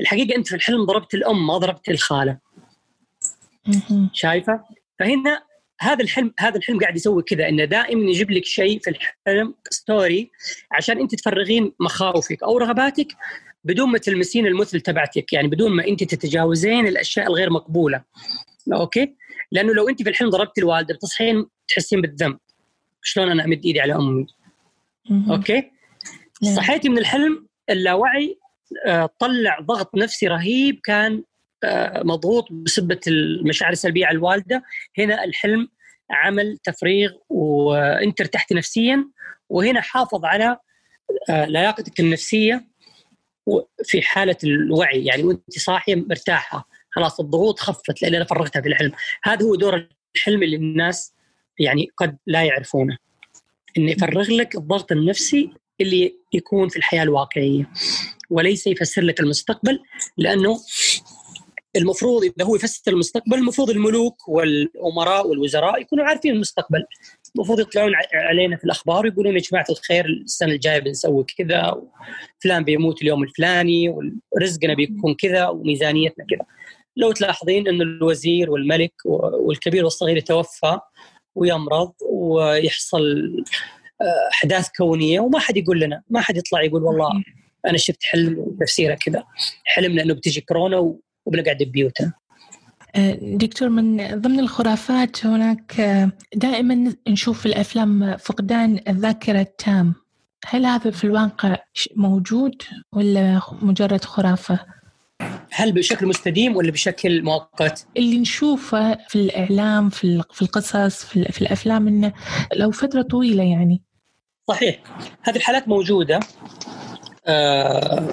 الحقيقة 0.00 0.36
أنت 0.36 0.48
في 0.48 0.54
الحلم 0.54 0.84
ضربت 0.84 1.14
الأم 1.14 1.46
ما 1.46 1.58
ضربت 1.58 1.88
الخالة 1.88 2.38
شايفة؟ 4.12 4.64
فهنا 4.98 5.42
هذا 5.80 6.02
الحلم 6.04 6.34
هذا 6.38 6.56
الحلم 6.56 6.78
قاعد 6.78 6.96
يسوي 6.96 7.22
كذا 7.22 7.48
إنه 7.48 7.64
دائما 7.64 8.10
يجيب 8.10 8.30
لك 8.30 8.44
شيء 8.44 8.78
في 8.78 8.90
الحلم 8.90 9.54
story 9.70 10.30
عشان 10.72 11.00
أنت 11.00 11.14
تفرغين 11.14 11.72
مخاوفك 11.80 12.42
أو 12.42 12.58
رغباتك 12.58 13.08
بدون 13.64 13.88
ما 13.88 13.98
تلمسين 13.98 14.46
المثل 14.46 14.80
تبعتك 14.80 15.32
يعني 15.32 15.48
بدون 15.48 15.76
ما 15.76 15.88
أنت 15.88 16.04
تتجاوزين 16.04 16.86
الأشياء 16.86 17.26
الغير 17.26 17.50
مقبولة. 17.50 18.04
okay؟ 18.72 19.14
لأنه 19.52 19.74
لو 19.74 19.88
أنت 19.88 20.02
في 20.02 20.08
الحلم 20.08 20.30
ضربتي 20.30 20.60
الوالدة 20.60 20.94
بتصحين 20.94 21.46
تحسين 21.68 22.00
بالذنب. 22.00 22.38
شلون 23.02 23.30
أنا 23.30 23.44
أمد 23.44 23.64
إيدي 23.64 23.80
على 23.80 23.94
أمي؟ 23.94 24.26
أوكي؟ 25.30 25.70
نعم. 26.42 26.54
صحيتي 26.54 26.88
من 26.88 26.98
الحلم 26.98 27.46
اللاوعي 27.70 28.38
آه، 28.86 29.10
طلع 29.18 29.58
ضغط 29.60 29.94
نفسي 29.94 30.28
رهيب 30.28 30.80
كان 30.84 31.22
مضغوط 32.04 32.52
بسبة 32.52 33.00
المشاعر 33.06 33.72
السلبية 33.72 34.06
على 34.06 34.16
الوالدة. 34.16 34.62
هنا 34.98 35.24
الحلم 35.24 35.68
عمل 36.10 36.58
تفريغ 36.58 37.12
وانت 37.28 38.20
ارتحتي 38.20 38.54
نفسيا 38.54 39.08
وهنا 39.48 39.80
حافظ 39.80 40.24
على 40.24 40.56
آه، 41.30 41.44
لياقتك 41.44 42.00
النفسية 42.00 42.68
في 43.84 44.02
حالة 44.02 44.36
الوعي. 44.44 45.04
يعني 45.04 45.22
وأنت 45.22 45.58
صاحية 45.58 45.94
مرتاحة. 45.94 46.68
خلاص 46.90 47.20
الضغوط 47.20 47.60
خفت 47.60 48.02
لأن 48.02 48.14
أنا 48.14 48.24
فرغتها 48.24 48.62
في 48.62 48.68
الحلم. 48.68 48.92
هذا 49.22 49.46
هو 49.46 49.54
دور 49.54 49.88
الحلم 50.16 50.42
اللي 50.42 50.56
الناس 50.56 51.14
يعني 51.58 51.88
قد 51.96 52.16
لا 52.26 52.44
يعرفونه. 52.44 52.96
انه 53.78 53.90
يفرغ 53.90 54.30
لك 54.30 54.56
الضغط 54.56 54.92
النفسي 54.92 55.50
اللي 55.80 56.14
يكون 56.32 56.68
في 56.68 56.76
الحياة 56.76 57.02
الواقعية. 57.02 57.70
وليس 58.30 58.66
يفسر 58.66 59.02
لك 59.02 59.20
المستقبل 59.20 59.80
لأنه 60.16 60.56
المفروض 61.76 62.24
اذا 62.24 62.44
هو 62.44 62.56
يفسر 62.56 62.92
المستقبل 62.92 63.34
المفروض 63.34 63.70
الملوك 63.70 64.28
والأمراء 64.28 65.28
والوزراء 65.28 65.80
يكونوا 65.80 66.04
عارفين 66.04 66.34
المستقبل. 66.34 66.84
المفروض 67.36 67.60
يطلعون 67.60 67.92
علينا 68.14 68.56
في 68.56 68.64
الأخبار 68.64 69.04
ويقولون 69.04 69.34
يا 69.34 69.40
جماعة 69.40 69.66
الخير 69.70 70.06
السنة 70.06 70.52
الجاية 70.52 70.78
بنسوي 70.78 71.24
كذا 71.38 71.82
فلان 72.44 72.64
بيموت 72.64 73.02
اليوم 73.02 73.22
الفلاني 73.22 73.94
ورزقنا 74.32 74.74
بيكون 74.74 75.14
كذا 75.14 75.48
وميزانيتنا 75.48 76.24
كذا. 76.30 76.46
لو 76.96 77.12
تلاحظين 77.12 77.68
انه 77.68 77.82
الوزير 77.82 78.50
والملك 78.50 78.92
والكبير 79.40 79.84
والصغير 79.84 80.16
يتوفى 80.16 80.78
ويمرض 81.34 81.92
ويحصل 82.10 83.36
آه، 84.00 84.28
أحداث 84.32 84.68
كونية 84.76 85.20
وما 85.20 85.38
حد 85.38 85.56
يقول 85.56 85.80
لنا 85.80 86.02
ما 86.10 86.20
حد 86.20 86.36
يطلع 86.36 86.62
يقول 86.62 86.82
والله 86.82 87.10
أنا 87.66 87.78
شفت 87.78 88.02
حلم 88.02 88.38
وتفسيره 88.38 88.94
كذا. 88.94 89.24
حلمنا 89.64 90.02
إنه 90.02 90.14
بتجي 90.14 90.40
كورونا 90.40 90.96
وبنقعد 91.28 91.62
ببيوتنا 91.62 92.12
آه، 92.96 93.18
دكتور 93.22 93.68
من 93.68 94.20
ضمن 94.20 94.40
الخرافات 94.40 95.26
هناك 95.26 95.80
آه، 95.80 96.10
دائما 96.34 96.94
نشوف 97.08 97.40
في 97.40 97.46
الأفلام 97.46 98.16
فقدان 98.16 98.80
الذاكرة 98.88 99.40
التام. 99.40 99.94
هل 100.46 100.66
هذا 100.66 100.90
في 100.90 101.04
الواقع 101.04 101.56
موجود 101.96 102.62
ولا 102.92 103.40
مجرد 103.62 104.04
خرافة؟ 104.04 104.58
هل 105.52 105.72
بشكل 105.72 106.06
مستديم 106.06 106.56
ولا 106.56 106.70
بشكل 106.70 107.22
مؤقت؟ 107.22 107.86
اللي 107.96 108.18
نشوفه 108.18 108.98
في 109.08 109.16
الإعلام 109.16 109.88
في 109.88 110.22
في 110.32 110.42
القصص 110.42 111.04
في, 111.04 111.24
في 111.24 111.42
الأفلام 111.42 111.88
إنه 111.88 112.12
لو 112.56 112.70
فترة 112.70 113.02
طويلة 113.02 113.42
يعني. 113.42 113.82
صحيح. 114.48 114.78
هذه 115.22 115.36
الحالات 115.36 115.68
موجودة. 115.68 116.20
آه 117.26 118.08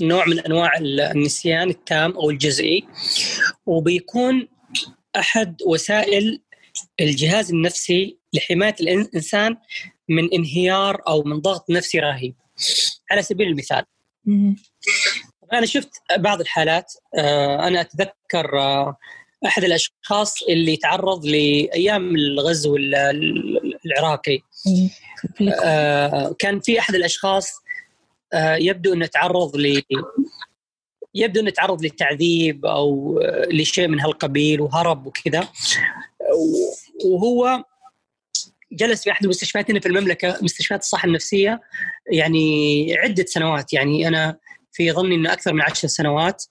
نوع 0.00 0.26
من 0.26 0.38
أنواع 0.38 0.76
النسيان 0.78 1.70
التام 1.70 2.12
أو 2.12 2.30
الجزئي. 2.30 2.84
وبيكون 3.66 4.48
أحد 5.16 5.56
وسائل 5.66 6.40
الجهاز 7.00 7.50
النفسي 7.50 8.18
لحماية 8.32 8.74
الإنسان 8.80 9.56
من 10.08 10.32
انهيار 10.32 11.02
أو 11.06 11.22
من 11.22 11.40
ضغط 11.40 11.70
نفسي 11.70 11.98
رهيب. 11.98 12.34
على 13.10 13.22
سبيل 13.22 13.48
المثال. 13.48 13.84
أنا 15.52 15.66
شفت 15.66 15.90
بعض 16.16 16.40
الحالات 16.40 16.92
آه، 17.18 17.68
أنا 17.68 17.80
أتذكر 17.80 18.58
آه، 18.58 18.96
أحد 19.46 19.64
الأشخاص 19.64 20.42
اللي 20.42 20.76
تعرض 20.76 21.26
لأيام 21.26 22.16
الغزو 22.16 22.76
العراقي. 23.86 24.38
آه، 25.64 26.34
كان 26.38 26.60
في 26.60 26.78
أحد 26.78 26.94
الأشخاص 26.94 27.50
يبدو 28.34 28.92
انه 28.92 29.06
تعرض 29.06 29.56
ل 29.56 29.82
يبدو 31.14 31.40
انه 31.40 31.50
تعرض 31.50 31.82
للتعذيب 31.82 32.66
أو 32.66 33.20
لشيء 33.50 33.88
من 33.88 34.00
هالقبيل 34.00 34.60
وهرب 34.60 35.06
وكذا. 35.06 35.48
وهو 37.04 37.64
جلس 38.72 39.04
في 39.04 39.10
أحد 39.10 39.24
المستشفيات 39.24 39.70
هنا 39.70 39.80
في 39.80 39.88
المملكة 39.88 40.38
مستشفيات 40.42 40.80
الصحة 40.80 41.06
النفسية 41.06 41.60
يعني 42.12 42.86
عدة 42.98 43.24
سنوات. 43.24 43.72
يعني 43.72 44.08
أنا 44.08 44.38
في 44.72 44.92
ظني 44.92 45.14
أنه 45.14 45.32
أكثر 45.32 45.52
من 45.52 45.62
عشر 45.62 45.88
سنوات. 45.88 46.44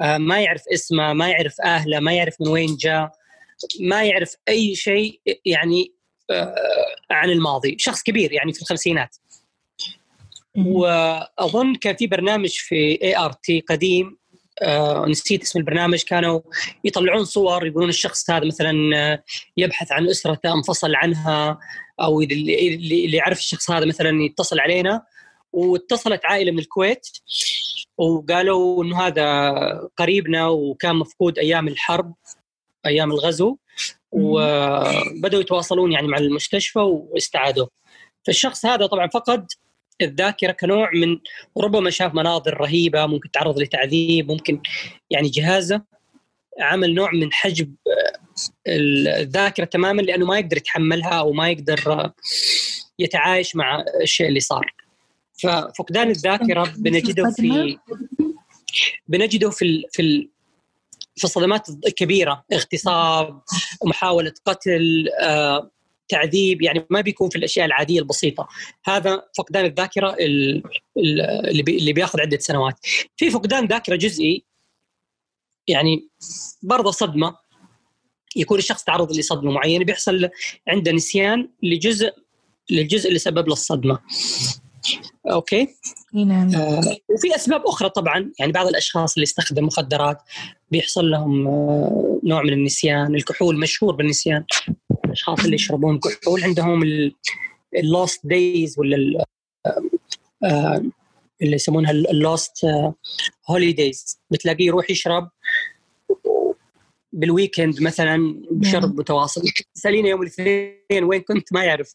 آه، 0.00 0.18
ما 0.18 0.40
يعرف 0.40 0.62
اسمه 0.74 1.12
ما 1.12 1.28
يعرف 1.28 1.60
أهله 1.60 2.00
ما 2.00 2.12
يعرف 2.12 2.34
من 2.40 2.48
وين 2.48 2.76
جاء 2.76 3.12
ما 3.80 4.04
يعرف 4.04 4.34
أي 4.48 4.74
شيء 4.74 5.20
يعني 5.44 5.92
آه، 6.30 6.54
عن 7.10 7.30
الماضي. 7.30 7.76
شخص 7.78 8.02
كبير 8.02 8.32
يعني 8.32 8.52
في 8.52 8.62
الخمسينات. 8.62 9.16
وأظن 10.66 11.74
كان 11.74 11.96
في 11.96 12.06
برنامج 12.06 12.50
في 12.50 13.02
ART 13.02 13.60
قديم 13.60 14.18
آه 14.62 15.06
نسيت 15.08 15.42
اسم 15.42 15.58
البرنامج 15.58 16.02
كانوا 16.02 16.40
يطلعون 16.84 17.24
صور 17.24 17.66
يقولون 17.66 17.88
الشخص 17.88 18.30
هذا 18.30 18.46
مثلا 18.46 18.72
يبحث 19.56 19.92
عن 19.92 20.08
أسرته 20.08 20.54
انفصل 20.54 20.94
عنها 20.94 21.58
أو 22.00 22.20
اللي, 22.20 23.16
يعرف 23.16 23.38
الشخص 23.38 23.70
هذا 23.70 23.86
مثلا 23.86 24.22
يتصل 24.22 24.60
علينا. 24.60 25.02
واتصلت 25.52 26.20
عائلة 26.24 26.52
من 26.52 26.58
الكويت 26.58 27.06
وقالوا 27.98 28.84
إنه 28.84 29.00
هذا 29.00 29.50
قريبنا 29.96 30.48
وكان 30.48 30.96
مفقود 30.96 31.38
أيام 31.38 31.68
الحرب 31.68 32.14
أيام 32.86 33.10
الغزو. 33.10 33.56
وبداوا 34.12 35.42
يتواصلون 35.42 35.92
يعني 35.92 36.08
مع 36.08 36.18
المستشفى 36.18 36.78
واستعادوه 36.78 37.68
فالشخص 38.26 38.66
هذا 38.66 38.86
طبعا 38.86 39.06
فقد 39.06 39.46
الذاكرة 40.00 40.52
كنوع 40.52 40.90
من 40.94 41.18
ربما 41.58 41.90
شاف 41.90 42.14
مناظر 42.14 42.60
رهيبة 42.60 43.06
ممكن 43.06 43.30
تعرض 43.30 43.58
لتعذيب 43.58 44.30
ممكن 44.30 44.60
يعني 45.10 45.28
جهازه 45.28 45.82
عمل 46.60 46.94
نوع 46.94 47.10
من 47.12 47.32
حجب 47.32 47.74
الذاكرة 48.68 49.64
تماما 49.64 50.02
لأنه 50.02 50.26
ما 50.26 50.38
يقدر 50.38 50.56
يتحملها 50.56 51.14
أو 51.14 51.32
ما 51.32 51.50
يقدر 51.50 52.12
يتعايش 52.98 53.56
مع 53.56 53.84
الشيء 54.02 54.28
اللي 54.28 54.40
صار. 54.40 54.74
ففقدان 55.42 56.10
الذاكرة 56.10 56.72
بنجده 56.76 57.30
في 57.30 57.78
بنجده 59.08 59.50
في 59.50 59.84
في 59.92 60.28
في 61.16 61.24
الصدمات 61.24 61.68
الكبيره 61.86 62.44
اغتصاب 62.52 63.40
محاولة 63.84 64.32
قتل 64.44 65.08
آه، 65.20 65.70
تعذيب 66.08 66.62
يعني 66.62 66.86
ما 66.90 67.00
بيكون 67.00 67.28
في 67.30 67.36
الأشياء 67.36 67.66
العادية 67.66 68.00
البسيطة. 68.00 68.48
هذا 68.84 69.22
فقدان 69.38 69.64
الذاكرة 69.64 70.16
اللي 70.20 70.62
اللي 71.68 71.92
بياخذ 71.92 72.20
عدة 72.20 72.38
سنوات. 72.38 72.74
في 73.16 73.30
فقدان 73.30 73.66
ذاكرة 73.66 73.96
جزئي 73.96 74.44
يعني 75.68 76.08
برضه 76.62 76.90
صدمة. 76.90 77.36
يكون 78.36 78.58
الشخص 78.58 78.84
تعرض 78.84 79.12
لصدمة 79.12 79.52
معينة 79.52 79.84
بيحصل 79.84 80.28
عنده 80.68 80.92
نسيان 80.92 81.48
لجزء 81.62 82.12
للجزء 82.70 83.08
اللي 83.08 83.18
سبب 83.18 83.46
له 83.46 83.52
الصدمة. 83.52 83.98
أوكي؟ 85.30 85.68
نعم. 86.14 86.54
آه 86.54 86.96
وفي 87.08 87.36
أسباب 87.36 87.66
أخرى 87.66 87.88
طبعا 87.90 88.32
يعني 88.38 88.52
بعض 88.52 88.66
الأشخاص 88.66 89.14
اللي 89.14 89.22
يستخدموا 89.22 89.66
مخدرات 89.66 90.18
بيحصل 90.70 91.10
لهم 91.10 91.46
آه 91.48 92.20
نوع 92.24 92.42
من 92.42 92.52
النسيان 92.52 93.14
الكحول 93.14 93.58
مشهور 93.58 93.94
بالنسيان. 93.94 94.44
الأشخاص 95.18 95.44
اللي 95.44 95.54
يشربون 95.54 95.98
كحول 95.98 96.44
عندهم 96.44 96.82
ال 97.76 97.86
lost 97.86 98.26
days 98.26 98.78
ولا 98.78 99.24
آه 100.44 100.82
اللي 101.42 101.54
يسمونها 101.54 101.90
ال 101.90 102.05
lost 102.05 102.66
holidays 103.50 104.20
بتلاقيه 104.30 104.66
يروح 104.66 104.90
يشرب 104.90 105.30
بال 107.12 107.28
weekend 107.28 107.82
مثلا 107.82 108.42
بشرب 108.50 108.98
متواصل. 109.00 109.42
تساليني 109.74 110.08
يوم 110.08 110.22
الاثنين 110.22 111.04
وين 111.04 111.20
كنت؟ 111.20 111.52
ما 111.52 111.64
يعرف. 111.64 111.92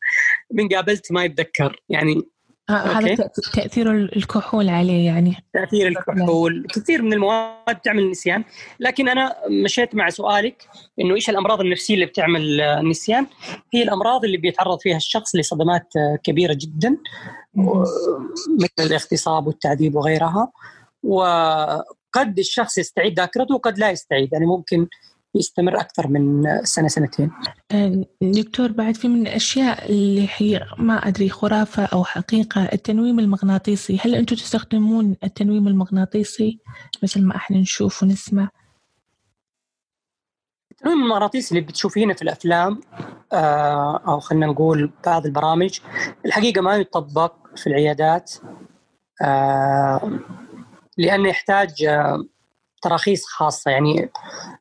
من 0.52 0.70
قابلت 0.70 1.12
ما 1.12 1.24
يتذكر. 1.24 1.82
يعني 1.90 2.14
آه، 2.14 2.24
هذا 2.70 3.16
تأثير 3.54 3.92
الكحول 3.92 4.70
عليه 4.70 5.06
يعني. 5.06 5.36
تأثير 5.54 5.88
الكحول. 5.88 6.68
كثير 6.74 7.02
من 7.02 7.14
المواد 7.14 7.76
تعمل 7.84 8.10
نسيان. 8.10 8.44
لكن 8.80 9.10
أنا 9.10 9.36
مشيت 9.50 9.96
مع 9.96 10.10
سؤالك 10.10 10.68
إنه 11.00 11.16
إيش 11.16 11.30
الأمراض 11.30 11.62
النفسية 11.62 11.94
اللي 11.94 12.06
بتعمل 12.06 12.62
النسيان 12.62 13.26
هي 13.74 13.84
الأمراض 13.84 14.26
اللي 14.26 14.38
بيتعرض 14.38 14.80
فيها 14.80 14.98
الشخص 14.98 15.36
لصدمات 15.36 15.88
كبيرة 16.24 16.58
جدا 16.62 16.98
مثل 18.60 18.88
الاغتصاب 18.88 19.48
والتعذيب 19.48 19.96
وغيرها. 19.96 20.52
وقد 21.04 22.40
الشخص 22.40 22.78
يستعيد 22.78 23.20
ذاكرته 23.20 23.56
وقد 23.56 23.78
لا 23.78 23.92
يستعيد. 23.92 24.34
يعني 24.34 24.46
ممكن 24.46 24.88
يستمر 25.36 25.80
أكثر 25.80 26.08
من 26.08 26.44
سنة 26.64 26.88
سنتين. 26.88 27.32
آه، 27.72 28.06
دكتور 28.22 28.72
بعد 28.72 28.96
في 28.96 29.08
من 29.08 29.28
الأشياء 29.28 29.90
اللي 29.90 30.30
هي 30.38 30.66
ما 30.78 31.08
أدري 31.08 31.30
خرافة 31.30 31.86
أو 31.86 32.04
حقيقة 32.04 32.70
التنويم 32.74 33.20
المغناطيسي، 33.20 34.00
هل 34.02 34.16
أنتم 34.16 34.36
تستخدمون 34.36 35.16
التنويم 35.24 35.68
المغناطيسي 35.68 36.60
مثل 37.04 37.22
ما 37.26 37.36
إحنا 37.36 37.58
نشوف 37.58 38.04
ونسمع؟ 38.04 38.50
التنويم 40.72 41.04
المغناطيسي 41.04 41.56
اللي 41.56 41.68
بتشوفينه 41.68 42.14
في 42.14 42.22
الأفلام 42.22 42.82
آه، 43.34 44.02
أو 44.08 44.20
خلينا 44.20 44.46
نقول 44.46 44.92
بعض 45.06 45.26
البرامج 45.26 45.80
الحقيقة 46.26 46.62
ما 46.62 46.76
يطبق 46.76 47.34
في 47.56 47.68
العيادات 47.68 48.34
آه، 49.22 50.20
لأنه 50.98 51.30
يحتاج 51.30 51.70
تراخيص 52.84 53.26
خاصة 53.26 53.72
يعني 53.72 54.10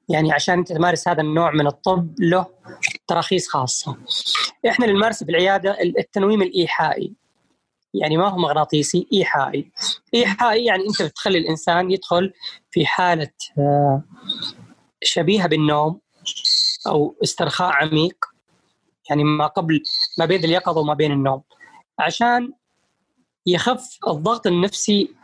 يعني 0.09 0.33
عشان 0.33 0.59
أنت 0.59 0.73
تمارس 0.73 1.09
هذا 1.09 1.21
النوع 1.21 1.51
من 1.51 1.67
الطب 1.67 2.15
له 2.21 2.47
تراخيص 3.07 3.49
خاصة. 3.49 3.97
إحنا 4.69 4.87
اللي 4.87 4.97
نمارسه 4.97 5.27
في 5.27 5.33
العياده 5.33 5.79
التنويم 5.83 6.43
الإيحائي. 6.43 7.13
يعني 7.95 8.17
ما 8.17 8.29
هو 8.29 8.39
مغناطيسي 8.39 9.07
إيحائي. 9.13 9.71
إيحائي 10.15 10.65
يعني 10.65 10.83
أنت 10.89 11.03
بتخلي 11.03 11.39
الإنسان 11.39 11.91
يدخل 11.91 12.33
في 12.71 12.87
حالة 12.87 13.31
آه، 13.59 14.03
شبيهة 15.03 15.49
بالنوم 15.49 16.01
أو 16.87 17.17
استرخاء 17.25 17.73
عميق 17.73 18.17
يعني 19.11 19.25
ما 19.25 19.47
قبل 19.47 19.83
ما 20.19 20.27
بين 20.27 20.45
اليقظة 20.45 20.81
وما 20.81 20.95
بين 20.95 21.13
النوم 21.13 21.43
عشان 21.99 22.53
يخف 23.47 23.99
الضغط 24.09 24.47
النفسي 24.47 25.15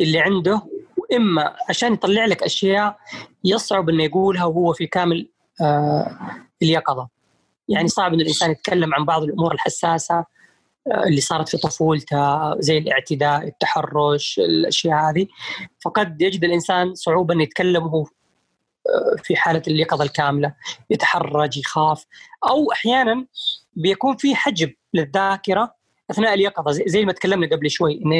اللي 0.00 0.20
عنده 0.20 0.62
واما 1.10 1.56
عشان 1.68 1.92
يطلع 1.92 2.24
لك 2.24 2.42
أشياء 2.42 2.98
يصعب 3.44 3.88
إنه 3.88 4.04
يقولها 4.04 4.44
وهو 4.44 4.72
في 4.72 4.86
كامل 4.86 5.28
آه 5.60 6.18
اليقظه 6.62 7.08
يعني 7.68 7.88
صعب 7.88 8.14
إن 8.14 8.20
الإنسان 8.20 8.50
يتكلم 8.50 8.94
عن 8.94 9.04
بعض 9.04 9.22
الأمور 9.22 9.54
الحساسة 9.54 10.14
آه 10.92 11.04
اللي 11.06 11.20
صارت 11.20 11.48
في 11.48 11.56
طفولته 11.56 12.60
زي 12.60 12.78
الاعتداء 12.78 13.44
التحرش 13.46 14.38
الأشياء 14.38 15.10
هذه. 15.10 15.26
فقد 15.84 16.22
يجد 16.22 16.44
الإنسان 16.44 16.94
صعوبة 16.94 17.34
إنه 17.34 17.42
يتكلم 17.42 17.86
وهو 17.86 18.02
آه، 18.02 19.16
في 19.22 19.36
حالة 19.36 19.62
اليقظه 19.68 20.04
الكاملة 20.04 20.54
يتحرج 20.90 21.58
يخاف. 21.58 22.04
أو 22.48 22.72
أحيانا 22.72 23.26
بيكون 23.76 24.16
في 24.16 24.34
حجب 24.34 24.72
للذاكرة 24.94 25.74
أثناء 26.10 26.34
اليقظه 26.34 26.72
زي 26.86 27.04
ما 27.04 27.12
تكلمنا 27.12 27.56
قبل 27.56 27.70
شوي 27.70 28.02
إنه 28.04 28.16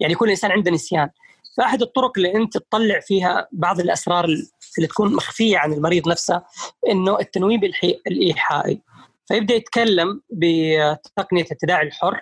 يعني 0.00 0.12
يكون 0.12 0.28
الإنسان 0.28 0.50
عنده 0.50 0.70
نسيان. 0.70 1.10
فاحد 1.56 1.82
الطرق 1.82 2.12
اللي 2.16 2.34
أنت 2.34 2.58
تطلع 2.58 3.00
فيها 3.00 3.48
بعض 3.52 3.80
الأسرار 3.80 4.24
اللي 4.24 4.86
تكون 4.88 5.14
مخفية 5.14 5.58
عن 5.58 5.72
المريض 5.72 6.08
نفسه 6.08 6.42
إنه 6.88 7.20
التنويم 7.20 7.60
الإيحائي. 8.06 8.80
فيبدأ 9.26 9.54
يتكلم 9.54 10.20
بتقنية 10.30 11.46
التداعي 11.52 11.86
الحر 11.86 12.20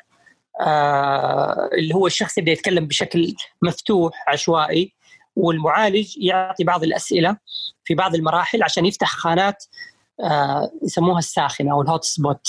آه 0.60 1.70
اللي 1.72 1.94
هو 1.94 2.06
الشخص 2.06 2.38
يبدأ 2.38 2.52
يتكلم 2.52 2.86
بشكل 2.86 3.34
مفتوح 3.62 4.24
عشوائي 4.28 4.92
والمعالج 5.36 6.14
يعطي 6.18 6.64
بعض 6.64 6.82
الأسئلة 6.82 7.36
في 7.84 7.94
بعض 7.94 8.14
المراحل 8.14 8.62
عشان 8.62 8.86
يفتح 8.86 9.08
خانات 9.10 9.64
آه 10.20 10.70
يسموها 10.82 11.18
الساخنة 11.18 11.72
أو 11.72 11.82
ال 11.82 11.88
hot 11.88 12.04
spot 12.04 12.48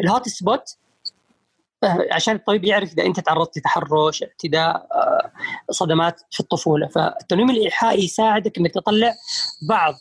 ال 0.00 0.07
hot 0.07 0.28
spot 0.28 0.76
عشان 2.12 2.34
الطبيب 2.34 2.64
يعرف 2.64 2.92
إذا 2.92 3.06
أنت 3.06 3.20
تعرضت 3.20 3.58
لتحرش 3.58 4.22
اعتداء 4.22 4.86
آه، 4.92 5.32
صدمات 5.70 6.20
في 6.30 6.40
الطفولة 6.40 6.86
فالتنويم 6.88 7.50
الايحائي 7.50 8.04
يساعدك 8.04 8.58
إنك 8.58 8.74
تطلع 8.74 9.14
بعض 9.68 9.94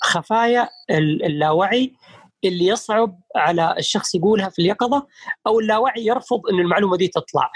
خفايا 0.00 0.68
اللاوعي 0.90 1.92
اللي 2.44 2.66
يصعب 2.66 3.20
على 3.36 3.74
الشخص 3.78 4.14
يقولها 4.14 4.48
في 4.48 4.58
اليقظة 4.58 5.06
أو 5.46 5.60
اللاوعي 5.60 6.06
يرفض 6.06 6.40
انه 6.50 6.58
المعلومة 6.58 6.96
دي 6.96 7.08
تطلع 7.08 7.50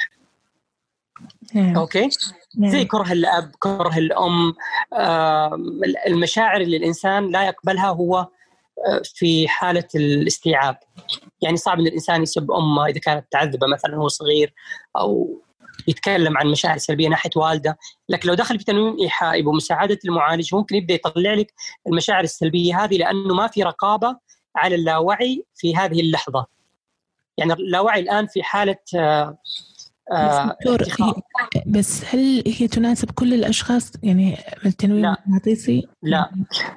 نعم. 1.55 1.77
أوكي 1.77 2.09
نعم. 2.59 2.71
زي 2.71 2.85
كره 2.85 3.13
الأب 3.13 3.51
كره 3.59 3.99
الأم 3.99 4.55
المشاعر 6.07 6.61
اللي 6.61 6.77
الإنسان 6.77 7.31
لا 7.31 7.47
يقبلها 7.47 7.89
هو 7.89 8.29
في 9.05 9.49
حالة 9.49 9.89
الاستيعاب 9.95 10.77
يعني 11.43 11.57
صعب 11.57 11.81
إن 11.81 11.87
الإنسان 11.87 12.23
يسب 12.23 12.51
أمه 12.51 12.87
إذا 12.87 13.01
كانت 13.01 13.27
تعذبة 13.31 13.67
مثلا 13.67 13.97
وهو 13.97 14.09
صغير 14.09 14.55
أو 14.97 15.41
يتكلم 15.89 16.39
عن 16.39 16.47
مشاعر 16.47 16.79
سلبية 16.79 17.09
ناحية 17.09 17.31
والده، 17.37 17.79
لكن 18.09 18.29
لو 18.29 18.35
دخل 18.35 18.59
في 18.59 18.65
تنويم 18.65 18.97
ايحائي 19.01 19.43
بمساعده 19.43 19.99
المعالج 20.05 20.55
ممكن 20.55 20.77
يبدأ 20.77 20.95
يطلع 20.95 21.35
لك 21.35 21.55
المشاعر 21.87 22.25
السلبية 22.25 22.85
هذه 22.85 22.97
لأنه 22.97 23.35
ما 23.35 23.47
في 23.47 23.63
رقابة 23.63 24.17
على 24.57 24.75
اللاوعي 24.75 25.45
في 25.55 25.77
هذه 25.77 26.01
اللحظة. 26.01 26.47
يعني 27.39 27.53
اللاوعي 27.53 28.01
الآن 28.01 28.27
في 28.27 28.43
حالة 28.43 28.77
آه، 30.13 30.57
دكتور 30.67 31.15
بس 31.67 32.05
هل 32.05 32.43
هي 32.47 32.69
تناسب 32.69 33.11
كل 33.11 33.35
الأشخاص؟ 33.35 33.93
يعني 34.03 34.39
التنويم 34.67 35.05
المغناطيسي؟ 35.05 35.89
لا. 36.03 36.31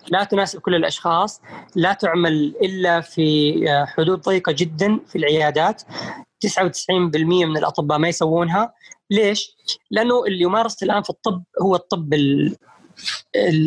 لا 0.09 0.23
تناسب 0.23 0.59
كل 0.59 0.75
الأشخاص. 0.75 1.41
لا 1.75 1.93
تعمل 1.93 2.55
إلا 2.61 3.01
في 3.01 3.55
آه، 3.71 3.85
حدود 3.85 4.21
ضيقة 4.21 4.51
جدا 4.51 4.99
في 5.07 5.17
العيادات. 5.17 5.81
99% 6.39 7.45
من 7.45 7.57
الأطباء 7.57 7.97
ما 7.97 8.07
يسوونها. 8.07 8.73
ليش؟ 9.09 9.55
لأنه 9.91 10.25
اللي 10.25 10.41
يمارس 10.41 10.83
الآن 10.83 11.03
في 11.03 11.09
الطب 11.09 11.43
هو 11.61 11.75
الطب 11.75 12.13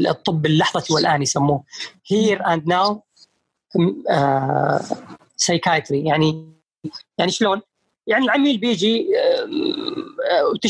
الطب 0.09 0.47
اللحظه 0.47 0.95
والآن 0.95 1.23
يسموه. 1.23 1.64
here 2.11 2.47
and 2.47 2.68
now 2.68 3.03
psychiatry 5.37 6.05
يعني 6.05 6.57
يعني 7.19 7.31
شلون؟ 7.31 7.61
يعني 8.07 8.25
العميل 8.25 8.59
بيجي 8.59 9.07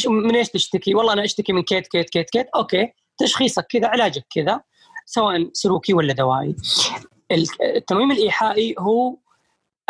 من 0.07 0.37
إيش 0.37 0.49
تشتكي؟ 0.49 0.95
والله 0.95 1.13
أنا 1.13 1.25
أشتكي 1.25 1.53
من 1.53 1.63
كيت 1.63 1.87
كيت 1.87 2.11
كيت 2.11 2.31
كيت 2.31 2.47
okay 2.57 2.93
تشخيصك 3.19 3.67
كذا 3.67 3.87
علاجك 3.87 4.27
كذا 4.35 4.61
سواء 5.07 5.51
سلوكي 5.53 5.95
ولا 5.95 6.13
دوائي. 6.13 6.57
التنويم 7.77 8.13
الإيحائي 8.13 8.75
هو 8.79 9.17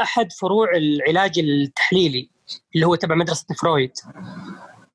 أحد 0.01 0.33
فروع 0.33 0.77
العلاج 0.77 1.39
التحليلي 1.39 2.31
اللي 2.75 2.87
هو 2.87 2.95
تبع 2.95 3.15
مدرسة 3.15 3.47
فرويد. 3.61 3.93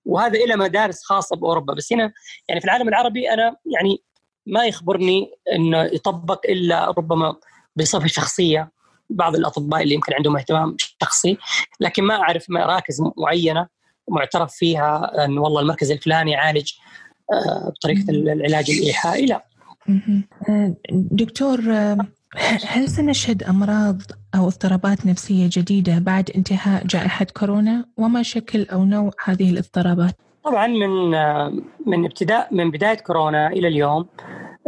وهذا 0.06 0.45
له 0.45 0.56
مدارس 0.56 1.04
خاصة 1.04 1.36
بأوروبا 1.36 1.74
بس 1.74 1.93
هنا 1.93 2.14
يعني 2.49 2.62
في 2.62 2.66
العالم 2.66 2.88
العربي 2.88 3.34
أنا 3.34 3.56
يعني 3.66 4.04
ما 4.45 4.66
يخبرني 4.66 5.32
إنه 5.54 5.84
يطبق 5.84 6.41
إلا 6.49 6.86
ربما 6.97 7.36
بصفة 7.76 8.08
شخصية 8.08 8.72
بعض 9.12 9.36
الأطباء 9.36 9.84
اللي 9.84 9.95
يمكن 9.95 10.14
عندهم 10.14 10.38
اهتمام 10.38 10.76
شخصي 11.01 11.38
لكن 11.80 12.03
ما 12.03 12.16
أعرف 12.16 12.45
مراكز 12.49 13.01
معينة 13.18 13.68
معترف 14.09 14.53
فيها 14.53 15.26
إن 15.26 15.38
والله 15.38 15.62
المركز 15.62 15.91
الفلاني 15.91 16.32
يعالج 16.32 16.72
آه، 17.34 17.70
بطريقة 17.70 18.09
العلاج 18.09 18.72
الإيحائي 18.72 19.26
لا. 19.26 19.45
آه، 20.49 20.76
دكتور 20.91 21.59
آه، 21.72 21.97
هل 22.68 22.89
سنشهد 22.89 23.43
أمراض 23.43 24.01
أو 24.36 24.47
اضطرابات 24.47 25.05
نفسية 25.05 25.49
جديدة 25.51 25.99
بعد 25.99 26.32
انتهاء 26.36 26.88
جائحة 26.88 27.26
كورونا؟ 27.26 27.86
وما 27.97 28.24
شكل 28.24 28.66
أو 28.66 28.86
نوع 28.86 29.12
هذه 29.26 29.49
الاضطرابات؟ 29.49 30.16
طبعا 30.43 30.68
من 30.68 31.09
من 31.86 32.05
ابتداء 32.05 32.53
من 32.53 32.72
بداية 32.72 32.97
كورونا 32.97 33.47
إلى 33.47 33.68
اليوم 33.68 34.05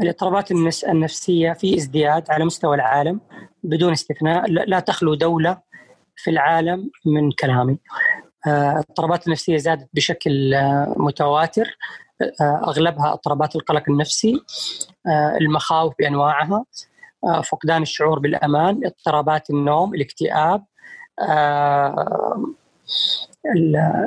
الاضطرابات 0.02 0.52
النفسية 0.84 1.54
في 1.54 1.78
ازدياد 1.78 2.32
على 2.32 2.46
مستوى 2.46 2.76
العالم 2.76 3.20
بدون 3.64 3.92
استثناء 3.92 4.50
لا 4.50 4.80
تخلو 4.80 5.14
دولة 5.14 5.62
في 6.16 6.30
العالم 6.30 6.92
من 7.06 7.32
كلامي. 7.32 7.78
آه، 8.48 8.72
الاضطرابات 8.72 9.28
النفسية 9.28 9.58
زادت 9.58 9.90
بشكل 9.94 10.54
آه، 10.54 10.96
متواتر 10.98 11.78
آه، 12.42 12.62
أغلبها 12.68 13.14
اضطرابات 13.14 13.56
القلق 13.56 13.84
النفسي 13.90 14.44
المخاوف 15.42 15.94
بأنواعها 16.00 16.66
فقدان 17.44 17.82
الشعور 17.82 18.20
بالأمان 18.20 18.82
اضطرابات 18.86 19.50
النوم 19.50 19.94
الاكتئاب 19.94 20.66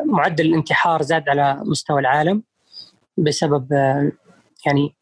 معدل 0.07 0.47
الانتحار 0.47 1.03
زاد 1.03 1.29
على 1.29 1.61
مستوى 1.65 2.01
العالم 2.01 2.43
بسبب 3.17 3.73
يعني 4.67 4.95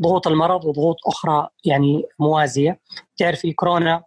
ضغوط 0.00 0.26
المرض 0.26 0.64
وضغوط 0.64 0.96
أخرى 1.06 1.48
يعني 1.64 2.04
موازية. 2.18 2.80
تعرفي 3.16 3.52
كورونا 3.52 4.02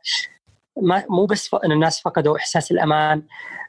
ما 0.82 1.06
مو 1.10 1.26
بس 1.26 1.56
إن 1.66 1.72
الناس 1.72 2.02
فقدوا 2.02 2.38
إحساس 2.38 2.72
الأمان 2.72 3.24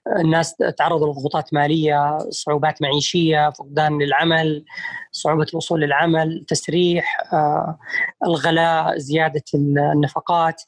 الناس 0.06 0.56
تعرضوا 0.56 1.12
لضغوطات 1.12 1.54
مالية 1.54 2.18
صعوبات 2.30 2.82
معيشية 2.82 3.50
فقدان 3.50 4.02
للعمل 4.02 4.64
صعوبة 5.12 5.46
الوصول 5.52 5.80
للعمل 5.80 6.44
تسريح 6.48 7.18
آه، 7.32 7.78
الغلاء 8.26 8.98
زيادة 8.98 9.42
النفقات. 9.54 10.62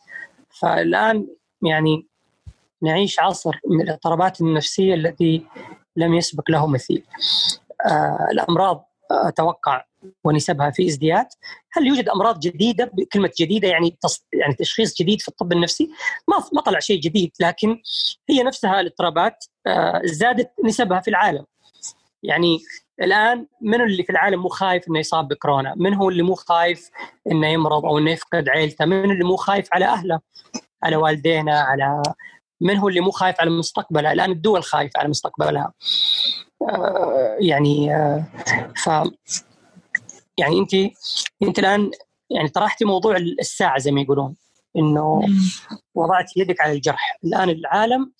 فالآن 0.60 1.26
يعني 1.62 2.06
نعيش 2.82 3.20
عصر 3.20 3.60
من 3.70 3.80
الاضطرابات 3.80 4.40
النفسية 4.40 4.94
التي 4.94 5.46
لم 5.96 6.14
يسبق 6.14 6.50
له 6.50 6.66
مثيل. 6.66 7.04
آه، 7.86 8.28
الأمراض 8.32 8.87
أتوقع 9.10 9.84
ونسبها 10.24 10.70
في 10.70 10.86
ازدياد 10.86 11.26
هل 11.72 11.86
يوجد 11.86 12.08
أمراض 12.08 12.40
جديدة 12.40 12.90
بكلمه 12.94 13.30
جديدة 13.40 13.68
يعني 13.68 13.98
تص... 14.02 14.26
يعني 14.32 14.54
تشخيص 14.54 14.94
جديد 15.00 15.20
في 15.20 15.28
الطب 15.28 15.52
النفسي 15.52 15.90
ما 16.28 16.36
ما 16.52 16.60
طلع 16.60 16.78
شيء 16.78 17.00
جديد 17.00 17.32
لكن 17.40 17.82
هي 18.30 18.42
نفسها 18.42 18.80
الاضطرابات 18.80 19.44
آه، 19.66 20.00
زادت 20.04 20.50
نسبها 20.64 21.00
في 21.00 21.08
العالم 21.08 21.44
يعني 22.22 22.58
الآن 23.02 23.46
من 23.60 23.80
اللي 23.80 24.02
في 24.02 24.10
العالم 24.10 24.42
مو 24.42 24.48
خايف 24.48 24.88
إنه 24.88 24.98
يصاب 24.98 25.28
بكورونا؟ 25.28 25.74
من 25.76 25.94
هو 25.94 26.08
اللي 26.08 26.22
مو 26.22 26.34
خايف 26.34 26.90
إنه 27.30 27.46
يمرض 27.46 27.84
أو 27.84 27.98
إنه 27.98 28.10
يفقد 28.10 28.48
عائلته؟ 28.48 28.84
من 28.84 29.10
اللي 29.10 29.24
مو 29.24 29.36
خايف 29.36 29.68
على 29.72 29.84
أهله؟ 29.84 30.20
على 30.82 30.96
والدينا 30.96 31.60
على 31.60 32.02
من 32.60 32.76
هو 32.76 32.88
اللي 32.88 33.00
مو 33.00 33.10
خايف 33.10 33.40
على 33.40 33.50
مستقبله؟ 33.50 34.12
الآن 34.12 34.30
الدول 34.30 34.62
خايفة 34.62 35.00
على 35.00 35.08
مستقبلها. 35.08 35.72
آه، 36.62 37.36
يعني 37.40 37.94
آه، 37.94 38.24
ف 38.76 38.86
يعني 40.38 40.58
انت 40.58 40.74
انت 41.42 41.58
الآن 41.58 41.90
يعني 42.30 42.48
طرحتي 42.48 42.84
موضوع 42.84 43.16
الساعة 43.16 43.78
زي 43.78 43.92
ما 43.92 44.00
يقولون 44.00 44.36
إنه 44.76 45.22
وضعت 45.94 46.36
يدك 46.36 46.60
على 46.60 46.72
الجرح. 46.72 47.18
الآن 47.24 47.50
العالم 47.50 48.12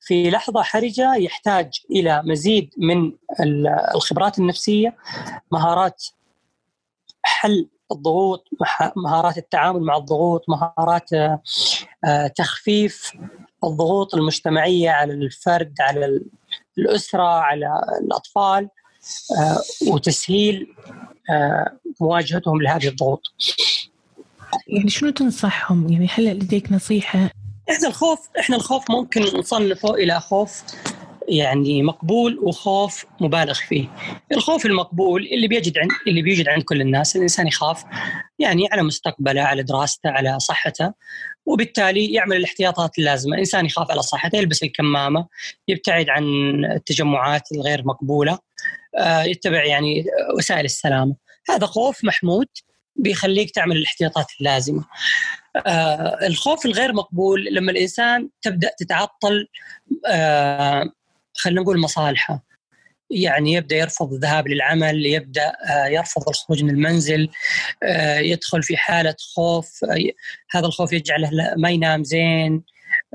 في 0.00 0.30
لحظة 0.30 0.62
حرجة 0.62 1.14
يحتاج 1.14 1.80
إلى 1.90 2.22
مزيد 2.22 2.70
من 2.78 3.12
الخبرات 3.94 4.38
النفسية 4.38 4.96
مهارات 5.52 6.04
حل 7.22 7.68
الضغوط 7.92 8.48
مهارات 8.96 9.38
التعامل 9.38 9.80
مع 9.80 9.96
الضغوط 9.96 10.44
مهارات 10.48 11.12
آه، 11.12 12.26
تخفيف 12.36 13.12
الضغوط 13.64 14.14
المجتمعية 14.14 14.90
على 14.90 15.12
الفرد 15.12 15.74
على 15.80 16.20
الأسرة 16.78 17.22
على 17.22 17.80
الأطفال 18.04 18.68
آه، 19.38 19.62
وتسهيل 19.88 20.74
آه، 21.30 21.78
مواجهتهم 22.00 22.62
لهذه 22.62 22.88
الضغوط. 22.88 23.22
يعني 24.66 24.90
شنو 24.90 25.10
تنصحهم؟ 25.10 25.92
يعني 25.92 26.08
هل 26.14 26.24
لديك 26.24 26.72
نصيحة؟ 26.72 27.30
إحنا 27.70 27.88
الخوف 27.88 28.28
إحنا 28.38 28.56
الخوف 28.56 28.90
ممكن 28.90 29.22
نصنفه 29.22 29.94
إلى 29.94 30.20
خوف 30.20 30.62
يعني 31.28 31.82
مقبول 31.82 32.38
وخوف 32.38 33.06
مبالغ 33.20 33.54
فيه. 33.54 33.88
الخوف 34.32 34.66
المقبول 34.66 35.26
اللي 35.32 35.48
بيجد 35.48 35.78
عند 35.78 35.90
اللي 36.06 36.22
بيوجد 36.22 36.48
عند 36.48 36.62
كل 36.62 36.80
الناس، 36.80 37.16
الإنسان 37.16 37.46
يخاف 37.46 37.84
يعني 38.38 38.68
على 38.72 38.82
مستقبله، 38.82 39.42
على 39.42 39.62
دراسته، 39.62 40.10
على 40.10 40.40
صحته، 40.40 40.92
وبالتالي 41.46 42.12
يعمل 42.12 42.36
الاحتياطات 42.36 42.98
اللازمة، 42.98 43.34
الانسان 43.34 43.66
يخاف 43.66 43.90
على 43.90 44.02
صحته، 44.02 44.38
يلبس 44.38 44.62
الكمامة، 44.62 45.26
يبتعد 45.68 46.08
عن 46.08 46.24
التجمعات 46.64 47.52
الغير 47.52 47.82
مقبولة، 47.86 48.38
آه، 48.98 49.22
يتبع 49.22 49.64
يعني 49.64 50.04
وسائل 50.36 50.64
السلامة، 50.64 51.16
هذا 51.50 51.66
خوف 51.66 52.04
محمود 52.04 52.46
بيخليك 52.96 53.50
تعمل 53.50 53.76
الاحتياطات 53.76 54.26
اللازمة. 54.40 54.84
آه 55.66 56.26
الخوف 56.26 56.66
الغير 56.66 56.92
مقبول 56.92 57.44
لما 57.44 57.72
الإنسان 57.72 58.28
تبدأ 58.42 58.70
تتعطل 58.78 59.48
آه 60.06 60.84
خلينا 61.34 61.60
نقول 61.60 61.80
مصالحه. 61.80 62.54
يعني 63.10 63.52
يبدأ 63.52 63.76
يرفض 63.76 64.12
الذهاب 64.12 64.48
للعمل 64.48 65.06
يبدأ 65.06 65.52
آه، 65.70 65.86
يرفض 65.86 66.28
الخروج 66.28 66.64
من 66.64 66.70
المنزل 66.70 67.28
آه، 67.82 68.18
يدخل 68.18 68.62
في 68.62 68.76
حالة 68.76 69.14
خوف 69.34 69.84
آه، 69.84 69.96
هذا 70.50 70.66
الخوف 70.66 70.92
يجعله 70.92 71.30
ما 71.56 71.70
ينام 71.70 72.04
زين 72.04 72.62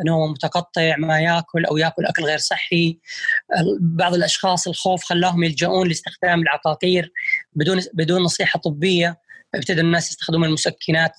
نومه 0.06 0.32
متقطع 0.32 0.96
ما 0.98 1.20
ياكل 1.20 1.66
أو 1.66 1.78
ياكل 1.78 2.06
أكل 2.06 2.24
غير 2.24 2.38
صحي. 2.38 3.00
بعض 3.80 4.14
الأشخاص 4.14 4.68
الخوف 4.68 5.04
خلاهم 5.04 5.44
يلجؤون 5.44 5.88
لاستخدام 5.88 6.42
العقاقير 6.42 7.12
بدون 7.54 7.82
بدون 7.94 8.22
نصيحة 8.22 8.60
طبية. 8.60 9.20
ابتدى 9.56 9.82
الناس 9.82 10.12
يستخدمون 10.12 10.48
المسكنات 10.48 11.16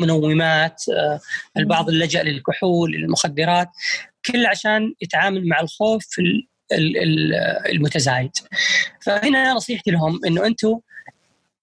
منومات 0.00 0.84
البعض 1.56 1.88
اللجأ 1.88 2.22
للكحول 2.22 2.92
للمخدرات. 2.92 3.68
كل 4.32 4.46
عشان 4.46 4.94
يتعامل 5.00 5.48
مع 5.48 5.60
الخوف 5.60 6.06
المتزايد 7.70 8.30
فهنا 9.02 9.52
نصيحتي 9.52 9.90
لهم 9.90 10.24
إنه 10.26 10.46
أنتم 10.46 10.80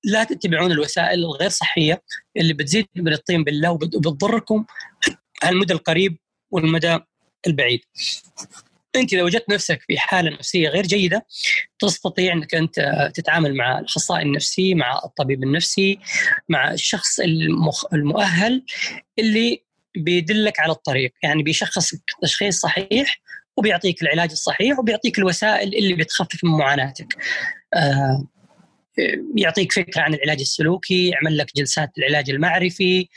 لا 0.04 0.24
تتبعون 0.24 0.72
الوسائل 0.72 1.20
الغير 1.20 1.50
صحية 1.50 2.04
اللي 2.38 2.54
بتزيد 2.54 2.88
من 2.96 3.14
الطين 3.14 3.44
بالله 3.44 3.72
وبتضركم 3.72 4.66
على 5.44 5.54
المدى 5.56 5.74
القريب 5.74 6.18
والمدى 6.52 7.00
البعيد. 7.48 7.80
أنت 8.96 9.14
اذا 9.14 9.24
وجدت 9.24 9.50
نفسك 9.50 9.82
في 9.82 9.98
حالة 9.98 10.32
نفسية 10.32 10.70
غير 10.70 10.84
جيدة 10.84 11.26
تستطيع 11.80 12.34
إنك 12.34 12.56
أنت 12.56 13.10
تتعامل 13.14 13.56
مع 13.56 13.80
الأخصائي 13.80 14.24
النفسي، 14.24 14.76
مع 14.76 15.02
الطبيب 15.06 15.44
النفسي، 15.44 16.00
مع 16.50 16.72
الشخص. 16.72 17.20
المؤهل 17.94 18.66
اللي 19.20 19.65
بيدلك 19.98 20.60
على 20.60 20.72
الطريق، 20.72 21.14
يعني 21.24 21.44
بيشخصك 21.44 22.00
تشخيص 22.22 22.60
صحيح 22.60 23.22
وبيعطيك 23.58 24.02
العلاج 24.02 24.32
الصحيح 24.32 24.80
وبيعطيك 24.80 25.20
الوسائل 25.20 25.76
اللي 25.76 25.94
بتخفف 25.94 26.44
من 26.44 26.52
معاناتك. 26.52 27.18
آه 27.74 28.28
يعطيك 29.38 29.72
فكرة 29.72 30.02
عن 30.02 30.14
العلاج 30.14 30.40
السلوكي، 30.40 31.10
يعمل 31.10 31.38
لك 31.38 31.48
جلسات 31.56 31.92
العلاج 31.98 32.30
المعرفي، 32.30 33.10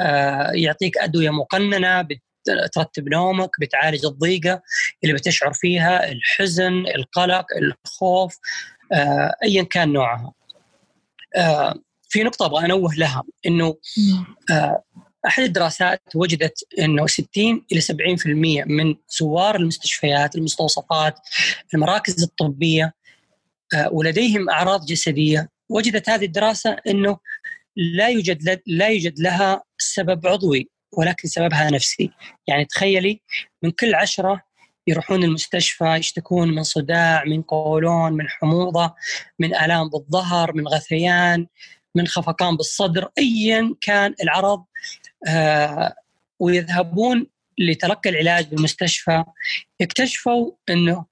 آه 0.00 0.50
يعطيك 0.54 0.98
أدوية 0.98 1.30
مقننة 1.30 2.02
بترتب 2.02 3.08
نومك، 3.08 3.50
بتعالج 3.60 4.06
الضيقة 4.06 4.62
اللي 5.04 5.14
بتشعر 5.14 5.52
فيها، 5.52 6.12
الحزن، 6.12 6.86
القلق، 6.86 7.46
الخوف، 7.56 8.38
آه 8.92 9.34
ايا 9.44 9.62
كان 9.62 9.92
نوعها. 9.92 10.32
في 12.08 12.22
نقطة 12.22 12.46
أبغى 12.46 12.64
أنوه 12.64 12.94
لها 12.94 13.22
إنه 13.46 13.76
آه 14.50 14.82
أحد 15.26 15.42
الدراسات 15.42 16.02
وجدت 16.14 16.58
إنه 16.78 17.06
60 17.06 17.64
إلى 17.72 17.80
70% 17.80 18.64
من 18.66 18.94
زوار 19.08 19.56
المستشفيات، 19.56 20.36
المستوصفات، 20.36 21.18
المراكز 21.74 22.22
الطبية 22.22 22.94
آه، 23.74 23.88
ولديهم 23.92 24.50
أعراض 24.50 24.86
جسدية، 24.86 25.48
وجدت 25.68 26.10
هذه 26.10 26.24
الدراسة 26.24 26.76
إنه 26.86 27.18
لا 27.76 28.08
يوجد 28.08 28.60
لا 28.66 28.88
يوجد 28.88 29.20
لها 29.20 29.62
سبب 29.78 30.26
عضوي 30.26 30.68
ولكن 30.92 31.28
سببها 31.28 31.70
نفسي، 31.70 32.10
يعني 32.46 32.64
تخيلي 32.64 33.20
من 33.62 33.70
كل 33.70 33.94
عشرة 33.94 34.42
يروحون 34.86 35.24
المستشفى 35.24 35.94
يشتكون 35.94 36.54
من 36.54 36.62
صداع، 36.62 37.24
من 37.24 37.42
قولون، 37.42 38.12
من 38.12 38.28
حموضة، 38.28 38.94
من 39.38 39.54
آلام 39.54 39.88
بالظهر، 39.88 40.52
من 40.52 40.68
غثيان، 40.68 41.46
من 41.94 42.06
خفقان 42.06 42.56
بالصدر، 42.56 43.08
ايا 43.18 43.74
كان 43.80 44.14
العرض 44.22 44.64
آه، 45.28 45.94
ويذهبون 46.38 47.26
لتلقي 47.58 48.10
العلاج 48.10 48.48
بالمستشفى. 48.48 49.24
يكتشفوا 49.80 50.52
إنه 50.70 51.04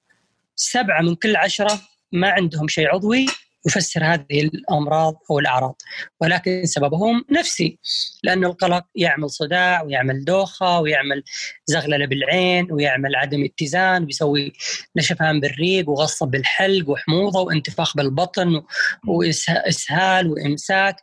سبعة 0.57 1.03
من 1.03 1.14
كل 1.14 1.37
عشرة 1.37 1.81
ما 2.12 2.31
عندهم 2.31 2.68
شيء 2.68 2.95
عضوي 2.95 3.26
يفسر 3.67 4.05
هذه 4.05 4.41
الأمراض 4.41 5.15
أو 5.31 5.39
الأعراض 5.39 5.77
ولكن 6.21 6.67
سببهم 6.67 7.25
نفسي 7.31 7.79
لأن 8.23 8.45
القلق 8.45 8.85
يعمل 8.95 9.31
صداع 9.31 9.83
ويعمل 9.83 10.25
دوخة 10.25 10.81
ويعمل 10.81 11.23
زغللة 11.67 12.07
بالعين 12.07 12.73
ويعمل 12.73 13.17
عدم 13.17 13.45
اتزان 13.45 14.05
ويسوي 14.05 14.53
نشفان 14.97 15.41
بالريق 15.41 15.89
وغصه 15.89 16.27
بالحلق 16.27 16.89
وحموضة 16.89 17.41
وانتفاخ 17.41 17.97
بالبطن 17.97 18.63
واسهال 19.09 20.31
وإمساك 20.31 20.97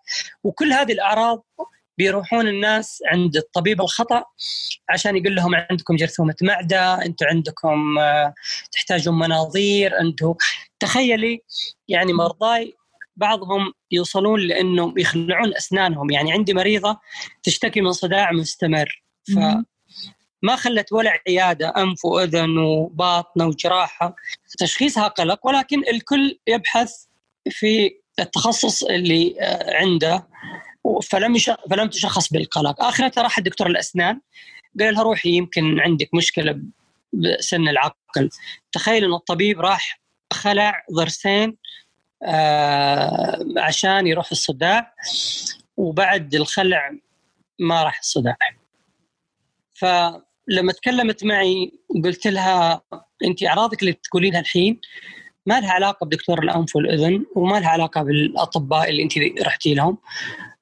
وكل 0.43 0.73
هذه 0.73 0.91
الأعراض 0.91 1.45
بيروحون 1.97 2.47
الناس 2.47 3.03
عند 3.11 3.37
الطبيب 3.37 3.81
الخطأ 3.81 4.23
عشان 4.89 5.17
يقول 5.17 5.35
لهم 5.35 5.55
عندكم 5.55 5.95
جرثومة 5.95 6.35
معدة 6.41 7.05
أنتم 7.05 7.25
عندكم 7.25 7.97
آه، 7.97 8.33
تحتاجون 8.71 9.19
مناظير 9.19 9.99
أنتم 9.99 10.33
تخيلي 10.79 11.41
يعني 11.87 12.13
مرضاي 12.13 12.75
بعضهم 13.15 13.73
يوصلون 13.91 14.39
لأنه 14.39 14.93
يخلعون 14.97 15.55
أسنانهم 15.55 16.11
يعني 16.11 16.31
عندي 16.31 16.53
مريضة 16.53 16.99
تشتكي 17.43 17.81
من 17.81 17.91
صداع 17.91 18.31
مستمر 18.31 19.03
ف 19.35 19.39
ما 20.41 20.55
خلت 20.55 20.93
ولا 20.93 21.19
عيادة 21.27 21.73
أنف 21.77 22.05
وأذن 22.05 22.57
وباطنة 22.57 23.45
وجراحة 23.45 24.15
تشخيصها 24.59 25.07
قلق 25.07 25.47
ولكن 25.47 25.87
الكل 25.87 26.39
يبحث 26.47 26.91
في 27.49 27.91
التخصص 28.19 28.83
اللي 28.83 29.35
آه، 29.41 29.75
عنده 29.75 30.27
فلم 31.03 31.37
فلم 31.69 31.87
تشخص 31.89 32.33
بالقلق. 32.33 32.83
اخرتها 32.83 33.21
راح 33.21 33.39
دكتور 33.39 33.67
الأسنان. 33.67 34.21
قال 34.79 34.93
لها 34.93 35.03
روحي 35.03 35.29
يمكن 35.29 35.79
عندك 35.79 36.09
مشكلة 36.13 36.61
بسن 37.13 37.67
العقل. 37.67 38.29
تخيل 38.71 39.03
إن 39.03 39.13
الطبيب 39.13 39.59
راح 39.59 40.01
خلع 40.33 40.83
ضرسين 40.93 41.57
آه 42.23 43.45
عشان 43.57 44.07
يروح 44.07 44.31
الصداع 44.31 44.93
وبعد 45.77 46.35
الخلع 46.35 46.91
ما 47.59 47.83
راح 47.83 47.99
الصداع. 47.99 48.37
فلما 49.73 50.71
تكلمت 50.71 51.23
معي 51.23 51.71
قلت 52.03 52.27
لها 52.27 52.81
انت 53.23 53.43
أعراضك 53.43 53.81
اللي 53.81 53.93
تقولينها 53.93 54.39
الحين 54.39 54.81
ما 55.47 55.59
لها 55.59 55.71
علاقة 55.71 56.05
بدكتور 56.05 56.43
الأنف 56.43 56.75
والأذن 56.75 57.25
وما 57.35 57.59
لها 57.59 57.69
علاقة 57.69 58.03
بالأطباء 58.03 58.89
اللي 58.89 59.03
أنت 59.03 59.13
رحتي 59.41 59.73
لهم 59.73 59.97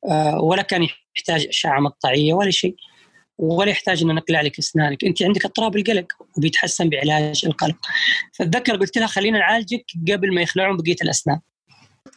آه، 0.09 0.39
ولا 0.41 0.61
كان 0.61 0.87
يحتاج 1.17 1.47
أشعة 1.47 1.79
مقطعية 1.79 2.33
ولا 2.33 2.51
شيء 2.51 2.75
ولا 3.37 3.69
يحتاج 3.69 4.03
ان 4.03 4.15
نقلع 4.15 4.41
لك 4.41 4.59
أسنانك، 4.59 5.03
أنت 5.03 5.23
عندك 5.23 5.45
اضطراب 5.45 5.75
القلق 5.75 6.05
وبيتحسن 6.37 6.89
بعلاج 6.89 7.41
القلق. 7.45 7.77
فاتذكر 8.33 8.75
قلت 8.75 8.97
لها 8.97 9.07
خلينا 9.07 9.39
نعالجك 9.39 9.85
قبل 10.11 10.33
ما 10.33 10.41
يخلعون 10.41 10.77
بقية 10.77 10.95
الأسنان. 11.01 11.39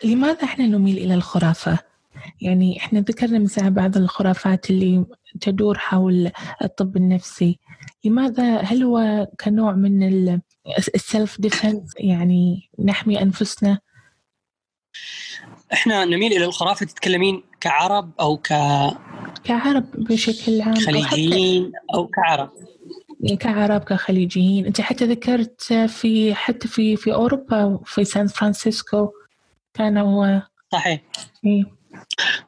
لماذا 0.05 0.45
إحنا 0.45 0.67
نميل 0.67 0.99
إلى 0.99 1.15
الخرافة؟ 1.15 1.79
يعني 2.41 2.79
إحنا 2.79 3.01
ذكرنا 3.01 3.39
مثلا 3.39 3.69
بعض 3.69 3.97
الخرافات 3.97 4.71
اللي 4.71 5.05
تدور 5.41 5.79
حول 5.79 6.31
الطب 6.63 6.97
النفسي 6.97 7.59
لماذا 8.05 8.59
هل 8.61 8.83
هو 8.83 9.27
كنوع 9.41 9.73
من 9.73 10.03
ال 10.95 11.04
self 11.04 11.41
defense 11.41 11.95
يعني 11.99 12.71
نحمي 12.85 13.23
أنفسنا. 13.23 13.79
إحنا 15.73 16.05
نميل 16.05 16.33
إلى 16.33 16.45
الخرافة 16.45 16.87
تتكلمين 16.87 17.43
كعرب 17.61 18.11
أو 18.21 18.37
ك 18.37 18.49
كعرب 19.45 19.91
بشكل 19.91 20.61
عام 20.61 20.75
خليجيين 20.75 21.73
أو, 21.95 22.01
أو 22.01 22.07
كعرب 22.07 22.51
كعرب 23.41 23.85
كخليجيين. 23.85 24.67
أنت 24.67 24.81
حتى 24.81 25.05
ذكرت 25.05 25.73
في 25.73 26.35
حتى 26.35 26.69
في 26.69 26.97
في 26.97 27.15
أوروبا 27.15 27.81
في 27.85 28.05
سان 28.05 28.27
فرانسيسكو 28.27 29.09
كانوا 29.75 30.41
صحيح. 30.73 31.01
إيه؟ 31.45 31.65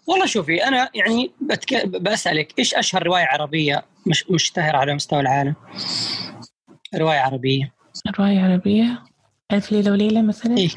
والله 0.07 0.27
شوفي 0.27 0.65
أنا 0.65 0.91
يعني 0.95 1.33
بتك... 1.41 1.87
بسالك 1.87 2.59
إيش 2.59 2.75
أشهر 2.75 3.03
رواية 3.03 3.25
عربية 3.25 3.85
مش 4.07 4.31
مشتهرة 4.31 4.77
على 4.77 4.95
مستوى 4.95 5.21
العالم؟ 5.21 5.55
رواية 6.95 7.19
عربية. 7.19 7.80
روايه 8.19 8.41
عربية. 8.41 9.03
ألف 9.53 9.73
ليلة 9.73 9.91
وليلة 9.91 10.23
مثلا؟ 10.23 10.59
إيه؟ 10.59 10.69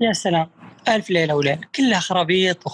يا 0.00 0.12
سلام. 0.12 0.50
ألف 0.88 1.10
ليلة 1.10 1.34
وليلة. 1.34 1.60
كلها 1.74 2.00
خرابيط 2.00 2.66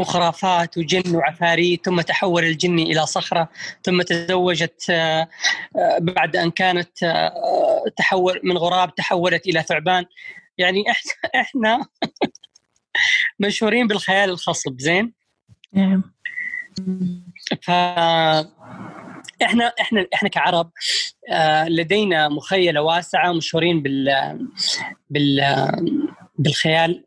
وخرافات 0.00 0.78
وجن 0.78 1.16
وعفاريت 1.16 1.84
ثم 1.84 2.00
تحول 2.00 2.44
الجني 2.44 2.82
إلى 2.92 3.06
صخرة 3.06 3.48
ثم 3.82 4.02
تزوجت 4.02 4.86
آه، 4.90 5.28
آه، 5.76 5.98
بعد 5.98 6.36
أن 6.36 6.50
كانت 6.50 7.02
آه، 7.02 7.84
تحول 7.96 8.40
من 8.44 8.58
غراب 8.58 8.94
تحولت 8.94 9.46
إلى 9.46 9.62
ثعبان. 9.62 10.04
يعني 10.58 10.84
إحنا 11.34 11.86
مشهورين 13.40 13.86
بالخيال 13.86 14.30
الخصب 14.30 14.80
زين؟ 14.80 15.12
نعم. 15.72 16.02
ف 17.62 17.70
إحنا 19.42 19.72
إحنا 19.80 20.06
إحنا 20.14 20.28
كعرب 20.28 20.70
آه، 21.30 21.68
لدينا 21.68 22.28
مخيلة 22.28 22.82
واسعة 22.82 23.32
مشهورين 23.32 23.82
بال 23.82 24.08
بال 25.10 25.40
بالخيال 26.38 27.04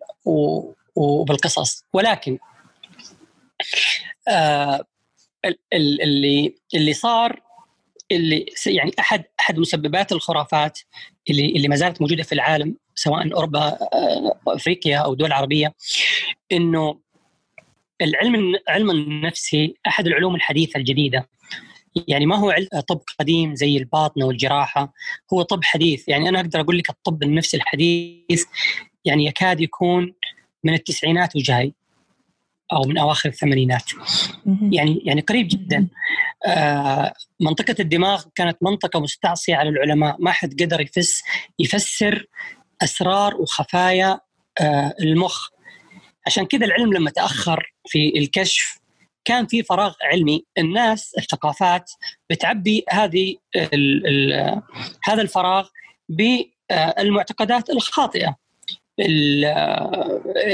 وبالقصص. 0.96 1.84
ولكن 1.94 2.38
آه، 4.28 4.86
اللي 5.74 6.56
اللي 6.76 6.94
صار 6.94 7.42
اللي 8.12 8.46
يعني 8.66 8.92
احد 9.00 9.24
أحد 9.40 9.60
مسببات 9.60 10.12
الخرافات 10.12 10.80
اللي 11.30 11.46
اللي 11.46 11.68
ما 11.68 11.76
زالت 11.76 12.02
موجودة 12.02 12.24
في 12.24 12.34
العالم 12.34 12.78
سواء 12.96 13.34
أوروبا 13.34 13.60
آه، 13.94 14.40
أفريقيا 14.48 14.98
أو 14.98 15.14
دول 15.14 15.32
عربية 15.32 15.74
إنه 16.52 17.00
العلم 18.02 18.56
العلم 18.70 18.92
النفسي 18.92 19.74
أحد 19.88 20.08
العلوم 20.08 20.36
الحديثة 20.36 20.78
الجديدة. 20.78 21.30
يعني 22.08 22.26
ما 22.26 22.36
هو 22.36 22.56
طب 22.88 23.02
قديم 23.20 23.56
زي 23.56 23.78
الباطنة 23.78 24.26
والجراحة 24.26 24.94
هو 25.34 25.42
طب 25.42 25.64
حديث. 25.64 26.08
يعني 26.08 26.30
أنا 26.30 26.40
أقدر 26.40 26.60
أقول 26.60 26.78
لك 26.78 26.90
الطب 26.90 27.24
النفسي 27.24 27.58
الحديث 27.58 28.46
يعني 29.06 29.26
يكاد 29.26 29.62
يكون 29.62 30.14
من 30.64 30.74
التسعينات 30.74 31.36
وجاي 31.36 31.74
أو 32.74 32.82
من 32.82 32.98
أواخر 32.98 33.30
الثمانينات. 33.30 33.84
يعني 34.72 35.02
يعني 35.06 35.22
قريب 35.22 35.48
جدا. 35.48 35.88
آه 36.46 37.14
منطقة 37.40 37.76
الدماغ 37.80 38.24
كانت 38.36 38.58
منطقة 38.62 39.00
مستعصية 39.00 39.56
على 39.56 39.70
العلماء. 39.70 40.16
ما 40.20 40.32
حد 40.32 40.62
قدر 40.62 40.82
يفس 40.82 41.24
يفسر 41.60 42.26
أسرار 42.84 43.36
وخفايا 43.36 44.20
آه 44.62 44.94
المخ. 45.02 45.48
عشان 46.28 46.46
كذا 46.46 46.66
العلم 46.66 46.94
لما 46.94 47.10
تأخر 47.12 47.74
في 47.88 48.14
الكشف 48.18 48.80
كان 49.28 49.48
في 49.48 49.64
فراغ 49.64 49.94
علمي. 50.04 50.46
الناس 50.58 51.16
الثقافات 51.18 51.92
بتعبي 52.30 52.84
هذه 52.90 53.36
ال 53.56 54.08
ال 54.08 54.62
هذا 55.04 55.22
الفراغ 55.22 55.68
بالمعتقدات 56.10 57.70
الخاطئة. 57.70 58.36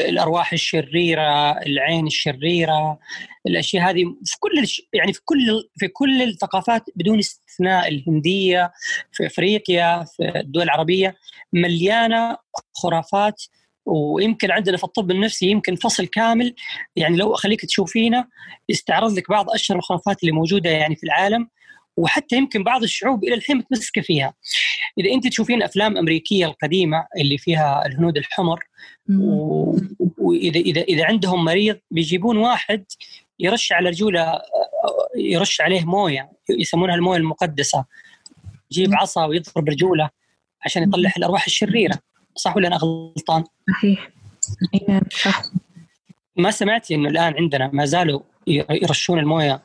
الأرواح 0.09 0.53
الشريرة، 0.53 1.51
العين 1.51 2.07
الشريرة، 2.07 2.99
الأشياء 3.47 3.89
هذه 3.89 4.03
في 4.26 4.38
كل 4.39 4.51
يعني 4.93 5.13
في 5.13 5.21
كل 5.26 5.69
في 5.80 5.88
كل 5.88 6.21
الثقافات 6.21 6.84
بدون 6.95 7.19
استثناء. 7.19 7.88
الهندية 7.88 8.71
في 9.11 9.26
أفريقيا 9.26 10.03
في 10.03 10.39
الدول 10.39 10.63
العربية 10.63 11.15
مليانة 11.53 12.38
خرافات 12.74 13.43
ويمكن 13.86 14.52
عندنا 14.52 14.78
في 14.78 14.84
الطب 14.84 15.12
النفسي 15.12 15.48
يمكن 15.48 15.76
فصل 15.76 16.06
كامل 16.06 16.56
يعني 16.96 17.18
لو 17.18 17.34
أخليك 17.36 17.66
تشوفينه 17.66 18.26
يستعرض 18.70 19.18
لك 19.18 19.30
بعض 19.30 19.50
أشهر 19.50 19.78
الخرافات 19.78 20.24
اللي 20.24 20.32
موجودة 20.32 20.70
يعني 20.70 20.96
في 20.96 21.04
العالم 21.04 21.48
وحتى 21.98 22.36
يمكن 22.36 22.64
بعض 22.64 22.84
الشعوب 22.84 23.24
إلى 23.24 23.36
الحين 23.36 23.58
متمسكة 23.58 24.02
فيها. 24.02 24.34
إذا 24.98 25.12
أنت 25.12 25.28
تشوفين 25.28 25.64
أفلام 25.64 25.98
أمريكية 25.98 26.46
القديمة 26.46 27.08
اللي 27.18 27.38
فيها 27.38 27.86
الهنود 27.86 28.18
الحمر 28.18 28.60
وإذا 30.18 30.60
إذا 30.60 30.82
إذا 30.82 31.06
عندهم 31.06 31.46
مريض 31.46 31.80
بيجيبون 31.92 32.38
واحد 32.38 32.86
يرش 33.40 33.72
على 33.72 33.90
رجوله 33.90 34.42
يرش 35.18 35.62
عليه 35.62 35.86
موية 35.86 36.32
يسمونها 36.50 36.96
الموية 36.96 37.18
المقدسة. 37.18 37.86
يجيب 38.72 38.94
عصا 38.94 39.26
ويضرب 39.26 39.70
رجوله 39.70 40.10
عشان 40.66 40.84
يطلع 40.84 41.12
الأرواح 41.18 41.46
الشريرة. 41.46 42.00
صح 42.36 42.58
ولا 42.58 42.68
أنا 42.68 42.76
غلطان؟ 42.78 43.44
صحيح. 43.70 44.10
نعم 44.90 45.02
صح. 45.24 45.44
ما 46.36 46.52
سمعتي 46.52 46.96
إنه 46.96 47.10
الآن 47.10 47.34
عندنا 47.38 47.70
ما 47.74 47.86
زالوا 47.86 48.20
يرشون 48.70 49.20
الموية 49.20 49.62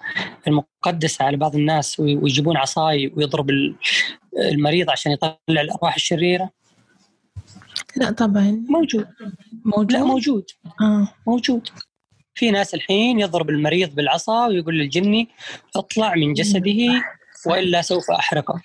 المقدسة 0.49 1.25
على 1.25 1.37
بعض 1.37 1.57
الناس 1.57 2.01
ويجيبون 2.01 2.57
عصاي 2.57 3.13
ويضرب 3.17 3.51
المريض 4.39 4.91
عشان 4.91 5.13
يطلع 5.13 5.39
الأرواح 5.49 5.95
الشريرة؟ 5.95 6.51
لا 7.97 8.11
طبعا. 8.11 8.65
موجود. 8.69 9.07
موجود؟ 9.65 9.93
لا 9.93 10.05
موجود. 10.05 10.45
آه. 10.81 11.09
موجود. 11.27 11.69
في 12.35 12.51
ناس 12.51 12.75
الحين 12.75 13.21
يضرب 13.21 13.51
المريض 13.51 13.95
بالعصا 13.95 14.47
ويقول 14.47 14.79
للجني 14.79 15.29
اطلع 15.77 16.15
من 16.15 16.33
جسده 16.33 17.05
وإلا 17.47 17.83
سوف 17.83 18.11
أحرقه. 18.11 18.63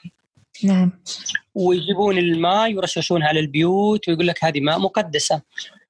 نعم. 0.66 0.92
ويجيبون 1.56 2.18
الماء 2.18 2.72
يرششونها 2.72 3.28
على 3.28 3.40
البيوت 3.40 4.10
ويقول 4.10 4.28
لك 4.28 4.44
هذه 4.44 4.60
ماء 4.60 4.80
مقدسة. 4.80 5.42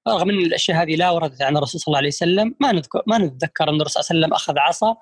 رغم 0.08 0.30
إن 0.30 0.40
الأشياء 0.40 0.84
هذه 0.84 0.96
لا 0.96 1.10
وردت 1.10 1.42
عن 1.42 1.58
الرسول 1.58 1.82
صلى 1.82 1.88
الله 1.88 1.98
عليه 1.98 2.08
وسلم 2.08 2.56
ما 2.60 2.72
نذكر 2.72 3.02
ما 3.08 3.18
نتذكر 3.18 3.70
أن 3.70 3.82
الرسول 3.82 4.04
صلى 4.04 4.16
الله 4.16 4.26
عليه 4.26 4.26
وسلم 4.26 4.34
أخذ 4.34 4.60
عصا 4.60 4.96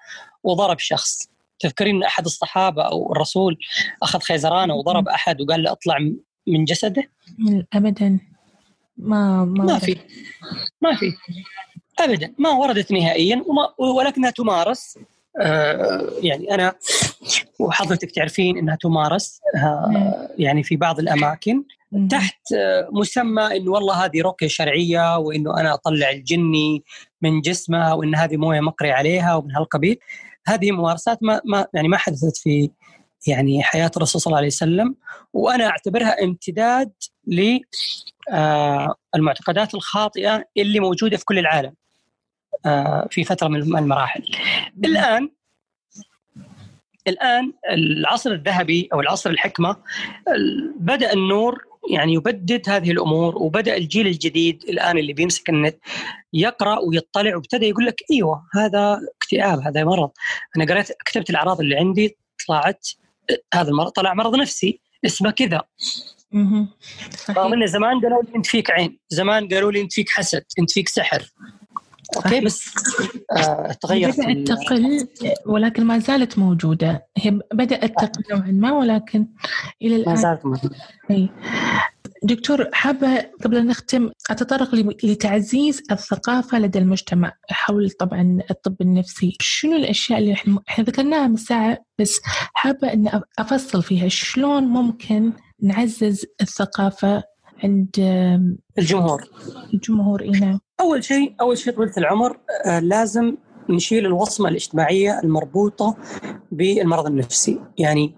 وضرب 0.44 0.80
شخص. 0.80 1.32
تذكرين 1.60 1.96
إن 1.96 2.04
أحد 2.04 2.26
الصحابة 2.26 2.84
أو 2.84 3.12
الرسول 3.12 3.58
أخذ 4.04 4.20
خيزرانه 4.20 4.74
وضرب 4.74 5.08
أحد 5.08 5.42
وقال 5.42 5.64
له 5.64 5.72
اطلع 5.72 5.98
من 6.48 6.66
جسده؟ 6.66 7.10
ابدا. 7.74 8.20
ما 8.98 9.46
ما, 9.46 9.64
ما 9.64 9.80
في. 9.80 9.98
ما 10.82 10.96
في. 10.96 11.14
ابدا. 12.00 12.34
ما 12.38 12.50
وردت 12.50 12.92
نهائيا 12.92 13.44
ولكنها 13.78 14.30
تمارس 14.30 14.98
يعني 16.24 16.54
أنا 16.54 16.74
وحضرتك 17.60 18.12
تعرفين 18.12 18.58
إنها 18.58 18.76
تمارس 18.76 19.42
آه. 19.56 20.30
يعني 20.38 20.64
في 20.64 20.76
بعض 20.76 21.00
الأماكن. 21.00 21.64
تحت 22.10 22.54
آه، 22.58 22.90
مسمى 22.92 23.58
انه 23.58 23.72
والله 23.72 24.06
هذه 24.06 24.22
رقية 24.22 24.48
شرعية 24.48 25.18
وإنه 25.18 25.60
أنا 25.60 25.74
أطلع 25.74 26.10
الجني 26.10 26.84
من 27.22 27.42
جسمه 27.42 27.96
وإن 27.96 28.16
هذه 28.16 28.38
موية 28.38 28.60
مقري 28.60 28.92
عليها 28.92 29.36
ومن 29.36 29.56
هالقبيل. 29.56 29.98
هذه 30.48 30.72
ممارسات 30.72 31.18
ما 31.22 31.42
ما 31.46 31.68
يعني 31.74 31.88
ما 31.88 31.98
حدثت 31.98 32.38
في 32.38 32.72
يعني 33.28 33.64
حياة 33.64 33.92
الرسول 33.98 34.22
صلى 34.22 34.32
الله 34.32 34.38
عليه 34.38 34.48
وسلم. 34.48 34.96
وأنا 35.34 35.68
أعتبرها 35.68 36.24
امتداد 36.24 36.92
للمعتقدات 38.30 39.76
الخاطئة 39.76 40.46
اللي 40.58 40.80
موجودة 40.80 41.18
في 41.18 41.26
كل 41.26 41.40
العالم. 41.40 41.74
في 43.10 43.24
فترة 43.24 43.48
من 43.48 43.78
المراحل. 43.78 44.24
الآن 44.86 45.30
الآن 47.08 47.54
العصر 47.72 48.32
الذهبي 48.32 48.90
أو 48.94 49.00
العصر 49.00 49.30
الحكمة 49.30 49.76
بدأ 50.76 51.14
النور 51.14 51.66
يعني 51.90 52.14
يبدد 52.14 52.70
هذه 52.70 52.92
الأمور 52.92 53.38
وبدأ 53.38 53.78
الجيل 53.78 54.08
الجديد 54.08 54.64
الآن 54.70 54.98
اللي 54.98 55.14
بيمسك 55.14 55.50
النت 55.50 55.78
يقرأ 56.34 56.80
ويطلع 56.80 57.36
وابتدى 57.36 57.66
يقول 57.66 57.86
لك 57.86 58.02
إيوه 58.12 58.48
هذا 58.54 59.02
اكتئاب 59.18 59.60
هذا 59.60 59.84
مرض. 59.84 60.12
أنا 60.58 60.66
قريت 60.66 60.92
كتبت 61.06 61.30
الأعراض 61.30 61.62
اللي 61.62 61.76
عندي 61.76 62.18
طلعت 62.48 62.88
هذا 63.54 63.70
المرض 63.70 63.92
طلع 63.92 64.14
مرض 64.14 64.36
نفسي 64.36 64.80
اسمه 65.06 65.32
كذا. 65.32 65.62
رغم 67.30 67.54
انه 67.54 67.66
زمان 67.66 68.02
قالوا 68.02 68.24
لي 68.24 68.36
أنت 68.36 68.46
فيك 68.46 68.72
عين 68.72 69.00
زمان 69.10 69.48
قالوا 69.48 69.72
لي 69.72 69.82
أنت 69.82 69.94
فيك 69.94 70.10
حسد 70.10 70.44
أنت 70.60 70.72
فيك 70.72 70.90
سحر. 70.90 71.32
أوكي 72.16 72.42
بس 72.42 72.66
آه 73.38 73.72
تغيرت 73.82 74.20
بدات 74.20 74.48
تقل 74.48 75.08
ولكن 75.46 75.84
ما 75.86 76.00
زالت 76.00 76.40
موجودة. 76.40 77.08
هي 77.18 77.40
بدات 77.54 77.92
تقل 77.92 78.24
نوعا 78.32 78.52
ما 78.52 78.72
ولكن 78.72 79.28
إلى 79.82 79.96
الآن. 79.96 80.10
ما 80.14 80.22
زالت 80.22 80.46
موجودة. 80.46 80.76
دكتور 82.24 82.70
حابة 82.74 83.18
قبل 83.44 83.58
أن 83.58 83.68
نختم 83.68 84.12
أتطرق 84.30 84.76
لتعزيز 85.04 85.82
الثقافة 85.92 86.60
لدى 86.60 86.80
المجتمع 86.80 87.34
حول 87.50 87.90
طبعا 87.90 88.40
الطب 88.52 88.82
النفسي. 88.82 89.38
شنو 89.40 89.76
الأشياء 89.76 90.20
اللي 90.20 90.34
إحنا 90.34 90.60
ذكرناها 90.80 91.28
من 91.28 91.36
ساعة 91.36 91.78
بس 92.00 92.20
حابة 92.54 92.94
أن 92.94 93.22
أفصل 93.40 93.84
فيها. 93.84 94.08
شلون 94.08 94.64
ممكن 94.64 95.34
نعزز 95.62 96.26
الثقافة 96.42 97.24
عند 97.64 97.90
الجمهور؟ 98.78 99.24
الجمهور؟ 99.74 100.22
إيه 100.22 100.30
نعم. 100.30 100.60
أول 100.82 101.04
شيء 101.04 101.36
أول 101.42 101.58
شيء 101.58 101.74
طويلة 101.74 101.94
العمر 101.98 102.38
آه 102.66 102.80
لازم 102.80 103.38
نشيل 103.70 104.06
الوصمة 104.06 104.50
الاجتماعية 104.50 105.20
المربوطة 105.24 105.98
بالمرض 106.52 107.06
النفسي، 107.06 107.60
يعني 107.78 108.16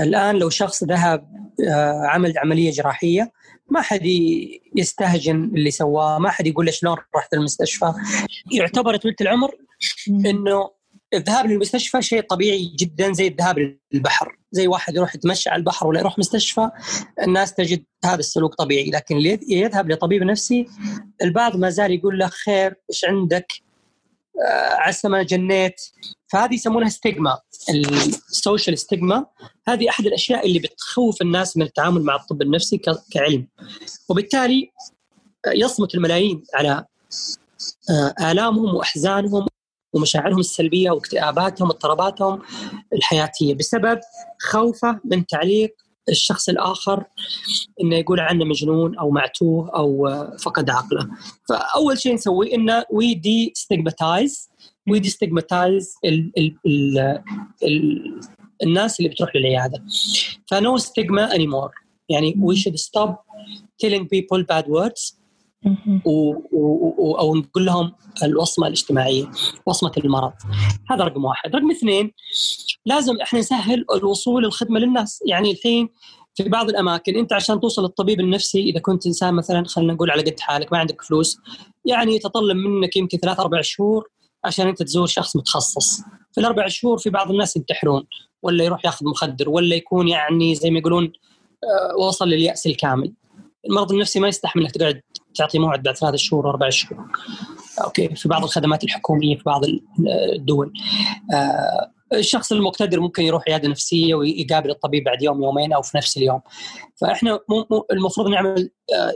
الآن 0.00 0.36
لو 0.36 0.50
شخص 0.50 0.84
ذهب 0.84 1.28
آه 1.68 2.06
عمل 2.06 2.38
عملية 2.38 2.70
جراحية 2.70 3.32
ما 3.70 3.80
حد 3.80 4.06
يستهجن 4.76 5.44
اللي 5.44 5.70
سواه، 5.70 6.18
ما 6.18 6.30
حد 6.30 6.46
يقول 6.46 6.66
له 6.66 6.72
شلون 6.72 6.96
رحت 7.16 7.34
المستشفى، 7.34 7.92
يعتبر 8.52 8.96
طويلة 8.96 9.16
العمر 9.20 9.54
إنه 10.08 10.70
الذهاب 11.14 11.46
للمستشفى 11.46 12.02
شيء 12.02 12.22
طبيعي 12.22 12.72
جدا 12.78 13.12
زي 13.12 13.26
الذهاب 13.26 13.78
للبحر. 13.92 14.38
زي 14.52 14.66
واحد 14.66 14.96
يروح 14.96 15.14
يتمشى 15.14 15.50
على 15.50 15.58
البحر 15.60 15.86
ولا 15.86 16.00
يروح 16.00 16.18
مستشفى 16.18 16.70
الناس 17.22 17.54
تجد 17.54 17.84
هذا 18.04 18.18
السلوك 18.18 18.54
طبيعي. 18.54 18.90
لكن 18.90 19.16
اللي 19.16 19.40
يذهب 19.48 19.90
لطبيب 19.90 20.22
نفسي 20.22 20.66
البعض 21.22 21.56
ما 21.56 21.70
زال 21.70 21.90
يقول 21.90 22.18
له 22.18 22.26
خير 22.26 22.74
إيش 22.90 23.04
عندك؟ 23.04 23.52
آه 24.48 24.74
عسى 24.74 25.08
ما 25.08 25.22
جنيت. 25.22 25.80
فهذه 26.26 26.54
يسمونها 26.54 26.88
ستيغما 26.88 27.38
السوشيال 28.30 28.78
ستيغما 28.78 29.26
هذه 29.68 29.88
أحد 29.88 30.06
الأشياء 30.06 30.46
اللي 30.46 30.58
بتخوف 30.58 31.22
الناس 31.22 31.56
من 31.56 31.62
التعامل 31.62 32.02
مع 32.02 32.16
الطب 32.16 32.42
النفسي 32.42 32.80
كعلم. 33.12 33.48
وبالتالي 34.08 34.72
يصمت 35.46 35.94
الملايين 35.94 36.44
على 36.54 36.84
آه 37.90 38.14
آلامهم 38.30 38.74
وأحزانهم. 38.74 39.46
ومشاعرهم 39.92 40.38
السلبية 40.38 40.90
واكتئاباتهم 40.90 41.68
واضطراباتهم 41.68 42.42
الحياتية 42.92 43.54
بسبب 43.54 44.00
خوفه 44.40 45.00
من 45.04 45.26
تعليق 45.26 45.74
الشخص 46.08 46.48
الآخر 46.48 47.04
إنه 47.82 47.96
يقول 47.96 48.20
عنه 48.20 48.44
مجنون 48.44 48.98
أو 48.98 49.10
معتوه 49.10 49.70
أو 49.76 50.08
فقد 50.38 50.70
عقله. 50.70 51.08
فأول 51.48 51.98
شيء 51.98 52.14
نسويه 52.14 52.54
إنه 52.54 52.84
we 52.90 53.14
destigmatize 53.14 54.50
we 54.88 54.98
destigmatize 54.98 55.94
الناس 58.62 59.00
اللي 59.00 59.10
بتروح 59.10 59.36
للعيادة. 59.36 59.84
ف 60.50 60.59
no 60.59 60.76
stigma 60.76 61.34
any 61.34 61.46
more 61.46 61.70
يعني 62.08 62.34
we 62.40 62.56
should 62.56 62.76
stop 62.76 63.14
telling 63.84 64.04
people 64.04 64.42
bad 64.52 64.66
words 64.66 65.21
و... 66.04 66.34
و... 66.52 67.18
أو 67.18 67.34
نقول 67.36 67.66
لهم 67.66 67.92
الوصمة 68.22 68.66
الاجتماعية 68.66 69.30
وصمة 69.66 69.92
المرض. 69.98 70.32
هذا 70.90 71.04
رقم 71.04 71.24
واحد. 71.24 71.56
رقم 71.56 71.70
اثنين 71.70 72.12
لازم 72.86 73.20
إحنا 73.20 73.38
نسهل 73.38 73.84
الوصول 73.94 74.44
الخدمة 74.44 74.80
للناس. 74.80 75.22
يعني 75.26 75.50
الحين 75.50 75.88
في 76.34 76.48
بعض 76.48 76.68
الأماكن 76.68 77.16
أنت 77.16 77.32
عشان 77.32 77.60
توصل 77.60 77.82
للطبيب 77.82 78.20
النفسي 78.20 78.60
إذا 78.60 78.80
كنت 78.80 79.06
إنسان 79.06 79.34
مثلا 79.34 79.64
خلينا 79.66 79.92
نقول 79.92 80.10
على 80.10 80.22
قد 80.22 80.40
حالك 80.40 80.72
ما 80.72 80.78
عندك 80.78 81.02
فلوس 81.02 81.38
يعني 81.84 82.14
يتطلب 82.14 82.56
منك 82.56 82.96
يمكن 82.96 83.18
ثلاث 83.18 83.40
أربع 83.40 83.60
شهور 83.60 84.08
عشان 84.44 84.68
أنت 84.68 84.82
تزور 84.82 85.06
شخص 85.06 85.36
متخصص. 85.36 86.00
في 86.32 86.40
الأربع 86.40 86.68
شهور 86.68 86.98
في 86.98 87.10
بعض 87.10 87.30
الناس 87.30 87.56
ينتحرون 87.56 88.06
ولا 88.42 88.64
يروح 88.64 88.84
ياخذ 88.84 89.06
مخدر 89.06 89.48
ولا 89.50 89.76
يكون 89.76 90.08
يعني 90.08 90.54
زي 90.54 90.70
ما 90.70 90.78
يقولون 90.78 91.12
وصل 91.98 92.28
لليأس 92.28 92.66
الكامل. 92.66 93.12
المرض 93.70 93.92
النفسي 93.92 94.20
ما 94.20 94.28
يستحمل 94.28 94.62
إنك 94.62 94.70
تقعد 94.70 95.00
تعطي 95.34 95.58
موعد 95.58 95.82
بعد 95.82 95.96
ثلاثة 95.96 96.16
شهور 96.16 96.46
وأربع 96.46 96.70
شهور. 96.70 97.06
أوكي 97.84 98.14
في 98.14 98.28
بعض 98.28 98.42
الخدمات 98.44 98.84
الحكومية 98.84 99.36
في 99.36 99.42
بعض 99.46 99.62
الدول. 100.34 100.72
آه 101.34 101.90
الشخص 102.12 102.52
المقتدر 102.52 103.00
ممكن 103.00 103.22
يروح 103.22 103.42
عيادة 103.48 103.68
نفسية 103.68 104.14
ويقابل 104.14 104.70
الطبيب 104.70 105.04
بعد 105.04 105.22
يوم 105.22 105.42
يومين 105.42 105.72
أو 105.72 105.82
في 105.82 105.96
نفس 105.96 106.16
اليوم. 106.16 106.40
فإحنا 107.00 107.38
المفروض 107.92 108.28
نعمل 108.28 108.70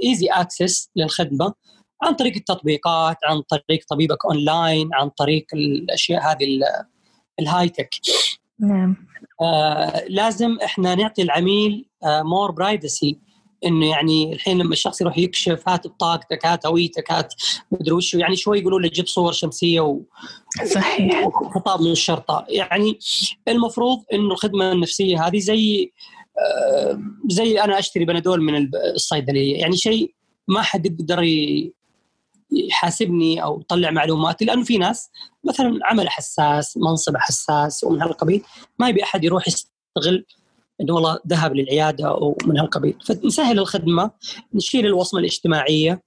easy 0.04 0.30
آه 0.30 0.40
access 0.40 0.90
للخدمة 0.96 1.54
عن 2.02 2.14
طريق 2.14 2.34
التطبيقات 2.36 3.16
عن 3.24 3.40
طريق 3.40 3.84
طبيبك 3.88 4.24
اونلاين 4.24 4.90
عن 4.94 5.08
طريق 5.08 5.46
الأشياء 5.54 6.22
هذه 6.22 6.60
ال 7.40 7.68
high 7.68 7.79
tech 7.79 7.90
نعم. 8.60 8.96
آه 9.42 10.04
لازم 10.08 10.58
إحنا 10.64 10.94
نعطي 10.94 11.22
العميل 11.22 11.88
more 12.04 12.50
آه 12.50 12.52
privacy 12.52 13.18
إنه 13.64 13.90
يعني 13.90 14.32
الحين 14.32 14.58
لما 14.58 14.72
الشخص 14.72 15.00
يروح 15.00 15.18
يكشف 15.18 15.68
هات 15.68 15.86
بطاقتك 15.86 16.46
هات 16.46 16.66
هويتك 16.66 17.12
هات 17.12 17.34
مدري 17.70 17.92
وش 17.92 18.14
يعني 18.14 18.36
شوي 18.36 18.58
يقولوا 18.58 18.80
له 18.80 18.88
جيب 18.88 19.06
صور 19.06 19.32
شمسية 19.32 19.80
و 19.80 20.00
صحيح. 20.74 21.26
وخطاب 21.26 21.80
من 21.80 21.90
الشرطة. 21.90 22.44
يعني 22.48 22.98
المفروض 23.48 24.04
إنه 24.12 24.32
الخدمة 24.32 24.72
النفسية 24.72 25.26
هذه 25.26 25.38
زي 25.38 25.92
آه 26.38 27.00
زي 27.28 27.60
أنا 27.60 27.78
أشتري 27.78 28.04
بنادول 28.04 28.42
من 28.42 28.70
الصيدلية. 28.94 29.60
يعني 29.60 29.76
شيء 29.76 30.14
ما 30.48 30.62
حد 30.62 30.86
يقدر 30.86 31.24
يحاسبني 32.52 33.42
أو 33.42 33.60
يطلع 33.60 33.90
معلوماتي 33.90 34.44
لأنه 34.44 34.64
في 34.64 34.78
ناس 34.78 35.10
مثلا 35.44 35.78
عمل 35.84 36.08
حساس 36.08 36.76
منصب 36.76 37.16
حساس 37.16 37.84
ومن 37.84 38.02
هالقبيل 38.02 38.42
ما 38.78 38.88
يبي 38.88 39.02
أحد 39.02 39.24
يروح 39.24 39.48
يستغل 39.48 40.24
إنه 40.80 40.94
والله 40.94 41.18
ذهب 41.28 41.54
للعيادة 41.54 42.08
أو 42.08 42.36
من 42.46 42.58
هالقبيل 42.58 42.94
فنسهل 43.06 43.58
الخدمة 43.58 44.10
نشيل 44.54 44.86
الوصمة 44.86 45.20
الاجتماعية 45.20 46.02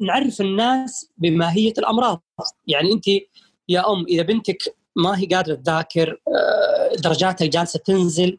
نعرف 0.00 0.40
الناس 0.40 1.10
بماهية 1.18 1.72
الأمراض. 1.78 2.22
يعني 2.66 2.92
أنت 2.92 3.04
يا 3.68 3.92
أم 3.92 4.04
إذا 4.08 4.22
بنتك 4.22 4.76
ما 4.96 5.18
هي 5.18 5.26
قادرة 5.26 5.54
تذاكر 5.54 6.20
درجاتها 6.98 7.46
جالسة 7.46 7.80
تنزل 7.84 8.38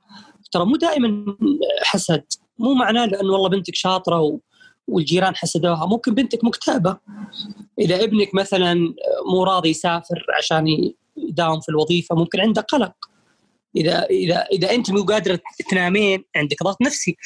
ترى 0.51 0.65
مو 0.65 0.75
دائما 0.75 1.35
حسد. 1.83 2.23
مو 2.59 2.73
معناه 2.73 3.05
لأنه 3.05 3.33
والله 3.33 3.49
بنتك 3.49 3.75
شاطرة 3.75 4.39
والجيران 4.87 5.35
حسدوها. 5.35 5.85
ممكن 5.85 6.13
بنتك 6.13 6.43
مكتئبة. 6.43 6.97
إذا 7.79 8.03
ابنك 8.03 8.35
مثلا 8.35 8.93
مو 9.31 9.43
راضي 9.43 9.69
يسافر 9.69 10.25
عشان 10.37 10.93
يداوم 11.17 11.59
في 11.59 11.69
الوظيفة 11.69 12.15
ممكن 12.15 12.39
عنده 12.39 12.61
قلق. 12.61 12.93
إذا 13.75 14.03
إذا 14.03 14.45
إذا 14.51 14.71
أنت 14.71 14.91
مو 14.91 15.03
قادرة 15.03 15.39
تنامين 15.69 16.23
عندك 16.35 16.63
ضغط 16.63 16.81
نفسي. 16.81 17.17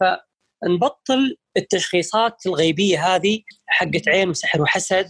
فنبطل 0.00 1.36
التشخيصات 1.56 2.46
الغيبية 2.46 3.14
هذه 3.14 3.40
حقت 3.66 4.08
عين 4.08 4.28
وسحر 4.28 4.62
وحسد 4.62 5.06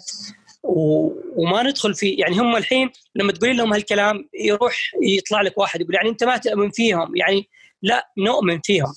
و... 0.63 1.11
وما 1.37 1.63
ندخل 1.63 1.95
في 1.95 2.11
يعني 2.11 2.37
هم 2.37 2.57
الحين 2.57 2.91
لما 3.15 3.33
تقولين 3.33 3.57
لهم 3.57 3.73
هالكلام 3.73 4.29
يروح 4.35 4.77
يطلع 5.03 5.41
لك 5.41 5.59
واحد 5.59 5.81
يقول 5.81 5.95
يعني 5.95 6.09
أنت 6.09 6.25
ما 6.25 6.37
تؤمن 6.37 6.71
فيهم 6.71 7.17
يعني 7.17 7.49
لا 7.83 8.11
نؤمن 8.19 8.61
فيهم. 8.65 8.95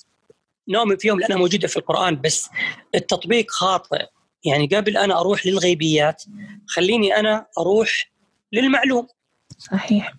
نؤمن 0.68 0.96
فيهم 0.96 1.20
لأنها 1.20 1.36
موجودة 1.36 1.68
في 1.68 1.76
القرآن 1.76 2.20
بس 2.20 2.48
التطبيق 2.94 3.50
خاطئ. 3.50 4.06
يعني 4.44 4.66
قبل 4.66 4.96
أنا 4.96 5.20
أروح 5.20 5.46
للغيبيات 5.46 6.22
خليني 6.66 7.16
أنا 7.16 7.46
أروح 7.58 8.10
للمعلوم. 8.52 9.06
صحيح 9.58 10.12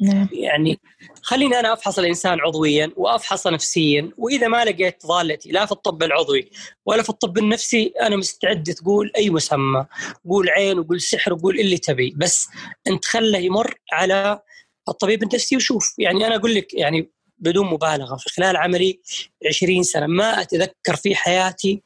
نعم. 0.00 0.28
يعني 0.32 0.80
خليني 1.22 1.60
أنا 1.60 1.72
أفحص 1.72 1.98
الإنسان 1.98 2.40
عضويا 2.40 2.92
وأفحص 2.96 3.46
نفسيا 3.46 4.10
وإذا 4.18 4.48
ما 4.48 4.64
لقيت 4.64 5.06
ضالتي 5.06 5.50
لا 5.50 5.66
في 5.66 5.72
الطب 5.72 6.02
العضوي 6.02 6.50
ولا 6.86 7.02
في 7.02 7.08
الطب 7.08 7.38
النفسي 7.38 7.92
أنا 8.00 8.16
مستعد 8.16 8.62
تقول 8.62 9.12
أي 9.16 9.30
مسمى 9.30 9.86
قول 10.28 10.48
عين 10.48 10.78
وقول 10.78 11.00
سحر 11.00 11.32
وقول 11.32 11.60
اللي 11.60 11.78
تبي 11.78 12.14
بس 12.16 12.48
أنت 12.86 13.04
خله 13.04 13.38
يمر 13.38 13.74
على 13.92 14.40
الطبيب 14.88 15.22
النفسي 15.22 15.56
وشوف 15.56 15.94
يعني 15.98 16.26
أنا 16.26 16.36
أقول 16.36 16.54
لك 16.54 16.74
يعني 16.74 17.10
بدون 17.38 17.66
مبالغة 17.66 18.16
في 18.16 18.30
خلال 18.30 18.56
عملي 18.56 19.00
20 19.48 19.82
سنة 19.82 20.06
ما 20.06 20.40
أتذكر 20.40 20.96
في 20.96 21.14
حياتي 21.14 21.82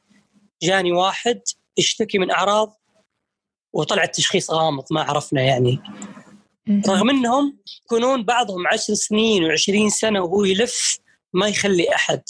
جاني 0.63 0.91
واحد 0.91 1.41
يشتكي 1.77 2.17
من 2.17 2.31
أعراض 2.31 2.81
وطلع 3.73 4.03
التشخيص 4.03 4.51
غامض 4.51 4.83
ما 4.91 5.01
عرفنا 5.01 5.41
يعني 5.41 5.79
رغم 6.69 7.09
إنهم 7.09 7.57
يكونون 7.85 8.23
بعضهم 8.23 8.67
عشر 8.67 8.93
سنين 8.93 9.43
و20 9.43 9.87
سنة 9.87 10.21
وهو 10.21 10.45
يلف 10.45 10.97
ما 11.33 11.47
يخلي 11.47 11.95
أحد. 11.95 12.21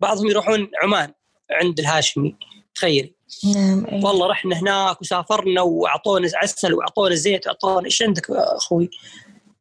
بعضهم 0.00 0.28
يروحون 0.28 0.70
عمان 0.82 1.12
عند 1.50 1.80
الهاشمي. 1.80 2.36
تخيل. 2.74 3.14
نعم 3.54 3.86
أيه. 3.86 4.04
والله 4.04 4.26
رحنا 4.26 4.58
هناك 4.58 5.00
وسافرنا 5.00 5.62
وأعطونا 5.62 6.30
عسل 6.34 6.74
وأعطونا 6.74 7.14
زيت 7.14 7.46
وأعطونا 7.46 7.86
إيش 7.86 8.02
عندك 8.02 8.30
أخوي؟ 8.30 8.90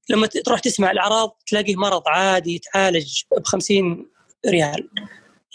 لما 0.10 0.28
تروح 0.28 0.60
تسمع 0.60 0.92
الأعراض 0.92 1.38
تلاقيه 1.48 1.76
مرض 1.76 2.04
عادي 2.08 2.56
يتعالج 2.56 3.22
ب 3.38 3.44
50 3.44 4.06
ريال. 4.48 4.90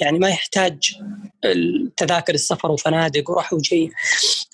يعني 0.01 0.19
ما 0.19 0.29
يحتاج 0.29 0.97
تذاكر 1.97 2.35
السفر 2.35 2.71
وفنادق 2.71 3.31
وراح 3.31 3.53
وجاي. 3.53 3.91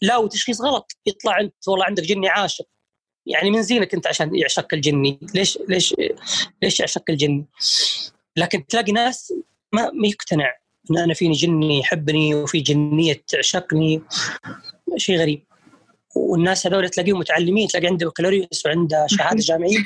لا 0.02 0.16
وتشخيص 0.16 0.60
غلط. 0.60 0.92
يطلع 1.06 1.40
أنت 1.40 1.68
والله 1.68 1.84
عندك 1.84 2.02
جني 2.02 2.28
عاشق. 2.28 2.66
يعني 3.26 3.50
من 3.50 3.62
زينك 3.62 3.94
انت 3.94 4.06
عشان 4.06 4.34
يعشق 4.34 4.66
الجني. 4.72 5.18
ليش 5.34 5.58
ليش 5.68 5.94
ليش 6.62 6.80
يعشق 6.80 7.04
الجني؟ 7.08 7.44
لكن 8.36 8.66
تلاقي 8.66 8.92
ناس 8.92 9.32
ما 9.72 9.90
ما 9.90 10.08
يقتنع 10.08 10.56
إن 10.90 10.98
أنا 10.98 11.14
فيني 11.14 11.34
جني 11.34 11.78
يحبني 11.78 12.34
وفي 12.34 12.60
جنية 12.60 13.22
تعشقني. 13.28 14.02
شيء 14.96 15.18
غريب. 15.18 15.44
والناس 16.16 16.66
هذول 16.66 16.88
تلاقيهم 16.88 17.18
متعلمين 17.18 17.68
تلاقي 17.68 17.86
عنده 17.86 18.06
بكالوريوس 18.06 18.66
وعنده 18.66 19.06
شهادة 19.08 19.40
جامعية. 19.40 19.84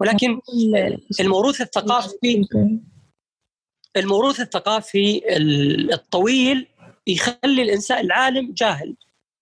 ولكن 0.00 0.40
الموروث 1.20 1.60
الثقافي 1.60 2.44
الموروث 3.96 4.40
الثقافي 4.40 5.22
الطويل 5.92 6.66
يخلي 7.06 7.62
الانسان 7.62 8.04
العالم 8.04 8.52
جاهل. 8.52 8.96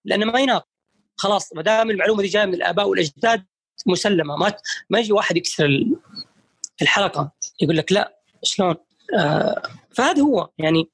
لأنه 0.05 0.27
ما 0.27 0.40
يناقش. 0.40 0.76
خلاص 1.16 1.55
ما 1.55 1.62
دام 1.62 1.90
المعلومة 1.90 2.22
دي 2.22 2.28
جاية 2.28 2.44
من 2.44 2.55
الآباء 2.55 2.88
والأجداد 2.88 3.44
مسلمة 3.86 4.36
ما 4.36 4.52
ما 4.90 4.98
يجي 4.98 5.12
واحد 5.12 5.36
يكسر 5.36 5.84
الحلقة 6.82 7.32
يقول 7.60 7.76
لك 7.76 7.93
لا 7.93 8.18
شلون؟ 8.43 8.74
آه 9.18 9.62
فهذا 9.90 10.22
هو. 10.22 10.48
يعني 10.59 10.90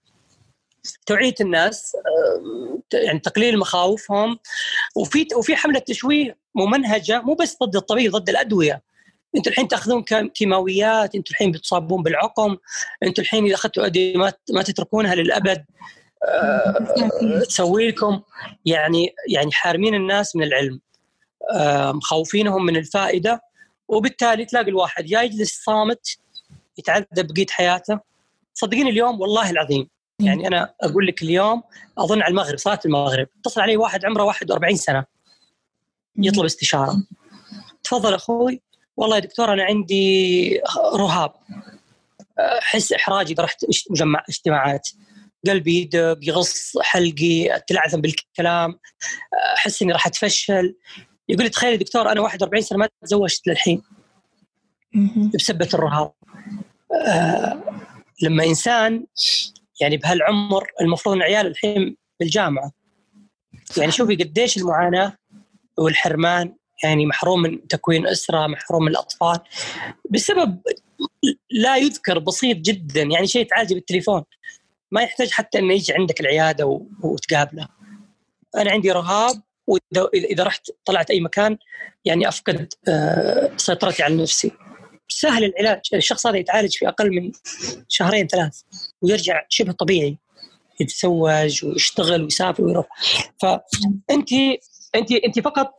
توعية 1.07 1.35
الناس 1.41 1.97
آه 1.97 2.97
يعني 2.97 3.19
تقليل 3.19 3.59
مخاوفهم. 3.59 4.39
وفي 4.97 5.27
وفي 5.37 5.57
حملة 5.57 5.79
تشويه 5.79 6.37
ممنهجة 6.55 7.23
مو 7.23 7.35
بس 7.35 7.57
ضد 7.63 7.77
الطبيب 7.77 8.13
ضد 8.13 8.29
الأدوية. 8.29 8.83
أنتم 9.37 9.51
الحين 9.51 9.69
تأخذون 9.69 10.03
كيماويات 10.35 11.15
أنتم 11.15 11.31
الحين 11.31 11.51
بتصابون 11.53 12.03
بالعقم 12.03 12.57
أنتم 13.03 13.23
الحين 13.23 13.45
إذا 13.45 13.55
أخذتوا 13.55 13.87
أدوية 13.87 14.17
ما, 14.51 14.63
تتركونها 14.63 15.15
للأبد. 15.15 15.65
تسوي 17.49 17.89
لكم 17.89 18.23
يعني 18.67 19.15
يعني 19.29 19.53
حارمين 19.53 19.95
الناس 19.95 20.37
من 20.37 20.43
العلم. 20.43 20.81
أه 21.53 21.93
مخوفينهم 21.93 22.67
من 22.67 22.77
الفائدة 22.77 23.41
وبالتالي 23.89 24.45
تلاقي 24.45 24.69
الواحد 24.69 25.11
يا 25.11 25.23
يجلس 25.23 25.63
صامت 25.65 26.19
يتعذب 26.79 27.07
بقية 27.35 27.47
حياته. 27.51 28.01
صدقيني 28.55 28.91
اليوم 28.91 29.21
والله 29.21 29.51
العظيم 29.51 29.89
يعني 30.21 30.49
أنا 30.49 30.75
أقول 30.81 31.07
لك 31.07 31.23
اليوم 31.23 31.63
أظن 31.99 32.23
على 32.23 32.31
المغرب 32.31 32.59
صلاة 32.59 32.81
المغرب 32.85 33.27
اتصل 33.41 33.61
علي 33.61 33.77
واحد 33.77 34.05
عمره 34.05 34.23
41 34.23 34.77
سنة. 34.77 35.05
يطلب 36.17 36.45
استشارة. 36.45 37.03
تفضل 37.85 38.15
أخوي. 38.15 38.63
والله 38.97 39.17
يا 39.17 39.21
دكتور 39.21 39.53
أنا 39.53 39.65
عندي 39.65 40.61
رهاب. 40.95 41.33
أحس 42.39 42.93
احراج 42.93 43.31
اذا 43.31 43.43
رحت 43.43 43.65
مجمع 43.91 44.25
اجتماعات. 44.29 44.89
قلبي 45.49 45.81
يدق 45.81 46.19
يغص 46.23 46.79
حلقي 46.81 47.57
اتلعثم 47.57 48.01
بالكلام 48.01 48.79
أحس 49.57 49.83
إني 49.83 49.93
راح 49.93 50.07
أتفشل. 50.07 50.77
يقول 51.29 51.45
لي 51.45 51.51
تخيل 51.51 51.79
دكتور 51.79 52.13
أنا 52.13 52.21
41 52.21 52.63
سنة 52.63 52.79
ما 52.79 52.89
تزوجت 53.03 53.47
للحين. 53.47 53.83
بسبة 55.35 55.69
الرهاب. 55.75 56.13
آه 57.07 57.63
لما 58.23 58.45
إنسان 58.45 59.07
يعني 59.81 59.97
بهالعمر 59.97 60.67
المفروض 60.81 61.15
إن 61.17 61.23
عيال 61.23 61.47
الحين 61.47 61.97
بالجامعة. 62.21 62.73
يعني 63.77 63.93
شوفي 63.93 64.17
قديش 64.17 64.57
المعاناة 64.57 65.17
والحرمان 65.79 66.55
يعني 66.85 67.07
محروم 67.07 67.43
من 67.43 67.69
تكوين 67.69 68.07
أسرة 68.07 68.47
محروم 68.47 68.83
من 68.83 68.91
الأطفال. 68.91 69.39
بسبب 70.11 70.61
لا 71.51 71.77
يذكر 71.77 72.19
بسيط 72.19 72.57
جدا 72.57 73.03
يعني 73.03 73.27
شيء 73.27 73.47
تعالجه 73.47 73.75
بالتليفون. 73.75 74.23
ما 74.93 75.03
يحتاج 75.03 75.31
حتى 75.31 75.59
إنه 75.59 75.75
يجي 75.75 75.93
عندك 75.93 76.21
العيادة 76.21 76.81
وتقابله. 77.03 77.69
أنا 78.57 78.71
عندي 78.71 78.93
رهاب 78.93 79.43
وإذا 79.67 80.45
رحت 80.45 80.71
طلعت 80.85 81.11
أي 81.11 81.21
مكان 81.21 81.59
يعني 82.05 82.29
أفقد 82.29 82.75
آه، 82.89 83.53
سيطرتي 83.57 84.03
على 84.03 84.23
نفسي. 84.23 84.53
سهل 85.09 85.45
العلاج. 85.45 85.81
الشخص 85.95 86.27
هذا 86.27 86.37
يتعالج 86.37 86.77
في 86.77 86.89
أقل 86.89 87.11
من 87.11 87.33
شهرين 87.89 88.27
ثلاث 88.27 88.61
ويرجع 89.03 89.43
شبه 89.49 89.73
طبيعي. 89.73 90.19
يتزوج 90.81 91.65
ويشتغل 91.65 92.23
ويسافر 92.23 92.65
ويروح. 92.65 92.87
فانت 93.43 94.33
أنت 94.95 95.13
أنت 95.13 95.41
فقط 95.41 95.75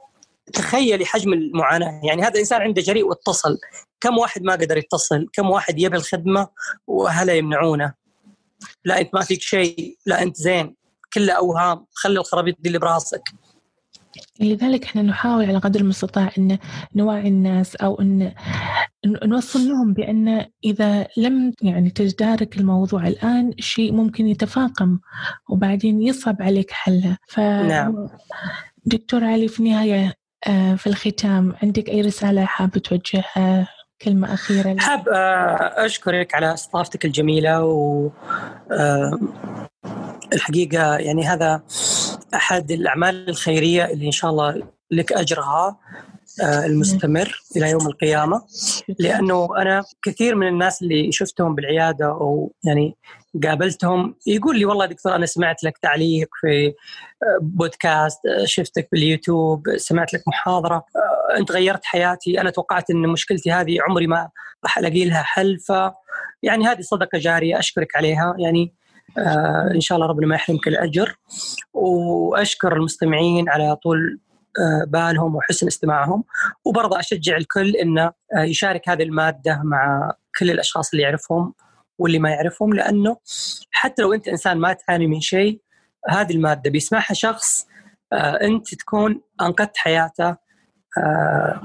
تخيلي 0.53 1.05
حجم 1.05 1.33
المعاناة. 1.33 2.01
يعني 2.03 2.21
هذا 2.23 2.39
إنسان 2.39 2.61
عنده 2.61 2.81
جريء 2.81 3.05
واتصل. 3.05 3.57
كم 4.01 4.17
واحد 4.17 4.43
ما 4.43 4.53
قدر 4.53 4.77
يتصل؟ 4.77 5.27
كم 5.33 5.49
واحد 5.49 5.79
يبي 5.79 5.97
الخدمة 5.97 6.47
واهله 6.87 7.33
يمنعونه؟ 7.33 8.02
لا 8.85 9.01
أنت 9.01 9.09
ما 9.13 9.21
فيك 9.21 9.41
شيء. 9.41 9.97
لا 10.05 10.21
أنت 10.21 10.37
زين. 10.37 10.75
كله 11.13 11.33
أوهام. 11.33 11.85
خلي 11.93 12.19
الخرابيط 12.19 12.55
دي 12.59 12.67
اللي 12.67 12.79
براسك. 12.79 13.21
لذلك 14.39 14.83
إحنا 14.83 15.01
نحاول 15.01 15.45
على 15.45 15.57
قدر 15.57 15.79
المستطاع 15.79 16.31
إن 16.37 16.57
نوعي 16.95 17.27
الناس 17.27 17.75
أو 17.75 18.01
إن 18.01 18.33
نوصل 19.05 19.59
لهم 19.69 19.93
بأن 19.93 20.45
إذا 20.63 21.07
لم 21.17 21.53
يعني 21.61 21.89
تجدارك 21.89 22.57
الموضوع 22.57 23.07
الآن 23.07 23.53
شيء 23.59 23.93
ممكن 23.93 24.27
يتفاقم 24.27 24.99
وبعدين 25.49 26.01
يصعب 26.01 26.41
عليك 26.41 26.71
حله. 26.71 27.17
ف 27.27 27.39
نعم. 27.39 28.07
دكتور 28.85 29.23
علي 29.23 29.47
في 29.47 29.59
النهاية 29.59 30.13
آه، 30.47 30.75
في 30.75 30.87
الختام 30.87 31.55
عندك 31.63 31.89
أي 31.89 32.01
رسالة 32.01 32.45
حابة 32.45 32.79
توجهها؟ 32.79 33.67
كلمة 34.03 34.33
أخيرة 34.33 34.75
حاب 34.79 35.09
آه، 35.09 35.85
أشكرك 35.85 36.35
على 36.35 36.53
استضافتك 36.53 37.05
الجميلة 37.05 37.63
و 37.65 38.09
آه، 38.71 39.19
الحقيقة 40.33 40.97
يعني 40.97 41.23
هذا 41.23 41.61
أحد 42.33 42.71
الأعمال 42.71 43.29
الخيرية 43.29 43.85
اللي 43.85 44.05
إن 44.05 44.11
شاء 44.11 44.31
الله 44.31 44.67
لك 44.91 45.13
أجرها 45.13 45.77
المستمر 46.41 47.41
إلى 47.55 47.69
يوم 47.69 47.87
القيامة. 47.87 48.41
لأنه 48.99 49.57
أنا 49.57 49.83
كثير 50.03 50.35
من 50.35 50.47
الناس 50.47 50.81
اللي 50.81 51.11
شفتهم 51.11 51.55
بالعيادة 51.55 52.05
أو 52.05 52.53
يعني 52.63 52.95
قابلتهم 53.43 54.15
يقول 54.27 54.59
لي 54.59 54.65
والله 54.65 54.85
دكتور 54.85 55.15
أنا 55.15 55.25
سمعت 55.25 55.63
لك 55.63 55.77
تعليق 55.77 56.27
في 56.41 56.73
بودكاست 57.41 58.19
شفتك 58.43 58.87
باليوتيوب 58.91 59.63
سمعت 59.77 60.13
لك 60.13 60.23
محاضرة 60.27 60.75
آه، 60.75 61.39
أنت 61.39 61.51
غيرت 61.51 61.85
حياتي 61.85 62.41
أنا 62.41 62.49
توقعت 62.49 62.89
إن 62.89 63.07
مشكلتي 63.07 63.51
هذه 63.51 63.77
عمري 63.89 64.07
ما 64.07 64.29
راح 64.63 64.77
ألاقي 64.77 65.05
لها 65.05 65.23
حل 65.23 65.59
ف 65.59 65.71
يعني 66.43 66.67
هذه 66.67 66.81
صدقة 66.81 67.17
جارية 67.17 67.59
أشكرك 67.59 67.95
عليها 67.95 68.35
يعني 68.37 68.73
آه 69.17 69.71
إن 69.75 69.81
شاء 69.81 69.95
الله 69.95 70.07
ربنا 70.07 70.27
ما 70.27 70.35
يحرمك 70.35 70.67
الأجر 70.67 71.15
وأشكر 71.73 72.73
المستمعين 72.73 73.49
على 73.49 73.75
طول 73.75 74.19
آه 74.59 74.85
بالهم 74.87 75.35
وحسن 75.35 75.67
استماعهم 75.67 76.23
وبرضه 76.65 76.99
أشجع 76.99 77.37
الكل 77.37 77.75
إنه 77.75 78.11
آه 78.37 78.43
يشارك 78.43 78.89
هذه 78.89 79.03
المادة 79.03 79.61
مع 79.63 80.11
كل 80.39 80.51
الأشخاص 80.51 80.91
اللي 80.91 81.03
يعرفهم 81.03 81.53
واللي 81.99 82.19
ما 82.19 82.29
يعرفهم 82.29 82.73
لأنه 82.73 83.17
حتى 83.71 84.01
لو 84.01 84.13
أنت 84.13 84.27
إنسان 84.27 84.57
ما 84.57 84.73
تعاني 84.73 85.07
من 85.07 85.21
شيء 85.21 85.61
هذه 86.09 86.31
المادة 86.33 86.71
بيسمعها 86.71 87.13
شخص 87.13 87.67
آه 88.13 88.41
أنت 88.41 88.75
تكون 88.75 89.21
أنقذت 89.41 89.77
حياته 89.77 90.35
آه 90.97 91.61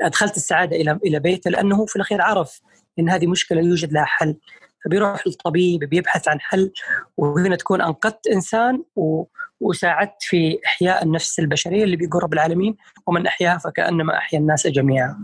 أدخلت 0.00 0.36
السعادة 0.36 0.76
إلى 0.76 0.98
إلى 1.06 1.20
بيته 1.20 1.50
لأنه 1.50 1.76
هو 1.76 1.86
في 1.86 1.96
الأخير 1.96 2.22
عرف 2.22 2.60
إن 2.98 3.08
هذه 3.08 3.26
مشكلة 3.26 3.60
يوجد 3.60 3.92
لها 3.92 4.04
حل 4.04 4.36
فبيروح 4.84 5.26
للطبيب 5.26 5.80
بيبحث 5.80 6.28
عن 6.28 6.40
حل 6.40 6.72
وهنا 7.16 7.56
تكون 7.56 7.80
أنقذت 7.82 8.26
إنسان 8.26 8.82
و 8.96 9.24
وساعدت 9.60 10.16
في 10.20 10.58
إحياء 10.66 11.04
النفس 11.04 11.38
البشرية 11.38 11.84
اللي 11.84 11.96
بيقول 11.96 12.22
رب 12.22 12.32
العالمين 12.32 12.76
ومن 13.06 13.26
أحياها 13.26 13.58
فكأنما 13.58 14.16
أحيا 14.16 14.38
الناس 14.38 14.66
جميعا. 14.66 15.18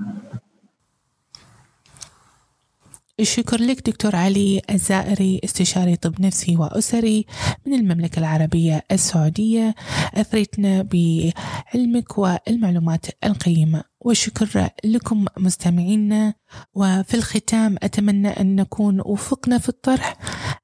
الشكر 3.20 3.60
لك 3.60 3.90
دكتور 3.90 4.16
علي 4.16 4.62
الزائري 4.70 5.40
استشاري 5.44 5.96
طب 5.96 6.20
نفسي 6.20 6.56
وأسري 6.56 7.26
من 7.66 7.74
المملكة 7.74 8.18
العربية 8.18 8.84
السعودية 8.92 9.74
أثريتنا 10.14 10.82
بعلمك 10.82 12.18
والمعلومات 12.18 13.06
القيمة. 13.24 13.84
وشكر 14.00 14.68
لكم 14.84 15.26
مستمعينا. 15.38 16.34
وفي 16.74 17.14
الختام 17.14 17.76
أتمنى 17.82 18.28
أن 18.28 18.56
نكون 18.56 19.00
وفقنا 19.00 19.58
في 19.58 19.68
الطرح. 19.68 20.16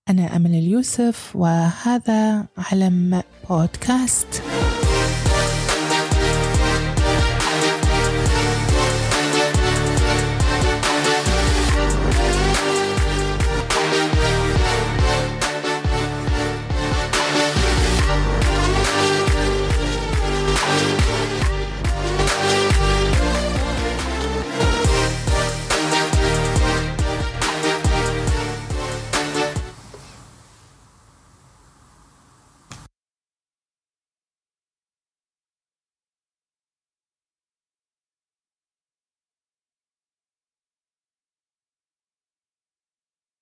أنا 0.08 0.36
أمل 0.36 0.50
اليوسف 0.50 1.36
وهذا 1.36 2.46
علم 2.58 3.22
بودكاست. 3.50 4.42